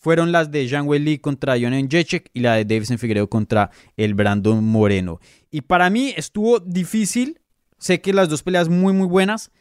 [0.00, 4.14] fueron las de Jean Lee contra Jonan Jacek y la de Davison Figueredo contra el
[4.14, 5.20] Brandon Moreno.
[5.50, 7.38] Y para mí estuvo difícil.
[7.78, 9.52] Sé que las dos peleas muy, muy buenas.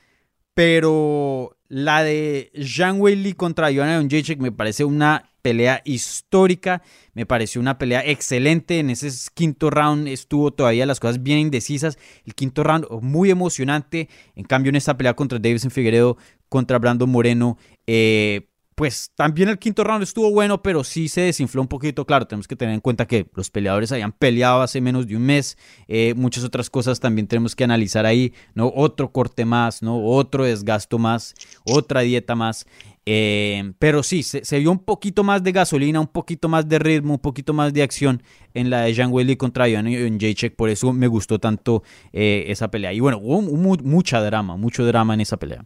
[0.53, 6.83] Pero la de Jean Lee contra Jonan Jacek me parece una pelea histórica.
[7.13, 8.79] Me pareció una pelea excelente.
[8.79, 11.97] En ese quinto round estuvo todavía las cosas bien indecisas.
[12.25, 14.07] El quinto round muy emocionante.
[14.35, 16.17] En cambio, en esta pelea contra Davison Figueredo,
[16.47, 18.49] contra Brandon Moreno, eh,
[18.79, 22.05] pues también el quinto round estuvo bueno, pero sí se desinfló un poquito.
[22.05, 25.23] Claro, tenemos que tener en cuenta que los peleadores habían peleado hace menos de un
[25.23, 25.57] mes.
[25.89, 28.71] Eh, muchas otras cosas también tenemos que analizar ahí, ¿no?
[28.73, 30.01] Otro corte más, ¿no?
[30.05, 32.67] Otro desgasto más, otra dieta más.
[33.05, 37.15] Eh, pero sí, se, vio un poquito más de gasolina, un poquito más de ritmo,
[37.15, 38.23] un poquito más de acción
[38.53, 40.55] en la de Jean Willy contra Jan Jacek.
[40.55, 42.93] Por eso me gustó tanto eh, esa pelea.
[42.93, 45.65] Y bueno, hubo mucha drama, mucho drama en esa pelea.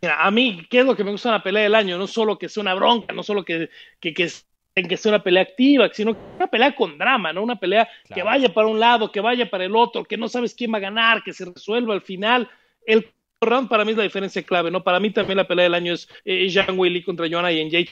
[0.00, 1.98] Mira, a mí, ¿qué es lo que me gusta en la pelea del año?
[1.98, 3.68] No solo que sea una bronca, no solo que,
[3.98, 4.30] que, que,
[4.74, 7.42] que sea una pelea activa, sino una pelea con drama, ¿no?
[7.42, 10.54] Una pelea que vaya para un lado, que vaya para el otro, que no sabes
[10.54, 12.48] quién va a ganar, que se resuelva al final.
[12.86, 14.84] El round para mí es la diferencia clave, ¿no?
[14.84, 17.88] Para mí también la pelea del año es eh, Jean Willy contra Joanna y El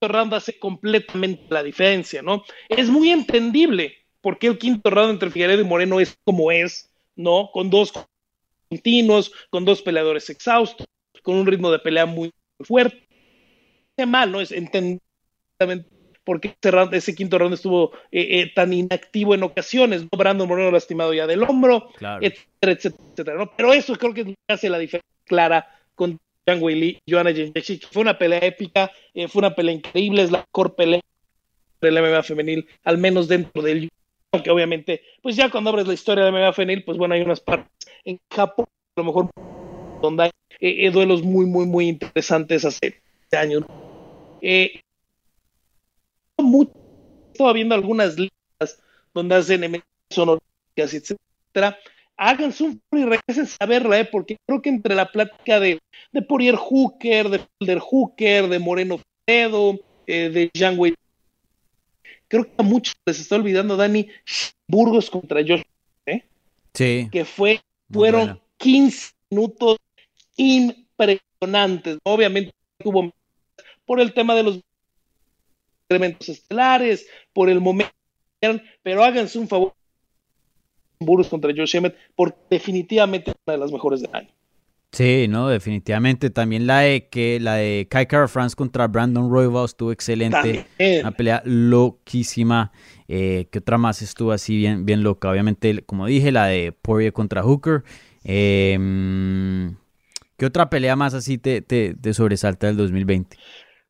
[0.00, 2.44] round hace completamente la diferencia, ¿no?
[2.68, 6.92] Es muy entendible por qué el quinto round entre Figueredo y Moreno es como es,
[7.16, 7.50] ¿no?
[7.52, 7.92] Con dos
[8.68, 10.87] continuos, con dos peleadores exhaustos
[11.28, 13.06] con un ritmo de pelea muy fuerte.
[14.06, 14.40] Mal, ¿no?
[14.40, 14.98] Es entender
[16.24, 20.08] por qué ese, ese, quinto round estuvo eh, eh, tan inactivo en ocasiones, ¿no?
[20.16, 21.90] Brandon Moreno lastimado ya del hombro,
[22.22, 23.50] etcétera, etcétera, ¿no?
[23.54, 26.16] Pero eso creo que hace la diferencia clara con
[26.46, 27.88] Yang Wei Lee y Joanna Jędrzejczyk.
[27.92, 31.02] Fue una pelea épica, eh, fue una pelea increíble, es la mejor pelea
[31.82, 33.90] del MMA femenil, al menos dentro del
[34.32, 37.40] aunque obviamente, pues ya cuando abres la historia de MMA femenil, pues bueno, hay unas
[37.40, 37.70] partes
[38.04, 38.64] en Japón,
[38.96, 39.30] a lo mejor
[40.00, 40.30] donde hay
[40.60, 43.00] eh, eh, duelos muy, muy, muy interesantes hace
[43.32, 43.64] años.
[44.40, 44.80] Eh,
[47.32, 48.80] estaba viendo algunas listas
[49.14, 50.42] donde hacen sonorías,
[50.76, 51.78] etcétera.
[52.16, 54.04] Háganse un y regresen a verla, ¿eh?
[54.04, 55.78] porque creo que entre la plática de,
[56.10, 60.96] de Porier Hooker, de Felder Hooker, de Moreno Fredo, eh, de Jean Wade,
[62.26, 64.08] creo que a muchos les está olvidando, Dani,
[64.66, 65.62] Burgos contra Josh,
[66.06, 66.24] ¿eh?
[66.74, 67.08] Sí.
[67.12, 69.76] que fue, fueron 15 minutos
[70.38, 71.98] impresionantes.
[72.04, 73.12] Obviamente tuvo
[73.84, 74.60] por el tema de los
[75.88, 77.92] elementos estelares, por el momento,
[78.82, 79.74] pero háganse un favor.
[81.00, 84.28] Burros contra Josh Emmett, porque definitivamente es una de las mejores del año.
[84.90, 86.30] Sí, no, definitivamente.
[86.30, 90.64] También la de que la de Kai Kara France contra Brandon Royval estuvo excelente.
[90.76, 91.00] También.
[91.02, 92.72] Una pelea loquísima.
[93.06, 95.30] Eh, ¿Qué otra más estuvo así bien, bien loca?
[95.30, 97.84] Obviamente, como dije, la de Poirier contra Hooker.
[98.24, 98.76] Eh,
[100.38, 103.36] ¿Qué otra pelea más así te, te, te sobresalta del 2020?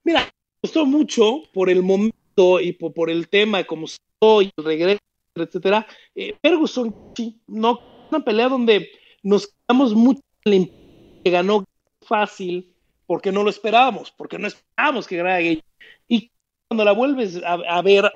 [0.02, 0.30] Mira, me
[0.62, 5.00] gustó mucho por el momento y por, el tema, como estoy, el regreso,
[5.34, 5.86] etcétera.
[6.14, 7.78] Eh, Ferguson, sí, no,
[8.10, 8.88] una pelea donde
[9.22, 11.64] nos quedamos mucho que ganó
[12.00, 12.74] fácil
[13.06, 15.62] porque no lo esperábamos, porque no esperábamos que ganara Gage.
[16.08, 16.30] Y
[16.66, 18.10] cuando la vuelves a, a ver,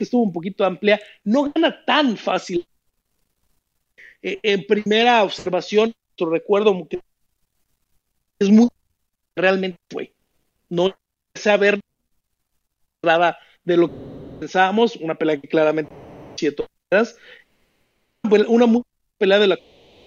[0.00, 2.66] estuvo un poquito amplia, no gana tan fácil.
[4.22, 6.98] Eh, en primera observación, recuerdo que
[8.38, 8.68] es muy
[9.36, 10.12] realmente fue.
[10.68, 10.94] No
[11.34, 11.80] saber
[13.02, 13.94] nada de lo que
[14.40, 15.92] pensábamos, una pelea que claramente
[16.36, 17.16] siete horas,
[18.48, 18.82] una muy
[19.18, 19.62] pelea de la que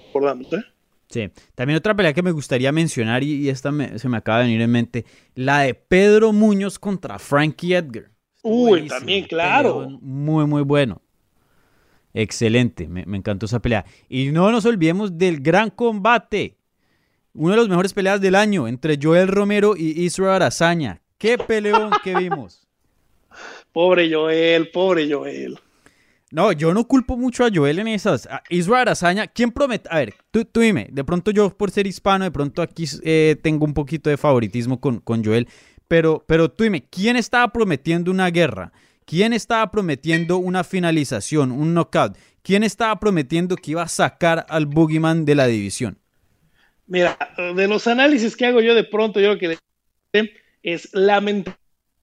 [0.07, 0.63] recordamos, ¿eh?
[1.09, 4.39] Sí, también otra pelea que me gustaría mencionar y, y esta me, se me acaba
[4.39, 5.05] de venir en mente,
[5.35, 8.11] la de Pedro Muñoz contra Frankie Edgar.
[8.43, 9.89] Uy, Buenísimo, también, claro.
[10.01, 11.01] Muy, muy bueno.
[12.13, 13.85] Excelente, me, me, encantó esa pelea.
[14.07, 16.57] Y no nos olvidemos del gran combate.
[17.33, 21.01] Uno de los mejores peleas del año entre Joel Romero y Israel Arazaña.
[21.17, 22.67] ¡Qué peleón que vimos!
[23.71, 25.57] Pobre Joel, pobre Joel.
[26.29, 28.27] No, yo no culpo mucho a Joel en esas.
[28.49, 29.87] Israel Arazaña, ¿quién promete?
[29.91, 33.37] A ver, tú, tú, dime, de pronto yo por ser hispano, de pronto aquí eh,
[33.41, 35.47] tengo un poquito de favoritismo con, con Joel,
[35.87, 38.73] pero, pero tú dime, ¿quién estaba prometiendo una guerra?
[39.05, 42.17] ¿Quién estaba prometiendo una finalización, un knockout?
[42.43, 46.00] ¿Quién estaba prometiendo que iba a sacar al Boogeyman de la división?
[46.91, 47.17] Mira,
[47.55, 49.57] de los análisis que hago yo de pronto, yo lo que
[50.61, 51.57] es lamentable.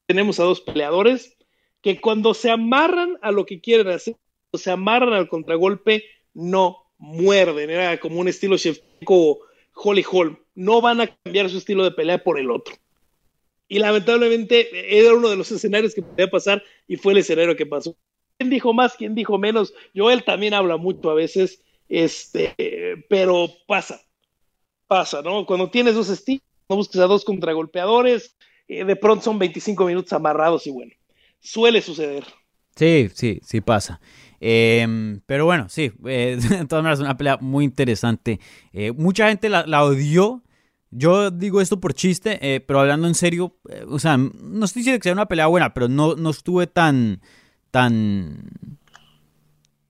[0.07, 1.37] Tenemos a dos peleadores
[1.83, 4.17] que cuando se amarran a lo que quieren hacer,
[4.51, 7.69] cuando se amarran al contragolpe, no muerden.
[7.69, 9.41] Era como un estilo Shevchenko
[9.75, 10.39] Holly Holm.
[10.55, 12.75] No van a cambiar su estilo de pelea por el otro.
[13.69, 17.67] Y lamentablemente era uno de los escenarios que podía pasar y fue el escenario que
[17.67, 17.95] pasó.
[18.39, 18.95] ¿Quién dijo más?
[18.97, 19.75] ¿Quién dijo menos?
[19.95, 22.55] Joel también habla mucho a veces, este,
[23.11, 24.08] pero pasa,
[24.89, 25.47] pasa, ¿no?
[25.47, 28.37] Cuando tienes dos estilos, no busques a dos contragolpeadores,
[28.67, 30.93] eh, de pronto son 25 minutos amarrados y bueno,
[31.41, 32.25] suele suceder.
[32.75, 34.01] Sí, sí, sí pasa.
[34.41, 38.41] Eh, pero bueno, sí, eh, de todas maneras, una pelea muy interesante.
[38.73, 40.43] Eh, mucha gente la, la, odió.
[40.91, 43.59] Yo digo esto por chiste, eh, pero hablando en serio,
[43.89, 47.21] o sea, no estoy diciendo que sea una pelea buena, pero no, no estuve tan,
[47.71, 48.78] tan,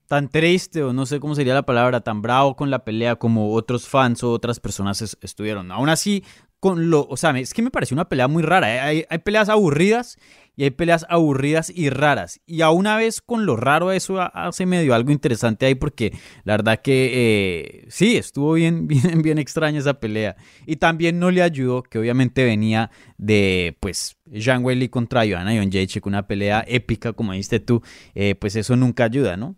[0.09, 3.53] tan triste, o no sé cómo sería la palabra, tan bravo con la pelea como
[3.53, 5.71] otros fans o otras personas es, estuvieron.
[5.71, 6.23] Aún así,
[6.59, 8.75] con lo, o sea, es que me pareció una pelea muy rara.
[8.75, 8.79] ¿eh?
[8.79, 10.17] Hay, hay, peleas aburridas
[10.55, 12.41] y hay peleas aburridas y raras.
[12.47, 16.11] Y a una vez con lo raro eso hace medio algo interesante ahí porque
[16.43, 20.37] la verdad que eh, sí, estuvo bien, bien, bien extraña esa pelea.
[20.65, 22.89] Y también no le ayudó que obviamente venía
[23.19, 27.83] de, pues, Jean Weili contra Joanna Jacek, una pelea épica, como dijiste tú,
[28.15, 29.55] eh, pues eso nunca ayuda, ¿no?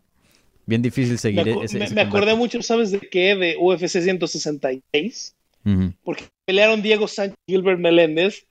[0.72, 3.36] Bien difícil seguir me, ese, ese me acordé mucho, ¿sabes de qué?
[3.36, 5.36] De UFC 166.
[5.66, 5.94] Uh -huh.
[6.02, 8.48] Porque pelearon Diego Sánchez y Gilbert Meléndez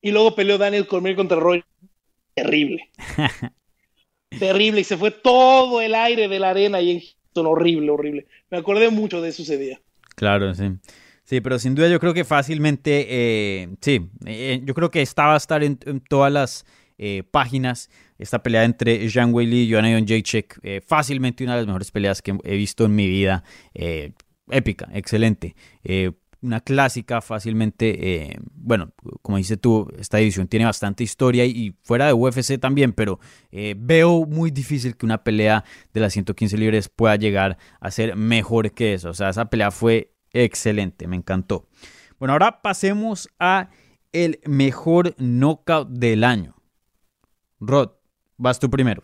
[0.00, 1.64] y luego peleó Daniel Cormier contra Roy.
[2.32, 2.90] Terrible.
[4.38, 4.82] Terrible.
[4.82, 7.46] Y se fue todo el aire de la arena y en Houston.
[7.46, 8.26] Horrible, horrible.
[8.50, 9.80] Me acordé mucho de eso ese día.
[10.14, 10.66] Claro, sí.
[11.24, 15.26] Sí, pero sin duda yo creo que fácilmente, eh, sí, eh, yo creo que esta
[15.26, 16.66] va a estar en, en todas las
[16.98, 17.90] eh, páginas.
[18.18, 22.22] Esta pelea entre Jean Weili y Joanna Jacek, eh, fácilmente una de las mejores peleas
[22.22, 23.44] que he visto en mi vida.
[23.74, 24.12] Eh,
[24.50, 25.56] épica, excelente.
[26.42, 28.38] una clásica, fácilmente.
[28.52, 28.92] bueno,
[29.22, 33.18] como dices tú, esta división tiene bastante historia y, y fuera de UFC también, pero
[33.76, 38.72] veo muy difícil que una pelea de las 115 libres pueda llegar a ser mejor
[38.72, 39.08] que eso.
[39.08, 41.68] O sea, esa pelea fue excelente, me encantó.
[42.18, 43.70] Bueno, ahora pasemos a
[44.12, 46.54] el mejor knockout del año.
[47.60, 47.90] Rod,
[48.44, 49.02] vas tú primero.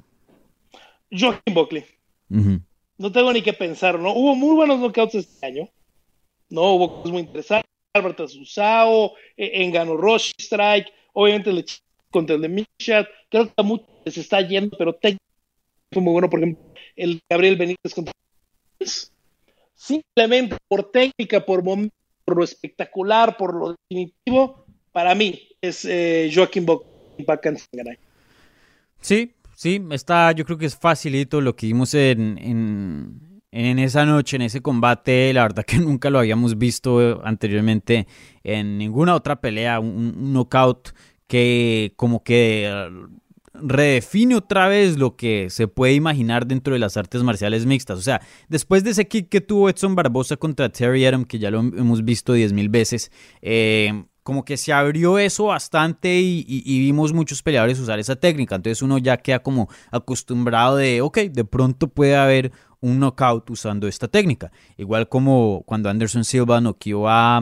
[1.11, 1.84] Joaquín Buckley.
[2.28, 2.61] Uh -huh.
[2.99, 4.12] No tengo ni que pensar, ¿no?
[4.12, 5.68] Hubo muy buenos knockouts este año.
[6.51, 7.70] No, hubo cosas muy interesantes.
[7.95, 11.64] Albert Asusao, en ganó Rush Strike, obviamente el
[12.11, 13.09] contra el de Mishat.
[13.30, 14.97] Creo que a muchos les está yendo, pero
[15.93, 16.62] fue muy bueno, por ejemplo,
[16.95, 18.12] el Gabriel Benítez contra
[19.74, 26.30] simplemente por técnica, por momento, por lo espectacular, por lo definitivo, para mí es eh,
[26.32, 26.86] Joaquín Bock
[29.01, 34.05] Sí, sí, está, yo creo que es facilito lo que vimos en, en, en, esa
[34.05, 38.07] noche, en ese combate, la verdad que nunca lo habíamos visto anteriormente
[38.44, 40.90] en ninguna otra pelea, un, un knockout
[41.26, 42.88] que como que
[43.62, 47.98] redefine otra vez lo que se puede imaginar dentro de las artes marciales mixtas.
[47.98, 51.51] O sea, después de ese kick que tuvo Edson Barbosa contra Terry Adam, que ya
[51.51, 53.11] lo hemos visto diez mil veces,
[53.42, 58.56] eh, como que se abrió eso bastante y, vimos muchos peleadores usar esa técnica.
[58.56, 63.88] Entonces uno ya queda como acostumbrado de, ok, de pronto puede haber un knockout usando
[63.88, 64.52] esta técnica.
[64.76, 67.40] Igual como cuando Anderson Silva noqueó a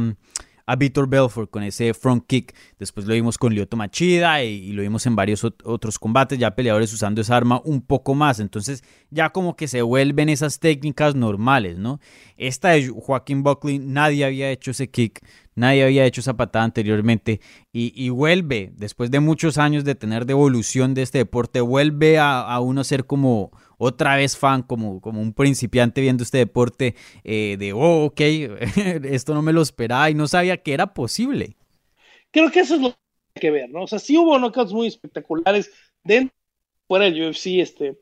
[0.69, 2.55] a Víctor Belfort con ese front kick.
[2.79, 6.93] Después lo vimos con Lyoto Machida y, lo vimos en varios otros combates, ya peleadores
[6.93, 8.39] usando esa arma un poco más.
[8.39, 12.01] Entonces ya como que se vuelven esas técnicas normales, ¿no?
[12.37, 15.25] Esta de Joaquín Buckley, nadie había hecho ese kick,
[15.59, 17.41] nadie había hecho esa patada anteriormente
[17.73, 22.61] y, vuelve, después de muchos años de tener devolución de este deporte, vuelve a, a
[22.61, 27.73] uno ser como otra vez fan, como, como un principiante viendo este deporte, eh, de,
[27.73, 28.21] oh, ok,
[29.05, 31.57] esto no me lo esperaba y no sabía que era posible.
[32.31, 32.97] Creo que eso es lo que
[33.37, 33.85] hay que ver, ¿no?
[33.85, 35.71] O sea, sí hubo knockouts muy espectaculares
[36.03, 36.37] dentro,
[36.87, 37.99] fuera del UFC, este,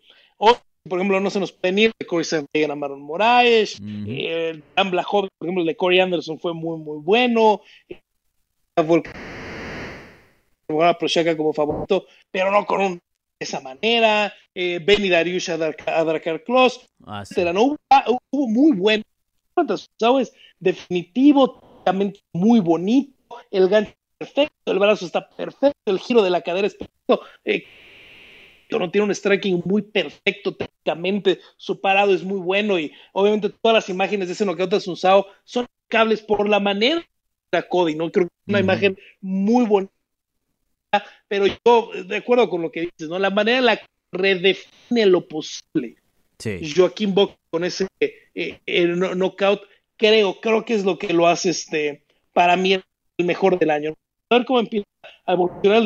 [0.89, 4.91] por ejemplo, no se nos puede ir de Corey Sandhagen a Maron Moraes, el Dan
[4.91, 7.62] por ejemplo, el de Corey Anderson fue muy, muy bueno,
[10.99, 13.01] Prochaska como favorito, pero no con un
[13.39, 17.22] esa manera, eh, Benny Dariush a Drakar Kloss, ah,
[17.53, 19.03] no, ah, hubo, muy buen,
[19.99, 20.32] ¿sabes?
[20.59, 21.82] Definitivo,
[22.32, 23.12] muy bonito,
[23.51, 27.64] el gancho perfecto, el brazo está perfecto, el giro de la cadera es perfecto, eh,
[28.70, 33.74] no tiene un striking muy perfecto técnicamente, su parado es muy bueno y obviamente todas
[33.74, 37.04] las imágenes de ese knockout de Sunsao son cables por la manera
[37.52, 38.10] de Cody, ¿no?
[38.10, 39.96] Creo que es una imagen muy bonita
[41.28, 43.18] pero yo, de acuerdo con lo que dices, ¿no?
[43.18, 45.96] La manera en la que redefine lo posible.
[46.74, 49.62] Joaquín Bock con ese eh, knockout,
[49.96, 53.94] creo, creo que es lo que lo hace este, para mí el mejor del año.
[54.28, 54.86] A ver cómo empieza
[55.24, 55.84] a evolucionar el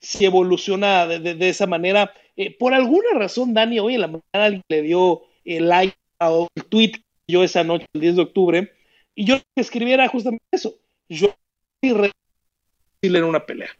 [0.00, 2.12] si evoluciona de, esa manera.
[2.36, 6.48] Eh, por alguna razón, Dani, hoy en la mañana alguien le dio el like o
[6.54, 6.92] el tweet
[7.28, 8.72] yo esa noche, el 10 de octubre,
[9.14, 10.76] y yo escribiera justamente eso.
[11.08, 11.34] Yo
[11.82, 13.70] en una pelea.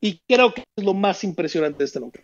[0.00, 2.22] Y creo que es lo más impresionante de este nombre.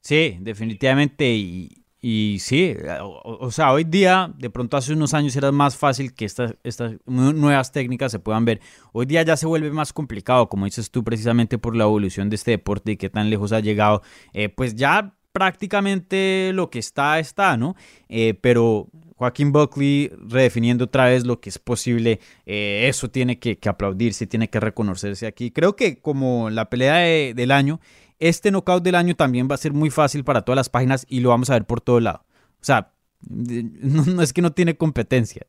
[0.00, 1.26] Sí, definitivamente.
[1.26, 6.14] Y, y sí, o, sea, hoy día, de pronto hace unos años era más fácil
[6.14, 8.60] que estas, estas nuevas técnicas se puedan ver.
[8.92, 12.36] Hoy día ya se vuelve más complicado, como dices tú, precisamente por la evolución de
[12.36, 14.02] este deporte y qué tan lejos ha llegado.
[14.32, 17.74] Eh, pues ya prácticamente lo que está, está, ¿no?
[18.08, 22.20] Eh, pero Joaquín Buckley redefiniendo otra vez lo que es posible.
[22.46, 25.50] Eh, eso tiene que, aplaudirse, tiene que reconocerse aquí.
[25.50, 27.80] Creo que como la pelea del año,
[28.18, 31.20] este knockout del año también va a ser muy fácil para todas las páginas y
[31.20, 32.24] lo vamos a ver por todo lado.
[32.60, 32.92] O sea,
[33.28, 35.46] no, es que no tiene competencia.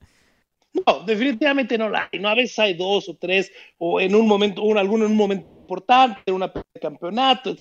[0.74, 2.20] No, definitivamente no la hay.
[2.20, 5.18] No, a veces hay dos o tres, o en un momento, un, alguno en un
[5.18, 7.56] momento importante, una pelea de campeonato,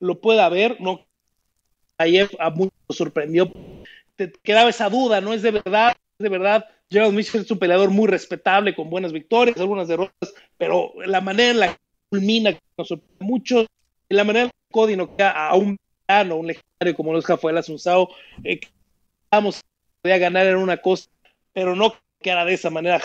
[0.00, 0.80] lo puede haber.
[0.80, 1.04] No,
[1.98, 3.50] ayer a muchos sorprendió
[4.16, 5.32] te quedaba esa duda, ¿no?
[5.32, 6.66] Es de verdad, es de verdad.
[6.90, 11.50] Gerald Mitchell es un peleador muy respetable, con buenas victorias, algunas derrotas, pero la manera
[11.50, 13.66] en la que culmina nos sorprende mucho,
[14.14, 17.26] la manera en que Cody no queda a un plano, un legendario como lo es
[17.26, 18.10] Rafael Asunzao,
[18.44, 18.60] eh,
[19.30, 19.60] vamos,
[20.02, 21.08] podía ganar en una cosa,
[21.52, 22.98] pero no queda de esa manera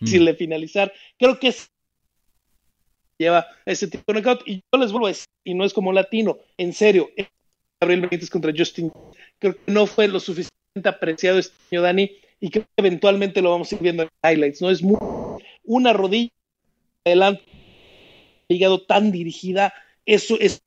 [0.00, 0.06] mm.
[0.06, 0.92] sin le finalizar.
[1.18, 1.68] Creo que es
[3.18, 5.92] lleva ese tipo de knockout y yo les vuelvo a decir, y no es como
[5.92, 7.08] latino, en serio,
[7.80, 8.92] Gabriel Benítez contra Justin.
[9.38, 12.10] Creo que no fue lo suficientemente apreciado este año, Dani,
[12.40, 14.60] y creo que eventualmente lo vamos a ir viendo en highlights.
[14.60, 14.98] No es muy,
[15.64, 16.30] una rodilla
[17.04, 17.42] adelante,
[18.48, 19.72] llegado tan dirigida,
[20.04, 20.62] eso es,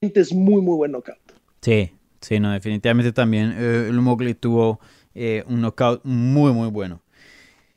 [0.00, 1.18] es muy, muy buen knockout.
[1.60, 4.80] Sí, sí, no, definitivamente también eh, el Mowgli tuvo
[5.14, 7.02] eh, un knockout muy, muy bueno.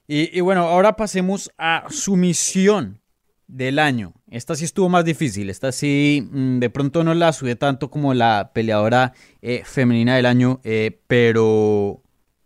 [0.08, 3.02] Y, y, bueno, ahora pasemos a su misión
[3.48, 4.14] del año.
[4.30, 5.50] Esta sí estuvo más difícil.
[5.50, 10.26] Esta sí, mm, de pronto no la sube tanto como la peleadora eh, femenina del
[10.26, 12.02] año, eh, pero,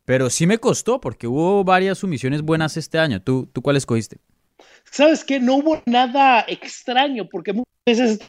[0.06, 3.22] pero sí me costó porque hubo varias sumisiones buenas este año.
[3.22, 4.18] ¿Tú, tú cuál escogiste?
[4.92, 8.20] Sabes que no hubo nada extraño porque muchas veces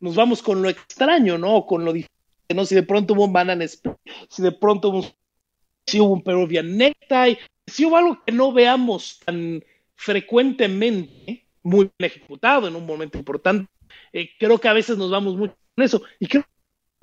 [0.00, 1.66] nos vamos con lo extraño, ¿no?
[1.66, 2.64] Con lo diferente, ¿no?
[2.64, 5.04] Si de pronto hubo un banana si de pronto hubo,
[5.86, 9.62] si hubo un Peruvian necktie, si hubo algo que no veamos tan
[9.96, 13.68] frecuentemente, muy bien ejecutado en un momento importante.
[14.12, 16.02] Eh, creo que a veces nos vamos mucho con eso.
[16.18, 16.44] Y creo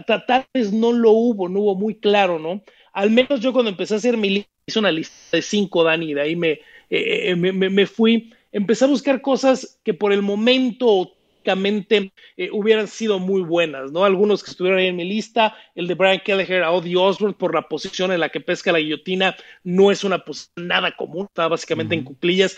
[0.03, 2.61] tal vez no lo hubo, no hubo muy claro, ¿no?
[2.93, 6.13] Al menos yo cuando empecé a hacer mi lista, hice una lista de cinco, Dani,
[6.13, 6.51] de ahí me,
[6.89, 11.11] eh, eh, me, me, fui, empecé a buscar cosas que por el momento
[11.45, 14.05] eh, hubieran sido muy buenas, ¿no?
[14.05, 17.53] Algunos que estuvieron ahí en mi lista, el de Brian Kelleher a Odie Osborne por
[17.53, 21.47] la posición en la que pesca la guillotina, no es una posición nada común, está
[21.49, 22.57] básicamente en cuclillas,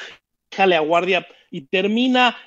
[0.54, 2.38] jale a guardia y termina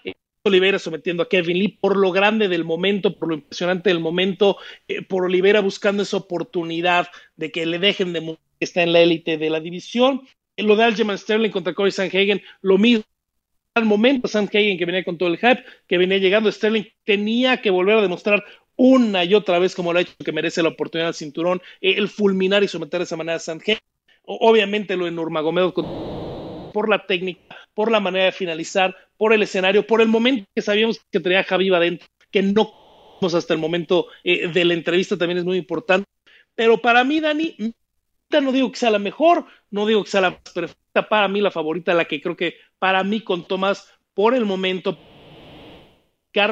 [0.45, 4.59] Olivera sometiendo a Kevin Lee por lo grande del momento, por lo impresionante del momento,
[4.87, 9.01] eh, por Olivera buscando esa oportunidad de que le dejen de que está en la
[9.01, 10.23] élite de la división.
[10.57, 13.05] Lo de Aljamain Sterling contra Corey Sanhagen, lo mismo.
[13.81, 17.71] Al momento, Sanhagen que venía con todo el hype, que venía llegando, Sterling tenía que
[17.71, 18.45] volver a demostrar
[18.77, 21.95] una y otra vez como lo ha hecho que merece la oportunidad del cinturón, eh,
[21.97, 23.79] el fulminar y someter de esa manera a Sanhagen.
[24.25, 25.73] Obviamente lo de Nurmagomedov
[26.75, 30.61] por la técnica, por la manera de finalizar, por el escenario, por el momento que
[30.61, 32.75] sabíamos que traía Javi adentro, que no
[33.23, 36.07] hasta el momento eh, de la entrevista también es muy importante.
[36.55, 37.57] Pero para mí, Dani,
[38.41, 41.41] no digo que sea la mejor, no digo que sea la más perfecta, para mí
[41.41, 44.97] la favorita, la que creo que para mí contó más por el momento,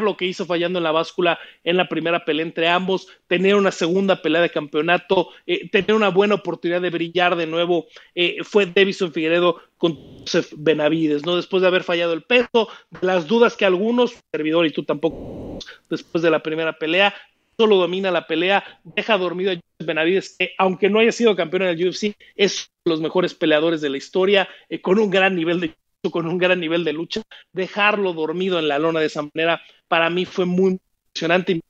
[0.00, 3.70] lo que hizo fallando en la báscula en la primera pelea entre ambos, tener una
[3.70, 8.66] segunda pelea de campeonato, eh, tener una buena oportunidad de brillar de nuevo, eh, fue
[8.66, 11.36] Davison Figueredo con Joseph Benavides, ¿no?
[11.36, 12.68] Después de haber fallado el peso,
[13.00, 15.58] las dudas que algunos, servidor y tú tampoco,
[15.88, 17.14] después de la primera pelea,
[17.58, 21.62] solo domina la pelea, deja dormido a Joseph Benavides, que aunque no haya sido campeón
[21.62, 25.10] en el UFC, es uno de los mejores peleadores de la historia, eh, con un
[25.10, 25.74] gran nivel de
[26.12, 30.08] con un gran nivel de lucha, dejarlo dormido en la lona de esa manera, para
[30.08, 30.78] mí fue muy
[31.08, 31.60] impresionante y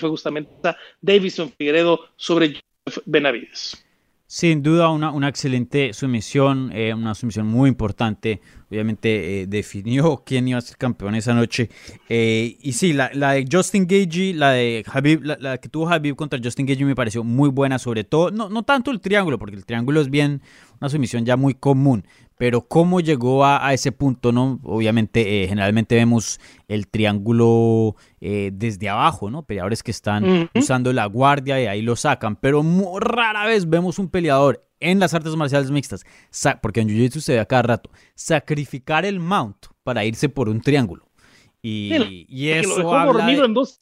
[0.00, 0.52] fue justamente
[1.00, 2.60] Davison Figueredo sobre
[3.04, 3.83] Benavides.
[4.34, 8.40] Sin duda una, una excelente sumisión, eh, una sumisión muy importante.
[8.68, 11.70] Obviamente eh, definió quién iba a ser campeón esa noche.
[12.08, 16.16] Eh, y sí, la, la, de Justin Gagey, la de Habib, la, que tuvo Habib
[16.16, 19.54] contra Justin Gagey me pareció muy buena, sobre todo, no, no tanto el triángulo, porque
[19.54, 20.42] el triángulo es bien
[20.80, 22.04] una sumisión ya muy común,
[22.36, 24.60] pero cómo llegó a, ese punto, ¿no?
[24.62, 29.44] Obviamente, eh, generalmente vemos el triángulo eh, desde abajo, ¿no?
[29.44, 33.98] Peleadores que están usando la guardia y ahí lo sacan, pero muy rara vez vemos
[33.98, 36.04] un peleador en las artes marciales mixtas,
[36.60, 40.60] porque en Jiu-Jitsu se ve a cada rato, sacrificar el mount para irse por un
[40.60, 41.06] triángulo.
[41.66, 43.78] Y, eso habla de, en dos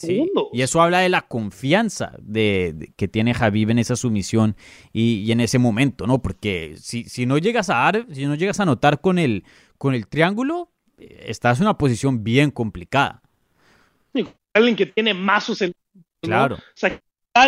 [0.52, 4.54] y eso habla de la confianza de, que tiene Javib en esa sumisión
[4.92, 6.22] y, en ese momento, ¿no?
[6.22, 9.42] Porque si, si, no llegas a dar, si no llegas a notar con el,
[9.78, 13.20] con el triángulo, eh, estás en una posición bien complicada.
[14.54, 15.72] alguien que tiene mazos en
[16.20, 16.58] Claro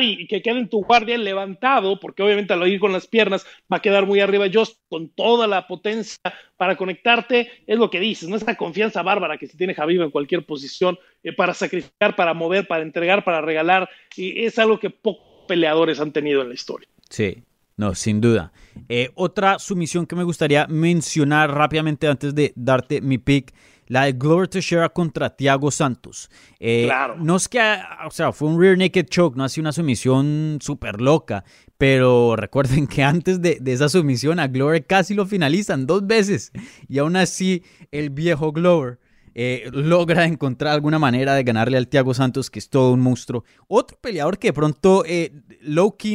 [0.01, 3.76] y que quede en tu guardia levantado, porque obviamente al ir con las piernas va
[3.76, 6.18] a quedar muy arriba Just con toda la potencia
[6.57, 8.37] para conectarte, es lo que dices, ¿no?
[8.37, 12.66] Esa confianza bárbara que se tiene Javier en cualquier posición eh, para sacrificar, para mover,
[12.66, 16.89] para entregar, para regalar, y es algo que pocos peleadores han tenido en la historia.
[17.11, 17.43] Sí,
[17.76, 18.53] no, sin duda.
[18.89, 23.53] Eh, otra sumisión que me gustaría mencionar rápidamente antes de darte mi pick
[23.87, 26.30] la de Glover Teixeira contra Thiago Santos.
[26.59, 27.16] Eh, claro.
[27.18, 27.61] No es que,
[28.07, 31.45] o sea, fue un rear naked choke, no ha sido una sumisión súper loca,
[31.78, 36.53] pero recuerden que antes de, de, esa sumisión a Glover casi lo finalizan dos veces
[36.89, 38.99] y aún así el viejo Glover
[39.35, 43.45] eh, logra encontrar alguna manera de ganarle al Thiago Santos, que es todo un monstruo.
[43.68, 45.32] Otro peleador que de pronto, eh,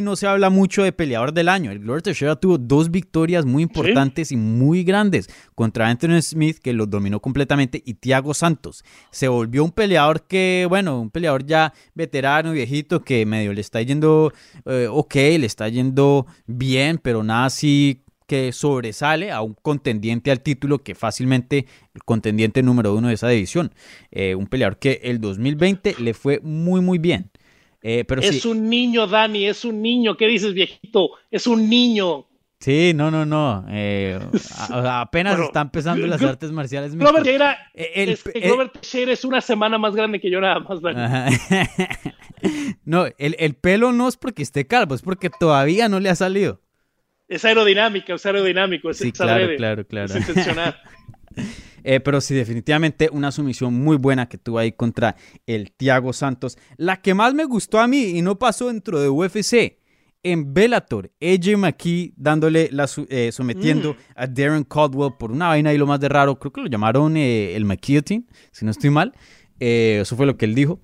[0.02, 1.70] no se habla mucho de peleador del año.
[1.70, 6.72] El Glover Teixeira tuvo dos victorias muy importantes y muy grandes contra Anthony Smith, que
[6.72, 8.84] lo dominó completamente, y Thiago Santos.
[9.10, 13.82] Se volvió un peleador que, bueno, un peleador ya veterano, viejito, que medio le está
[13.82, 14.32] yendo
[14.64, 20.40] eh, ok, le está yendo bien, pero nada así que sobresale a un contendiente al
[20.40, 23.72] título que fácilmente el contendiente número uno de esa división.
[24.12, 27.32] Eh, un peleador que el 2020 le fue muy, muy bien.
[27.82, 30.16] Eh, pero es un niño, Dani, es un niño.
[30.16, 31.10] ¿Qué dices, viejito?
[31.28, 32.28] Es un niño.
[32.60, 33.64] Sí, no, no, no.
[33.68, 34.20] Eh,
[34.70, 36.96] apenas está empezando las artes marciales.
[36.96, 40.80] Robert Teixeira, es, Robert es una semana más grande que yo nada más.
[40.80, 41.36] Dani.
[42.84, 46.14] no, el, el pelo no es porque esté calvo, es porque todavía no le ha
[46.14, 46.60] salido
[47.30, 50.14] es aerodinámica, es aerodinámico, es, sí, claro, claro, claro.
[51.84, 55.16] eh, pero sí, definitivamente una sumisión muy buena que tuvo ahí contra
[55.46, 56.58] el Thiago Santos.
[56.76, 59.78] La que más me gustó a mí y no pasó dentro de UFC,
[60.22, 63.96] en Bellator, AJ McKee dándole la, eh, sometiendo mm.
[64.16, 67.16] a Darren Caldwell por una vaina y lo más de raro, creo que lo llamaron
[67.16, 69.14] eh, el McKeotin, si no estoy mal.
[69.60, 70.80] Eh, eso fue lo que él dijo.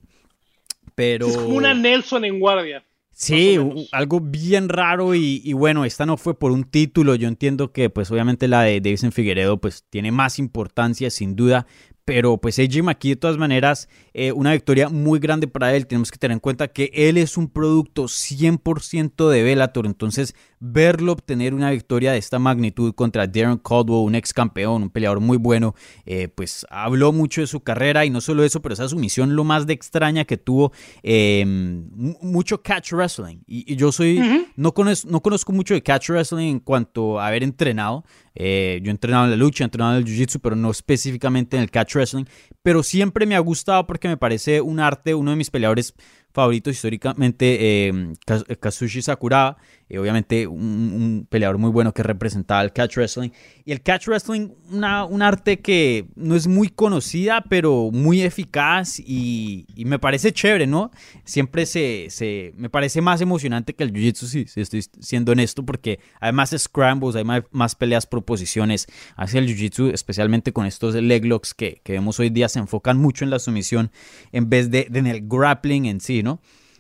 [0.94, 1.26] Pero...
[1.26, 2.84] Es como una Nelson en guardia.
[3.18, 3.56] Sí,
[3.92, 7.14] algo bien raro y, bueno, esta no fue por un título.
[7.14, 11.66] Yo entiendo que pues obviamente la de Davison Figueredo pues tiene más importancia sin duda,
[12.07, 15.88] Pero pues AJ McKee de todas maneras, eh, una victoria muy grande para él.
[15.88, 19.86] Tenemos que tener en cuenta que él es un producto 100% de Bellator.
[19.86, 24.90] Entonces verlo obtener una victoria de esta magnitud contra Darren Caldwell, un ex campeón, un
[24.90, 28.72] peleador muy bueno, eh, pues habló mucho de su carrera y no solo eso, pero
[28.72, 31.88] esa sumisión lo más de extraña que tuvo, em,
[32.20, 33.38] mucho catch wrestling.
[33.46, 34.20] Y, yo soy,
[34.57, 38.04] no, conozco, no conozco mucho de catch wrestling en cuanto a haber entrenado,
[38.37, 41.57] eh, yo he entrenado en la lucha, he entrenado en el jiu-jitsu, pero no específicamente
[41.57, 42.24] en el catch wrestling.
[42.62, 45.95] Pero siempre me ha gustado porque me parece un arte, uno de mis peleadores
[46.37, 48.12] favoritos históricamente, eh,
[48.61, 49.57] Kazushi Sakuraba.
[49.89, 53.30] Eh, obviamente un, peleador muy bueno que representaba el catch wrestling.
[53.64, 58.99] Y el catch wrestling, una, un arte que no es muy conocida, pero muy eficaz
[58.99, 60.91] y, me parece chévere, ¿no?
[61.24, 66.01] Siempre se, se, me parece más emocionante que el jiu-jitsu, si, estoy siendo honesto, porque
[66.20, 71.24] hay más scrambles, hay más, peleas por posiciones hacia el jiu-jitsu, especialmente con estos leg
[71.24, 73.93] locks que, que, vemos hoy día, se enfocan mucho en la sumisión
[74.32, 76.25] en vez de, de en el grappling en sí, ¿no?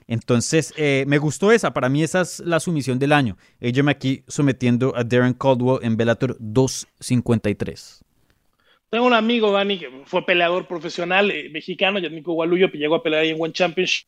[0.08, 1.72] Entonces, eh, me gustó esa.
[1.72, 3.36] Para mí, esa es la sumisión del año.
[3.60, 8.04] AJ aquí sometiendo a Darren Caldwell en Bellator 253.
[8.88, 13.02] Tengo un amigo, Dani, que fue peleador profesional eh, mexicano, Yadmico Gualuyo, que llegó a
[13.02, 14.06] pelear ahí en One Championship,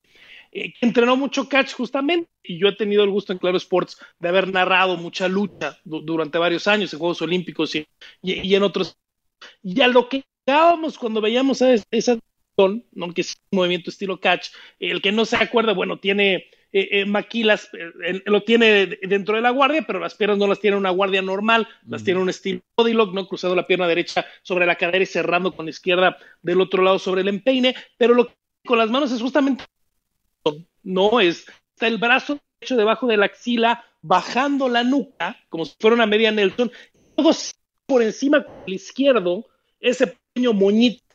[0.53, 2.30] eh, que entrenó mucho catch justamente.
[2.45, 6.39] Y yo he tenido el gusto en Claro Sports de haber narrado mucha lucha durante
[6.39, 7.86] varios años en Juegos Olímpicos y,
[8.22, 8.97] en otros.
[9.62, 10.24] Y a lo que
[10.99, 12.18] cuando veíamos a esa
[12.93, 13.15] ¿no?
[13.15, 14.49] que es un movimiento estilo catch.
[14.81, 19.43] El que no se acuerda, bueno, tiene eh, eh maquilas, eh, lo tiene dentro de
[19.43, 22.61] la guardia, pero las piernas no las tiene una guardia normal, las tiene un estilo
[22.77, 23.29] body lock, ¿no?
[23.29, 26.99] Cruzando la pierna derecha sobre la cadera y cerrando con la izquierda del otro lado
[26.99, 28.35] sobre el empeine, pero lo que
[28.67, 29.65] con las manos es justamente,
[30.83, 35.75] no es, está el brazo derecho debajo de la axila, bajando la nuca, como si
[35.81, 37.37] fuera una media Nelson, y luego
[37.87, 39.47] por encima con el izquierdo,
[39.81, 41.08] ese pequeño moñito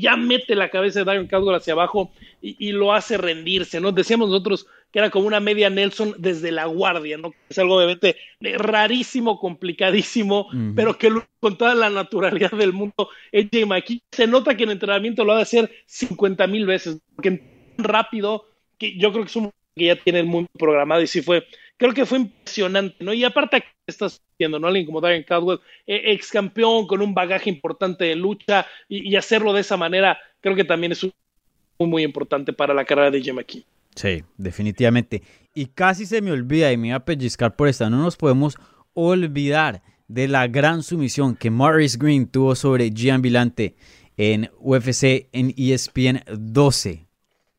[0.00, 2.10] ya mete la cabeza de Darren Caldwell hacia abajo
[2.42, 3.92] y, lo hace rendirse, ¿no?
[3.92, 7.32] Decíamos nosotros que era como una media Nelson desde la guardia, ¿no?
[7.48, 14.02] Es algo obviamente rarísimo, complicadísimo, pero que con toda la naturalidad del mundo, AJ McKee
[14.10, 17.42] se nota que en entrenamiento lo ha de hacer 50 mil veces, porque
[17.76, 18.46] tan rápido
[18.78, 21.46] que yo creo que es un que ya tiene el mundo programado y sí fue
[21.80, 23.14] creo que fue impresionante, ¿no?
[23.14, 24.68] Y aparte estás viendo, ¿no?
[24.68, 29.54] Alguien como Darren Caldwell, eh, ex campeón con un bagaje importante de lucha y, hacerlo
[29.54, 33.38] de esa manera, creo que también es muy, muy importante para la carrera de Jim
[33.38, 33.64] aquí.
[33.94, 35.22] Sí, definitivamente.
[35.54, 38.58] Y casi se me olvida y me iba a pellizcar por esta, no nos podemos
[38.92, 43.74] olvidar de la gran sumisión que Morris Green tuvo sobre Gian Vilante
[44.18, 47.06] en UFC en ESPN 12.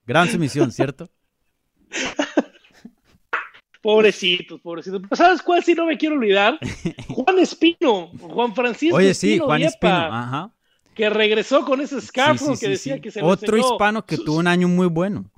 [0.05, 1.09] Gran sumisión, ¿cierto?
[3.81, 5.01] Pobrecitos, pobrecitos.
[5.13, 6.59] ¿Sabes cuál sí no me quiero olvidar?
[7.07, 10.51] Juan Espino, Juan Francisco Oye, sí, Juan Espino, ajá.
[10.93, 14.67] Que regresó con ese scarf que decía que se Otro hispano que tuvo un año
[14.67, 15.31] muy bueno.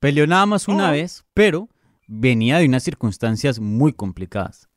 [0.00, 0.92] Peleó nada más una oh.
[0.92, 1.68] vez, pero
[2.06, 4.68] venía de unas circunstancias muy complicadas.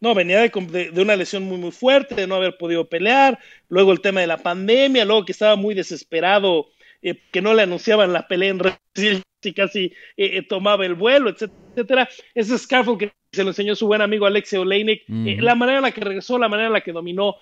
[0.00, 3.38] No, venía de, de, una lesión muy, muy fuerte, de no haber podido pelear,
[3.68, 6.66] luego el tema de la pandemia, luego que estaba muy desesperado,
[7.04, 8.58] eh, que no le anunciaban la pelea en
[9.46, 9.84] y casi
[10.16, 12.08] eh, eh, tomaba el vuelo, etcétera, etcétera.
[12.34, 15.82] Ese Scarfell que se lo enseñó su buen amigo Alexei Oleinik, eh, la manera en
[15.82, 17.36] la que regresó, la manera en la que dominó.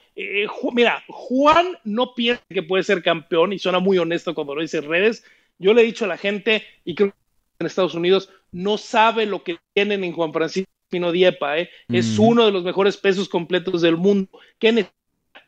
[0.73, 4.79] mira, Juan no piensa que puede ser campeón y suena muy honesto cuando lo dice
[4.79, 5.25] en redes.
[5.59, 7.15] Yo le he dicho a la gente, y creo que
[7.61, 12.45] en Estados Unidos no sabe lo que tienen en Juan Francisco Pino Diepa, es uno
[12.45, 14.29] de los mejores pesos completos del mundo.
[14.59, 14.73] ¿Qué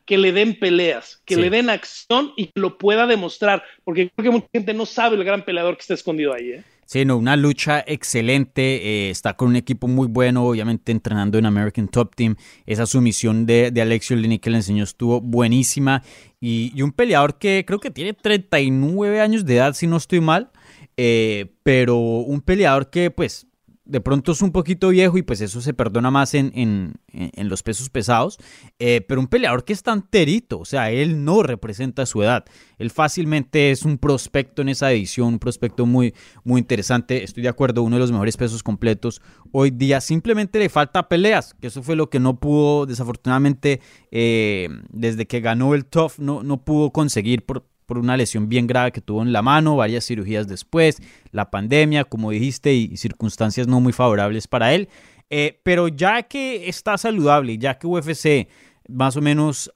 [0.04, 4.24] que le den peleas, que le den acción y que lo pueda demostrar, porque creo
[4.24, 6.52] que mucha gente no sabe el gran peleador que está escondido ahí.
[6.52, 6.62] ¿eh?
[6.86, 11.46] Sí, no, una lucha excelente, eh, está con un equipo muy bueno, obviamente entrenando en
[11.46, 12.36] American Top Team,
[12.66, 16.02] esa sumisión de, de Alexio Lini que le enseñó estuvo buenísima
[16.40, 20.50] y, un peleador que creo que tiene 39 años de edad, si no estoy mal,
[20.98, 23.46] eh, pero un peleador que pues
[23.84, 27.62] de pronto es un poquito viejo y pues eso se perdona más en, en, los
[27.62, 28.38] pesos pesados,
[28.78, 32.44] eh, pero un peleador que es tan terito, o sea, él no representa su edad,
[32.78, 36.14] él fácilmente es un prospecto en esa edición, un prospecto muy,
[36.44, 39.20] muy interesante, estoy de acuerdo, uno de los mejores pesos completos
[39.52, 43.80] hoy día, simplemente le falta peleas, que eso fue lo que no pudo, desafortunadamente,
[44.10, 48.66] eh, desde que ganó el TUF, no, no pudo conseguir por, por una lesión bien
[48.66, 53.66] grave que tuvo en la mano, varias cirugías después, la pandemia, como dijiste, y, circunstancias
[53.66, 54.88] no muy favorables para él.
[55.30, 58.48] Eh, pero ya que está saludable, ya que UFC
[58.88, 59.70] más o menos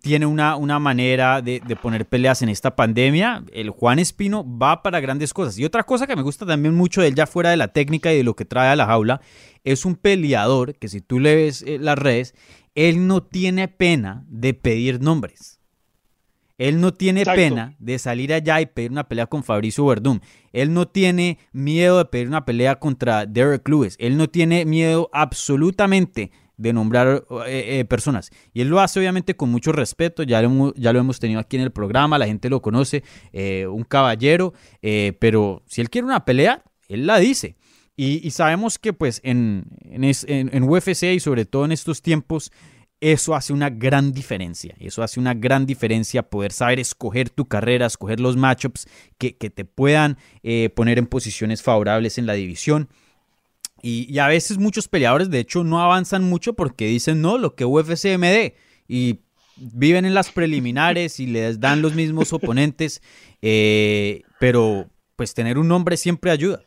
[0.00, 5.00] tiene una, una manera de, poner peleas en esta pandemia, el Juan Espino va para
[5.00, 5.58] grandes cosas.
[5.58, 8.12] Y otra cosa que me gusta también mucho de él, ya fuera de la técnica
[8.12, 9.20] y de lo que trae a la jaula,
[9.64, 12.34] es un peleador que si tú le ves eh, las redes,
[12.74, 15.60] él no tiene pena de pedir nombres
[16.58, 20.20] Él no tiene pena de salir allá y pedir una pelea con Fabricio Verdum.
[20.52, 23.96] Él no tiene miedo de pedir una pelea contra Derek Lewis.
[23.98, 28.30] Él no tiene miedo absolutamente de nombrar eh, eh, personas.
[28.52, 31.56] Y él lo hace obviamente con mucho respeto, ya lo, ya lo hemos tenido aquí
[31.56, 34.54] en el programa, la gente lo conoce, eh, un caballero,
[35.18, 37.56] pero si él quiere una pelea, él la dice.
[37.98, 42.52] Y, sabemos que pues en, en, UFC y sobre todo en estos tiempos,
[43.00, 44.74] eso hace una gran diferencia.
[44.78, 48.86] Eso hace una gran diferencia poder saber escoger tu carrera, escoger los matchups
[49.18, 50.18] que, que te puedan
[50.74, 52.88] poner en posiciones favorables en la división.
[53.82, 57.64] Y, a veces muchos peleadores, de hecho, no avanzan mucho porque dicen, no, lo que
[57.64, 58.56] UFC me dé.
[58.88, 59.20] Y
[59.56, 63.02] viven en las preliminares y les dan los mismos oponentes.
[63.42, 66.62] Eh, pero pues tener un nombre siempre ayuda.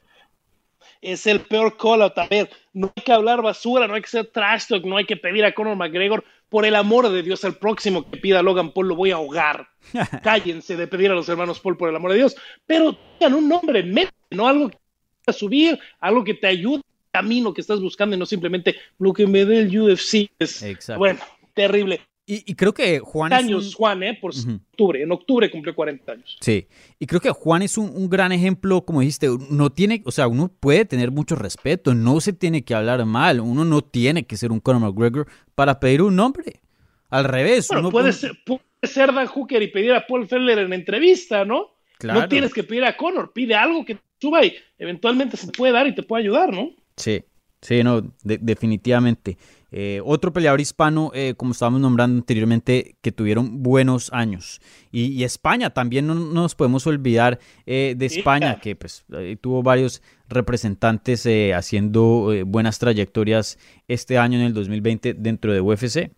[1.01, 2.17] Es el peor call out.
[2.17, 5.05] A ver, no hay que hablar basura, no hay que ser trash talk, no hay
[5.05, 6.23] que pedir a Conor McGregor.
[6.49, 9.15] Por el amor de Dios, el próximo que pida a Logan Paul lo voy a
[9.15, 9.67] ahogar.
[10.23, 12.35] Cállense de pedir a los hermanos Paul por el amor de Dios.
[12.65, 13.83] Pero tengan un nombre,
[14.31, 14.77] no algo que
[15.25, 16.81] te subir, algo que te ayude
[17.11, 20.29] camino que estás buscando y no simplemente lo que me dé el UFC.
[20.39, 20.63] Es,
[20.97, 21.19] bueno,
[21.53, 22.01] terrible.
[22.31, 24.13] Y, creo que Juan años, Juan, ¿eh?
[24.21, 25.01] Por octubre.
[25.01, 26.37] En octubre cumplió 40 años.
[26.39, 26.67] Sí.
[26.99, 30.47] Y creo que Juan es un, gran ejemplo, como dijiste, no tiene, o sea, uno
[30.47, 34.51] puede tener mucho respeto, no se tiene que hablar mal, uno no tiene que ser
[34.51, 36.61] un Conor McGregor para pedir un nombre.
[37.09, 37.67] Al revés.
[37.67, 41.77] Bueno, puede, ser, puede ser Dan Hooker y pedir a Paul Feller en entrevista, ¿no?
[41.97, 42.21] Claro.
[42.21, 45.87] No tienes que pedir a Conor, pide algo que suba y eventualmente se puede dar
[45.87, 46.69] y te puede ayudar, ¿no?
[46.95, 47.23] Sí,
[47.59, 49.35] sí, no, definitivamente.
[49.71, 54.61] Eh, otro peleador hispano, eh, como estábamos nombrando anteriormente, que tuvieron buenos años.
[54.91, 59.05] Y, España, también no, nos podemos olvidar eh, de España, que pues
[59.41, 66.11] tuvo varios representantes haciendo buenas trayectorias este año en el 2020 dentro de UFC.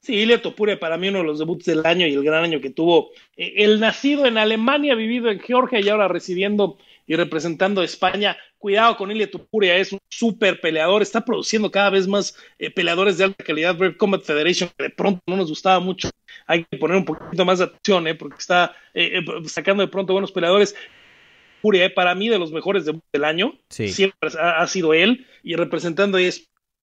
[0.00, 2.60] Sí, Ilya Topure para mí uno de los debuts del año y el gran año
[2.60, 3.10] que tuvo.
[3.36, 8.36] el nacido en Alemania, vivido en Georgia y ahora residiendo y representando a España.
[8.58, 13.18] Cuidado con Ilya Tupuria, es un súper peleador, está produciendo cada vez más eh, peleadores
[13.18, 13.76] de alta calidad.
[13.76, 16.08] Brave Combat Federation, que de pronto no nos gustaba mucho,
[16.46, 20.12] hay que poner un poquito más de atención, eh, porque está eh, sacando de pronto
[20.12, 20.74] buenos peleadores.
[21.56, 26.20] Tupuria, para mí, de los mejores del año, siempre ha, sido él, y representando a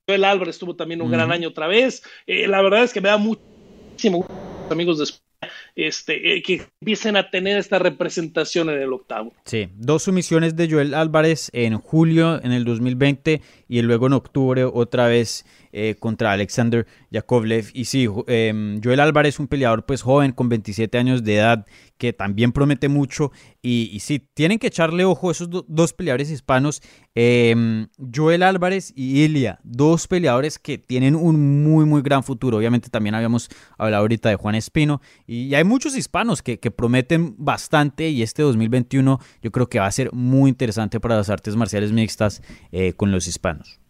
[0.07, 2.01] Joel Álvarez tuvo también un gran año otra vez.
[2.25, 4.25] la verdad es que me da muchísimo
[4.71, 5.31] amigos de España
[5.75, 9.33] este, eh, que empiecen a tener esta representación en el octavo.
[9.45, 14.63] Sí, dos sumisiones de Joel Álvarez en julio en el 2020 y luego en octubre
[14.65, 17.69] otra vez eh, contra Alexander Yakovlev.
[17.73, 21.65] Y sí, em, Joel Álvarez, un peleador pues joven con 27 años de edad,
[21.97, 23.31] que también promete mucho.
[23.61, 26.81] Y, sí, tienen que echarle ojo a esos dos peleadores hispanos,
[27.13, 32.57] em, Joel Álvarez y Ilia, dos peleadores que tienen un muy, muy gran futuro.
[32.57, 35.01] Obviamente también habíamos hablado ahorita de Juan Espino.
[35.27, 39.91] Y hay muchos hispanos que, prometen bastante y este 2021 yo creo que va a
[39.91, 42.41] ser muy interesante para las artes marciales mixtas
[42.71, 43.80] eh, con los hispanos.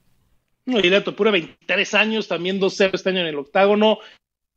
[0.72, 4.00] No, y pura 23 años, también 2-0 este año en el octágono.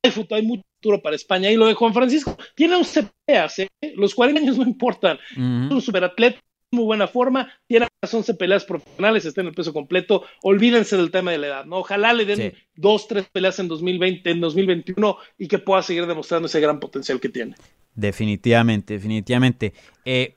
[0.02, 1.50] Hay, hay mucho futuro para España.
[1.50, 3.68] Y lo de Juan Francisco, tiene 11 peleas, ¿eh?
[3.96, 5.18] los 40 años no importan.
[5.32, 9.72] Es un superatleta, muy buena forma, tiene las 11 peleas profesionales, está en el peso
[9.72, 10.24] completo.
[10.42, 11.78] Olvídense del tema de la edad, ¿no?
[11.78, 16.46] Ojalá le den dos, tres peleas en 2020, en 2021 y que pueda seguir demostrando
[16.46, 17.54] ese gran potencial que tiene.
[17.94, 19.72] Definitivamente, definitivamente.
[20.04, 20.36] Eh,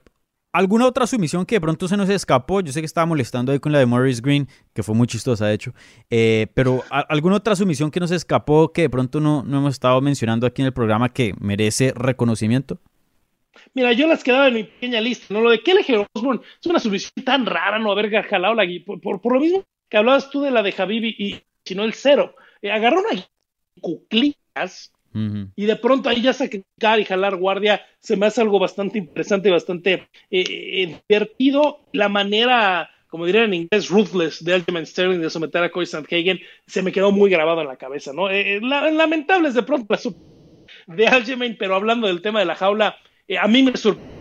[0.57, 2.61] ¿Alguna otra sumisión que de pronto se nos escapó?
[2.61, 5.45] Yo sé que estaba molestando ahí con la de Morris Green, que fue muy chistosa,
[5.45, 5.71] de hecho.
[6.09, 10.01] Eh, pero ¿alguna otra sumisión que nos escapó que de pronto no, no hemos estado
[10.01, 12.79] mencionando aquí en el programa que merece reconocimiento?
[13.75, 15.41] Mira, yo las quedaba en mi pequeña lista, ¿no?
[15.41, 19.34] Lo de Kelly Osborne es una sumisión tan rara no haber jalado la por, por,
[19.34, 22.34] lo mismo que hablabas tú de la de Habibi y si no el cero.
[22.63, 23.21] Eh, agarró una
[25.56, 29.49] y de pronto ahí ya sacar y jalar guardia se me hace algo bastante interesante,
[29.49, 31.80] bastante eh, divertido.
[31.94, 36.39] La manera, como dirían en inglés, ruthless de Aljamain Sterling de someter a Corey Sandhagen
[36.65, 38.30] se me quedó muy grabado en la cabeza, ¿no?
[38.30, 42.98] Eh, eh lamentables de pronto la de Aljamain, pero hablando del tema de la jaula,
[43.27, 44.18] eh, a mí me sorprendió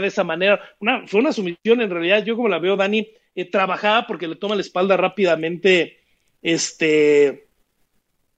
[0.00, 0.60] de esa manera.
[0.80, 3.08] Una, fue una sumisión en realidad, yo como la veo, Dani,
[3.50, 5.98] trabajaba porque le toma la espalda rápidamente
[6.42, 7.48] este,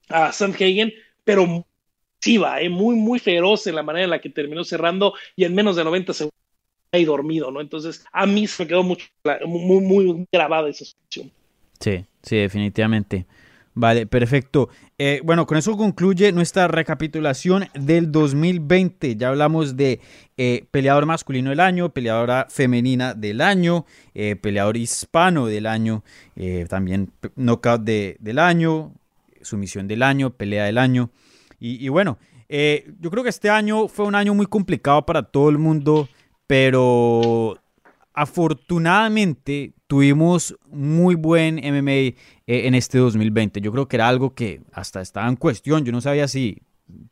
[0.08, 0.92] a Sandhagen,
[1.24, 1.66] pero
[2.26, 5.76] eh, muy, muy feroz en la manera en la que terminó cerrando y en menos
[5.76, 6.34] de 90 segundos
[6.92, 7.60] ahí dormido, ¿no?
[7.60, 9.06] Entonces, a mí se me quedó mucho,
[9.46, 11.32] muy, muy grabada esa situación.
[11.80, 13.26] Sí, sí, definitivamente.
[13.76, 14.68] Vale, perfecto.
[14.98, 19.16] Eh, bueno, con eso concluye nuestra recapitulación del 2020.
[19.16, 20.00] Ya hablamos de
[20.36, 23.84] eh, peleador masculino del año, peleadora femenina del año,
[24.40, 26.04] peleador hispano del año,
[26.68, 28.92] también knockout de, del año,
[29.42, 31.10] sumisión del año, pelea del año.
[31.66, 35.48] Y, bueno, Eh, yo creo que este año fue un año muy complicado para todo
[35.48, 36.10] el mundo,
[36.46, 37.58] pero
[38.12, 42.14] afortunadamente tuvimos muy buen MMA eh,
[42.46, 43.62] en este 2020.
[43.62, 45.86] Yo creo que era algo que hasta estaba en cuestión.
[45.86, 46.60] Yo no sabía si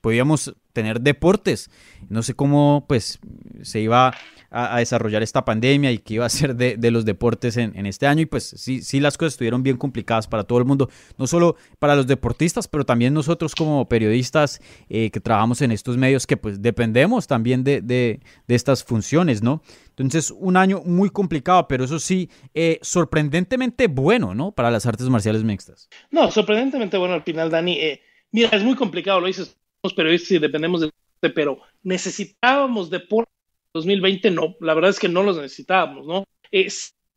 [0.02, 1.70] podíamos tener deportes.
[2.10, 3.20] No sé cómo pues
[3.62, 4.12] se iba
[4.52, 8.22] a, desarrollar esta pandemia y qué iba a ser de, los deportes en, este año.
[8.22, 10.88] Y pues sí, sí las cosas estuvieron bien complicadas para todo el mundo,
[11.18, 15.96] no solo para los deportistas, pero también nosotros como periodistas eh, que trabajamos en estos
[15.96, 19.62] medios que pues dependemos también de, de, estas funciones, ¿no?
[19.88, 24.52] Entonces, un año muy complicado, pero eso sí, eh, sorprendentemente bueno, ¿no?
[24.52, 25.88] Para las artes marciales mixtas.
[26.10, 27.78] No, sorprendentemente bueno al final, Dani.
[27.78, 30.92] Eh, mira, es muy complicado, lo dices, los periodistas y dependemos del
[31.34, 33.31] pero necesitábamos deporte
[33.74, 36.24] 2020 no, la verdad es que no los necesitábamos, ¿no?
[36.50, 36.68] Eh,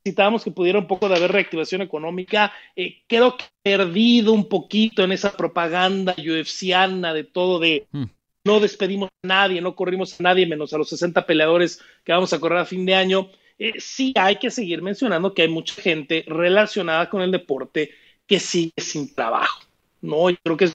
[0.06, 2.54] necesitábamos que pudiera un poco de haber reactivación económica.
[2.76, 8.04] Eh, creo que he perdido un poquito en esa propaganda UFCiana de todo de hmm.
[8.46, 12.32] no despedimos a nadie, no corrimos a nadie menos a los 60 peleadores que vamos
[12.34, 13.30] a correr a fin de año.
[13.58, 17.92] Eh, sí hay que seguir mencionando que hay mucha gente relacionada con el deporte
[18.28, 19.66] que sigue sin trabajo,
[20.02, 20.30] ¿no?
[20.30, 20.72] Yo creo que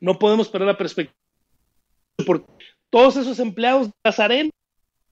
[0.00, 1.16] no podemos perder la perspectiva
[2.24, 2.46] porque
[2.90, 4.52] todos esos empleados de las arenas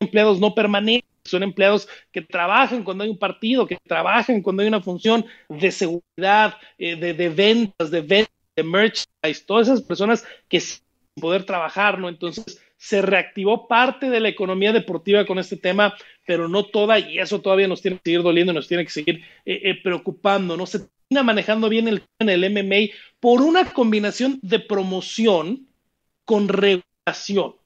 [0.00, 4.68] empleados no permanentes, son empleados que trabajan cuando hay un partido, que trabajan cuando hay
[4.68, 10.60] una función de seguridad, eh, de, ventas, de ventas, de merchandise, todas esas personas que
[10.60, 10.82] sin
[11.20, 12.08] poder trabajar, ¿no?
[12.08, 15.94] Entonces se reactivó parte de la economía deportiva con este tema,
[16.26, 19.22] pero no toda, y eso todavía nos tiene que seguir doliendo, nos tiene que seguir
[19.44, 20.64] eh, eh, preocupando, ¿no?
[20.64, 25.66] Se termina manejando bien el, en el MMA por una combinación de promoción
[26.24, 27.56] con regulación,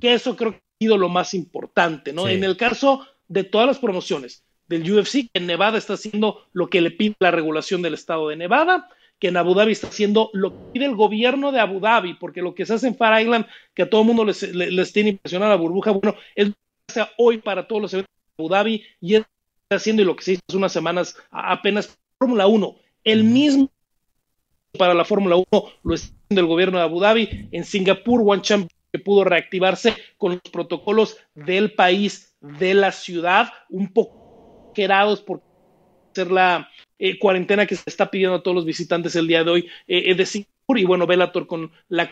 [0.00, 2.28] que eso creo que lo más importante, ¿no?
[2.28, 6.68] En el caso de todas las promociones del UFC, que en Nevada está haciendo lo
[6.68, 8.88] que le pide la regulación del estado de Nevada,
[9.18, 12.42] que en Abu Dhabi está haciendo lo que pide el gobierno de Abu Dhabi, porque
[12.42, 15.10] lo que se hace en Far Island, que a todo el mundo les, les, tiene
[15.10, 18.42] impresionada la burbuja, bueno, es lo que se hace hoy para todos los eventos de
[18.42, 19.24] Abu Dhabi y es
[19.72, 22.76] está haciendo y lo que se hizo hace unas semanas apenas Fórmula 1.
[23.04, 23.70] El mismo
[24.78, 25.44] para la Fórmula 1
[25.82, 27.48] lo está haciendo el gobierno de Abu Dhabi.
[27.52, 33.50] En Singapur, One Champion que pudo reactivarse con los protocolos del país, de la ciudad,
[33.70, 35.42] un poco querados por
[36.12, 39.50] hacer la eh, cuarentena que se está pidiendo a todos los visitantes el día de
[39.50, 40.78] hoy eh, eh de Singapur.
[40.78, 42.10] Y bueno, Velator con la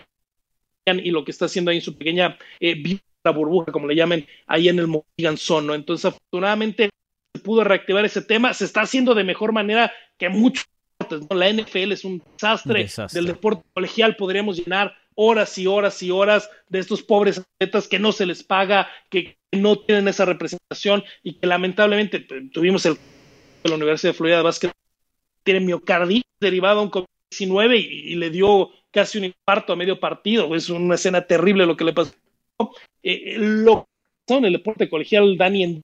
[0.87, 4.27] y lo que está haciendo ahí en su pequeña eh, la burbuja, como le llamen,
[4.47, 6.91] ahí en el Mohegan Sun, Entonces, afortunadamente
[7.35, 10.67] se pudo reactivar ese tema, se está haciendo de mejor manera que muchos
[10.99, 13.21] deportes, La NFL es un desastre, desastre.
[13.21, 17.99] del deporte colegial, podríamos llenar horas y horas y horas de estos pobres atletas que
[17.99, 22.21] no se les paga, que no tienen esa representación y que lamentablemente
[22.51, 24.73] tuvimos el de la Universidad de Florida de Básquet
[25.43, 30.55] tiene miocarditis derivado a un COVID-19 y, le dio casi un infarto a medio partido.
[30.55, 32.15] Es una escena terrible lo que le pasó.
[33.03, 33.87] Eh, eh, lo
[34.27, 35.83] que en el deporte colegial, Dani,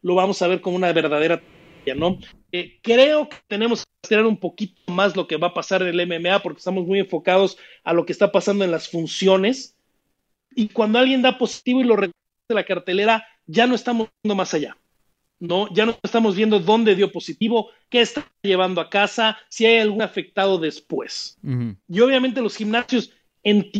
[0.00, 1.42] lo vamos a ver como una verdadera
[1.94, 2.18] ¿no?
[2.52, 6.06] Eh, creo que tenemos esperar un poquito más lo que va a pasar en el
[6.06, 9.76] MMA porque estamos muy enfocados a lo que está pasando en las funciones.
[10.54, 12.16] Y cuando alguien da positivo y lo reconoce
[12.48, 14.76] de la cartelera, ya no estamos viendo más allá.
[15.38, 15.72] ¿no?
[15.72, 20.02] Ya no estamos viendo dónde dio positivo, qué está llevando a casa, si hay algún
[20.02, 21.38] afectado después.
[21.88, 23.12] Y obviamente los gimnasios
[23.42, 23.70] en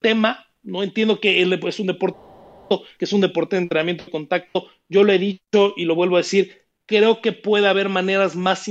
[0.00, 2.18] tema, no entiendo que es un deporte
[2.98, 4.66] que es un deporte de entrenamiento de contacto.
[4.88, 8.68] Yo lo he dicho y lo vuelvo a decir, creo que puede haber maneras más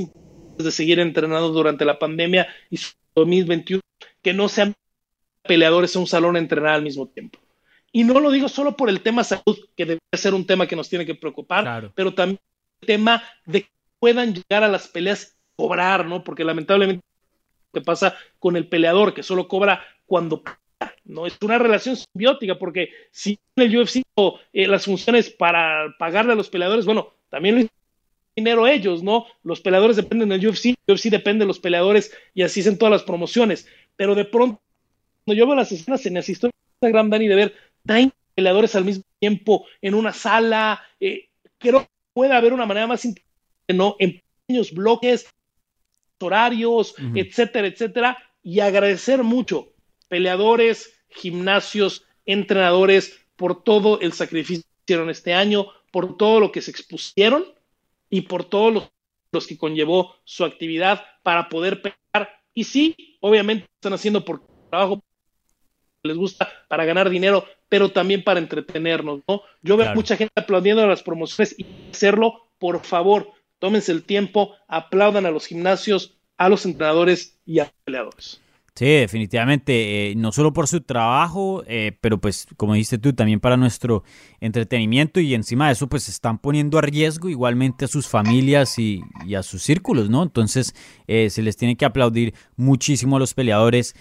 [0.63, 2.79] de seguir entrenando durante la pandemia y
[3.15, 3.81] 2021
[4.21, 4.73] que no sean
[5.43, 7.39] peleadores en un salón a entrenar al mismo tiempo.
[7.91, 10.75] Y no lo digo solo por el tema salud, que debe ser un tema que
[10.75, 12.39] nos tiene que preocupar, pero también
[12.81, 13.69] el tema de que
[13.99, 16.23] puedan llegar a las peleas y cobrar, ¿no?
[16.23, 17.05] Porque lamentablemente
[17.71, 20.43] lo que pasa con el peleador, que solo cobra cuando
[21.05, 21.25] ¿no?
[21.25, 24.01] Es una relación simbiótica, porque si en el UFC
[24.53, 27.61] eh, las funciones para pagarle a los peleadores, bueno, también lo
[28.35, 29.25] dinero ellos, ¿no?
[29.43, 32.91] Los peleadores dependen del UFC, el UFC depende de los peleadores y así hacen todas
[32.91, 33.67] las promociones.
[33.95, 34.61] Pero de pronto,
[35.23, 37.55] cuando yo veo las escenas en las historias de Instagram, Dani, de ver
[37.85, 42.87] 30 peleadores al mismo tiempo en una sala, eh, creo que puede haber una manera
[42.87, 43.95] más interesante, ¿no?
[43.99, 45.27] En pequeños bloques,
[46.19, 49.73] horarios, etcétera, etcétera, y agradecer mucho
[50.07, 56.61] peleadores, gimnasios, entrenadores por todo el sacrificio que hicieron este año, por todo lo que
[56.61, 57.54] se expusieron
[58.15, 58.89] y por todos
[59.31, 62.29] los, que conllevó su actividad para poder pegar.
[62.53, 65.03] Y sí, obviamente están haciendo por trabajo
[66.01, 69.41] les gusta para ganar dinero, pero también para entretenernos, ¿no?
[69.61, 74.55] Yo veo mucha gente aplaudiendo a las promociones y hacerlo, por favor, tómense el tiempo,
[74.69, 78.41] aplaudan a los gimnasios, a los entrenadores y a los peleadores.
[78.77, 83.39] Sí, definitivamente, eh, no solo por su trabajo, eh, pero pues como dijiste tú, también
[83.39, 84.03] para nuestro
[84.41, 89.01] entretenimiento y encima de eso pues están poniendo a riesgo igualmente a sus familias y,
[89.33, 90.23] a sus círculos, ¿no?
[90.23, 90.75] Entonces
[91.07, 93.95] eh, se les tiene que aplaudir muchísimo a los peleadores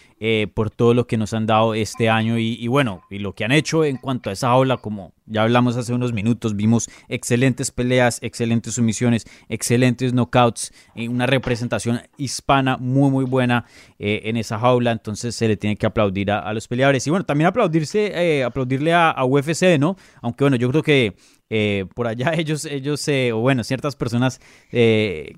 [0.55, 3.45] por todo lo que nos han dado este año y, y bueno, y lo que
[3.45, 7.71] han hecho en cuanto a esa ola, como ya hablamos hace unos minutos, vimos excelentes
[7.71, 13.65] peleas, excelentes sumisiones, excelentes knockouts, una representación hispana muy muy buena
[13.99, 17.07] en esa jaula, entonces se le tiene que aplaudir a, los peleadores.
[17.07, 19.97] Y bueno, también aplaudirse, eh, aplaudirle a, UFC, ¿no?
[20.23, 21.17] Aunque bueno, yo creo que
[21.51, 24.41] eh, por allá ellos, ellos eh, o bueno, ciertas personas
[24.71, 25.37] se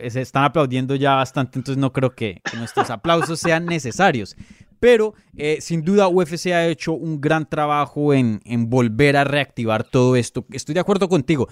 [0.00, 4.36] están aplaudiendo ya bastante, entonces no creo que, nuestros aplausos sean necesarios.
[4.82, 5.14] Pero
[5.60, 10.44] sin duda UFC ha hecho un gran trabajo en, volver a reactivar todo esto.
[10.50, 11.46] Estoy de acuerdo contigo.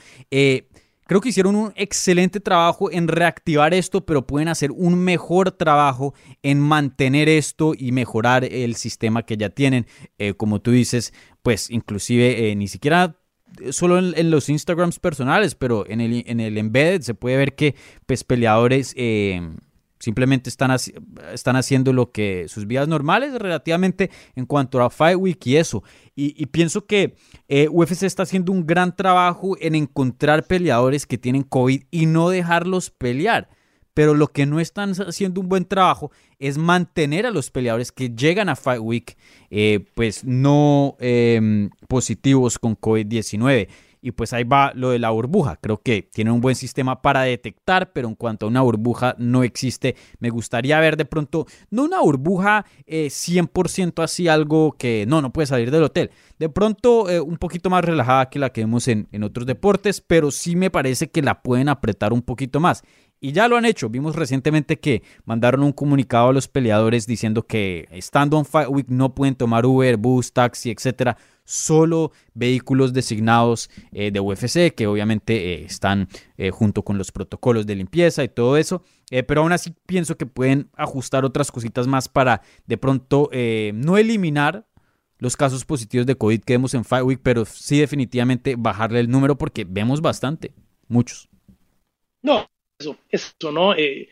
[1.10, 6.14] Creo que hicieron un excelente trabajo en reactivar esto, pero pueden hacer un mejor trabajo
[6.40, 9.88] en mantener esto y mejorar el sistema que ya tienen.
[10.18, 11.12] Eh, como tú dices,
[11.42, 13.16] pues inclusive eh, ni siquiera
[13.70, 17.74] solo en, los Instagrams personales, pero en el, en el embedded se puede ver que
[18.06, 18.94] pues peleadores...
[18.96, 19.40] Eh,
[20.00, 20.74] Simplemente están,
[21.32, 25.84] están haciendo lo que sus vidas normales relativamente en cuanto a Fight Week y eso.
[26.16, 27.16] Y, pienso que
[27.48, 32.30] eh, UFC está haciendo un gran trabajo en encontrar peleadores que tienen COVID y no
[32.30, 33.50] dejarlos pelear.
[33.92, 38.08] Pero lo que no están haciendo un buen trabajo es mantener a los peleadores que
[38.08, 39.16] llegan a Fight Week
[39.50, 43.68] eh, pues no em, positivos con COVID-19.
[44.02, 45.56] Y pues ahí va lo de la burbuja.
[45.56, 49.42] Creo que tiene un buen sistema para detectar, pero en cuanto a una burbuja no
[49.42, 49.96] existe.
[50.18, 55.32] Me gustaría ver de pronto, no una burbuja 100% eh, así, algo que no, no
[55.32, 56.10] puede salir del hotel.
[56.38, 60.00] De pronto eh, un poquito más relajada que la que vemos en, en otros deportes,
[60.00, 62.82] pero sí me parece que la pueden apretar un poquito más.
[63.20, 63.90] Y ya lo han hecho.
[63.90, 68.86] Vimos recientemente que mandaron un comunicado a los peleadores diciendo que estando en Fight Week
[68.88, 71.16] no pueden tomar Uber, bus, taxi, etcétera
[71.50, 77.66] solo vehículos designados eh, de UFC, que obviamente eh, están eh, junto con los protocolos
[77.66, 78.84] de limpieza y todo eso.
[79.26, 83.28] pero aún así pienso que pueden ajustar otras cositas más para de pronto
[83.74, 84.68] no eliminar
[85.18, 89.10] los casos positivos de COVID que vemos en Fight Week, pero sí definitivamente bajarle el
[89.10, 90.54] número porque vemos bastante,
[90.86, 91.28] muchos.
[92.22, 92.46] No,
[92.80, 93.74] eso, eso, ¿no?
[93.74, 94.08] Eh,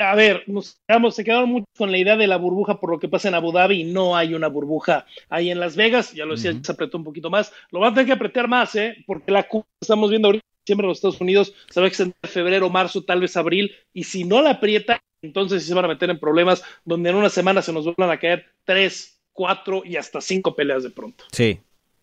[0.00, 0.80] a ver, nos
[1.10, 3.52] se quedaron mucho con la idea de la burbuja por lo que pasa en Abu
[3.52, 6.96] Dhabi y no hay una burbuja ahí en Las Vegas, ya lo decía, se apretó
[6.98, 8.96] un poquito más, lo van a tener que apretar más, ¿eh?
[9.06, 12.16] porque la curva estamos viendo ahorita siempre en los Estados Unidos, se va a extender
[12.22, 15.88] febrero, marzo, tal vez abril, y si no la aprieta, entonces sí se van a
[15.88, 19.96] meter en problemas donde en una semana se nos vuelvan a caer tres, cuatro y
[19.96, 21.24] hasta cinco peleas de pronto.
[21.32, 21.60] Sí,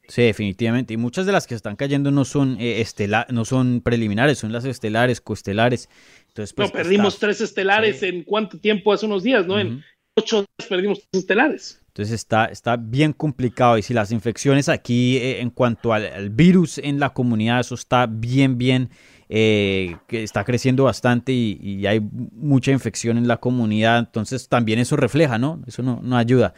[0.07, 0.93] Sí, definitivamente.
[0.93, 2.85] Y muchas de las que están cayendo no son eh,
[3.29, 5.89] no son preliminares, son las estelares, coestelares.
[6.27, 9.59] Entonces, pues, no, perdimos tres estelares en cuánto tiempo, hace unos días, ¿no?
[9.59, 9.83] En
[10.15, 11.79] ocho días perdimos tres estelares.
[11.87, 13.77] Entonces está, está bien complicado.
[13.77, 18.07] Y si las infecciones aquí eh, en cuanto al, virus en la comunidad, eso está
[18.07, 18.89] bien, bien,
[19.29, 23.99] eh, que está creciendo bastante y, y, hay mucha infección en la comunidad.
[23.99, 25.61] Entonces también eso refleja, ¿no?
[25.67, 26.55] Eso no, no ayuda.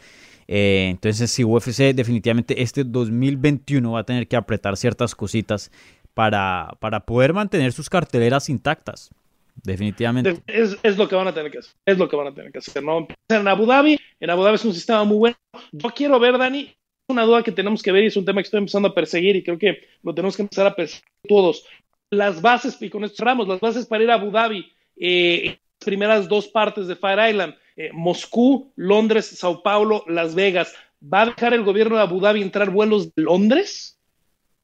[0.48, 5.70] Eh, entonces, si UFC definitivamente este 2021 va a tener que apretar ciertas cositas
[6.14, 9.10] para, para poder mantener sus carteleras intactas.
[9.62, 10.42] Definitivamente.
[10.46, 11.74] Es, es, lo que van a tener que hacer.
[11.84, 12.82] Es lo que van a tener que hacer.
[12.82, 13.08] ¿no?
[13.28, 15.36] En Abu Dhabi, en Abu Dhabi es un sistema muy bueno.
[15.72, 16.74] Yo quiero ver, Dani,
[17.08, 19.36] una duda que tenemos que ver y es un tema que estoy empezando a perseguir
[19.36, 21.64] y creo que lo tenemos que empezar a perseguir todos.
[22.10, 25.84] Las bases, y con esto cerramos, las bases para ir a Abu Dhabi, eh, las
[25.84, 30.74] primeras dos partes de Fire Island eh, Moscú, Londres, Sao Paulo, Las Vegas.
[31.02, 33.98] ¿Va a dejar el gobierno de Abu Dhabi entrar vuelos de Londres?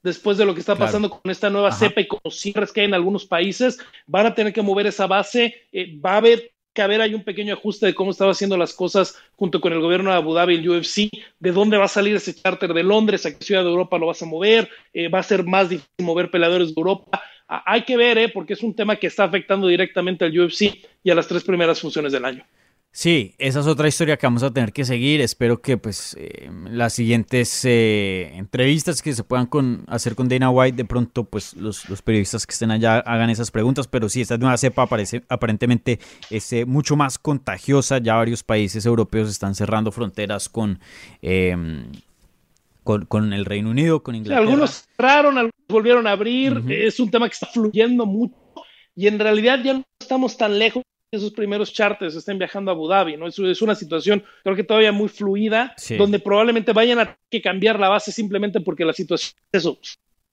[0.03, 2.81] Después de lo que está pasando con esta nueva cepa y con los cierres que
[2.81, 5.55] hay en algunos países, van a tener que mover esa base.
[5.71, 8.73] Eh, va a haber que haber hay un pequeño ajuste de cómo estaba haciendo las
[8.73, 11.89] cosas junto con el gobierno de Abu Dhabi y el UFC, de dónde va a
[11.89, 15.09] salir ese charter de Londres, a qué ciudad de Europa lo vas a mover, eh,
[15.09, 17.23] va a ser más difícil mover peleadores de Europa.
[17.47, 21.11] hay que ver, eh, porque es un tema que está afectando directamente al UFC y
[21.11, 22.45] a las tres primeras funciones del año.
[22.95, 25.23] Sí, esa es otra historia que vamos a tener que seguir.
[25.23, 29.49] Espero que pues eh, las siguientes eh, entrevistas que se puedan
[29.87, 33.89] hacer con Dana White, de pronto pues los, periodistas que estén allá hagan esas preguntas.
[33.89, 37.97] Pero sí, esta nueva cepa aparece, aparentemente es eh, mucho más contagiosa.
[37.97, 40.79] Ya varios países europeos están cerrando fronteras con,
[41.23, 41.91] em,
[42.85, 44.45] con, el Reino Unido, con Inglaterra.
[44.45, 46.63] algunos cerraron, algunos volvieron a abrir.
[46.69, 48.37] Es un tema que está fluyendo mucho
[48.95, 50.83] y en realidad ya no estamos tan lejos
[51.13, 53.27] esos primeros charters estén viajando a Abu Dhabi, ¿no?
[53.27, 57.79] Es, es una situación, creo que todavía muy fluida, donde probablemente vayan a que cambiar
[57.79, 59.69] la base simplemente porque la situación es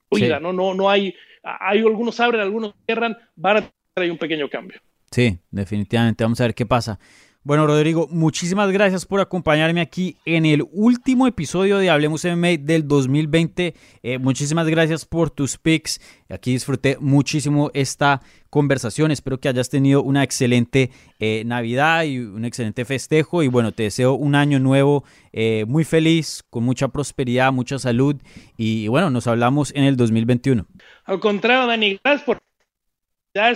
[0.08, 0.54] fluida, ¿no?
[0.54, 4.80] No, no hay, hay algunos abren, algunos cierran, van a tener un pequeño cambio.
[5.10, 6.98] Sí, definitivamente, vamos a ver qué pasa.
[7.42, 12.86] Bueno, Rodrigo, muchísimas gracias por acompañarme aquí en el último episodio de Hablemos MMA del
[12.86, 13.74] 2020.
[14.02, 16.02] Eh, muchísimas gracias por tus picks.
[16.28, 19.10] Aquí disfruté muchísimo esta conversación.
[19.10, 23.42] Espero que hayas tenido una excelente eh, Navidad y un excelente festejo.
[23.42, 28.16] Y bueno, te deseo un año nuevo eh, muy feliz, con mucha prosperidad, mucha salud.
[28.58, 30.66] Y bueno, nos hablamos en el 2021.
[31.06, 32.38] Al contrario, Dani, gracias por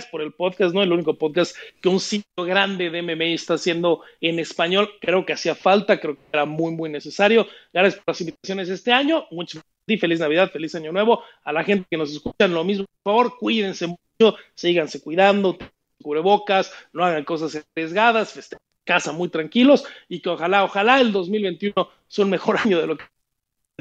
[0.09, 0.81] por el podcast, ¿no?
[0.81, 4.89] El único podcast que un sitio grande de MMA está haciendo en español.
[5.01, 7.45] Creo que hacía falta, creo que era muy, muy necesario.
[7.73, 9.25] Gracias por las invitaciones este año.
[9.31, 9.59] Mucho
[9.99, 11.23] feliz Navidad, feliz Año Nuevo.
[11.43, 15.57] A la gente que nos escucha, lo mismo, por favor, cuídense mucho, síganse cuidando,
[16.01, 21.11] cubrebocas, no hagan cosas arriesgadas, estén en casa muy tranquilos y que ojalá, ojalá el
[21.11, 23.03] 2021 sea un mejor año de lo que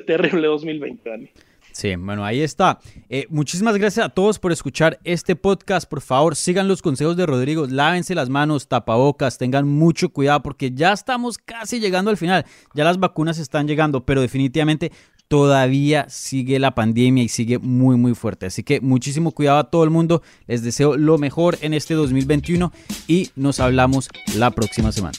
[0.06, 1.30] terrible 2020, Dani.
[1.74, 2.78] Sí, bueno, ahí está.
[3.08, 5.90] Eh, muchísimas gracias a todos por escuchar este podcast.
[5.90, 10.70] Por favor, sigan los consejos de Rodrigo, lávense las manos, tapabocas, tengan mucho cuidado porque
[10.70, 12.46] ya estamos casi llegando al final.
[12.74, 14.92] Ya las vacunas están llegando, pero definitivamente
[15.26, 18.46] todavía sigue la pandemia y sigue muy muy fuerte.
[18.46, 20.22] Así que muchísimo cuidado a todo el mundo.
[20.46, 22.72] Les deseo lo mejor en este 2021
[23.08, 25.18] y nos hablamos la próxima semana.